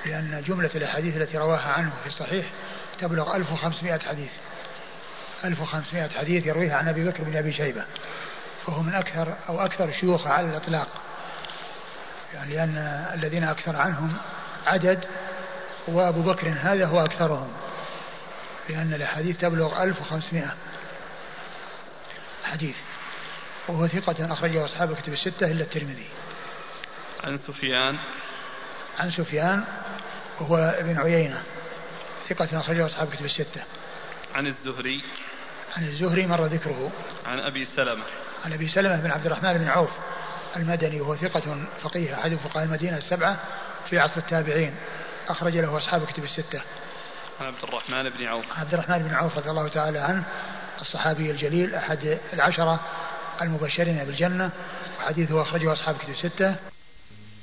لأن 0.07 0.45
جملة 0.47 0.71
الأحاديث 0.75 1.17
التي 1.17 1.39
رواها 1.39 1.73
عنه 1.73 1.93
في 2.03 2.07
الصحيح 2.07 2.47
تبلغ 3.01 3.37
1500 3.37 3.99
حديث. 3.99 4.31
1500 5.45 6.09
حديث 6.09 6.47
يرويها 6.47 6.77
عن 6.77 6.89
أبي 6.89 7.09
بكر 7.09 7.25
بن 7.25 7.37
أبي 7.37 7.53
شيبة 7.53 7.85
فهو 8.67 8.83
من 8.83 8.95
أكثر 8.95 9.35
أو 9.49 9.61
أكثر 9.65 9.93
شيوخ 9.93 10.27
على 10.27 10.47
الإطلاق. 10.47 10.89
يعني 12.35 12.55
لأن 12.55 12.77
الذين 13.15 13.45
أكثر 13.45 13.77
عنهم 13.77 14.17
عدد 14.67 15.05
وأبو 15.89 16.23
بكر 16.23 16.49
هذا 16.49 16.87
هو 16.87 17.05
أكثرهم 17.05 17.53
لأن 18.69 18.95
الأحاديث 18.95 19.37
تبلغ 19.37 19.83
1500 19.83 20.55
حديث. 22.47 22.77
وهو 23.69 23.87
ثقة 23.87 24.33
أخرجه 24.33 24.65
أصحاب 24.65 24.91
الكتب 24.91 25.13
الستة 25.13 25.47
إلا 25.47 25.65
الترمذي. 25.65 26.07
عن 27.25 27.39
سفيان. 27.39 27.99
عن 28.99 29.11
سفيان 29.11 29.65
وهو 30.41 30.57
ابن 30.57 30.99
عيينة. 30.99 31.43
ثقة 32.29 32.61
أخرجه 32.61 32.87
أصحاب 32.87 33.09
الكتب 33.09 33.25
الستة. 33.25 33.63
عن 34.35 34.47
الزهري. 34.47 35.05
عن 35.77 35.83
الزهري 35.83 36.27
مر 36.27 36.45
ذكره. 36.45 36.93
عن 37.27 37.39
أبي 37.39 37.65
سلمة. 37.65 38.05
عن 38.45 38.53
أبي 38.53 38.69
سلمة 38.69 39.01
بن 39.01 39.11
عبد 39.11 39.27
الرحمن 39.27 39.53
بن 39.53 39.69
عوف 39.69 39.91
المدني 40.57 41.01
وهو 41.01 41.17
ثقة 41.17 41.67
فقيه 41.83 42.15
أحد 42.15 42.35
فقهاء 42.35 42.65
المدينة 42.65 42.97
السبعة 42.97 43.41
في 43.91 43.99
عصر 43.99 44.17
التابعين. 44.17 44.75
أخرج 45.29 45.57
له 45.57 45.77
أصحاب 45.77 46.07
كتب 46.07 46.25
الستة. 46.25 46.63
عن 47.41 47.47
عبد 47.47 47.63
الرحمن 47.63 48.11
بن 48.11 48.27
عوف. 48.27 48.59
عبد 48.59 48.75
الرحمن 48.75 48.99
بن 48.99 49.15
عوف 49.15 49.39
رضي 49.39 49.51
الله 49.51 49.69
تعالى 49.69 49.99
عنه 49.99 50.25
الصحابي 50.81 51.31
الجليل 51.31 51.75
أحد 51.75 52.19
العشرة 52.33 52.81
المبشرين 53.43 54.05
بالجنة 54.05 54.51
وحديثه 54.99 55.43
أخرجه 55.43 55.73
أصحاب 55.73 55.97
كتب 55.97 56.11
الستة. 56.11 56.57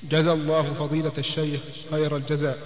جزى 0.04 0.32
الله 0.32 0.74
فضيلة 0.74 1.14
الشيخ 1.18 1.62
خير 1.92 2.18
الجزاء. 2.18 2.58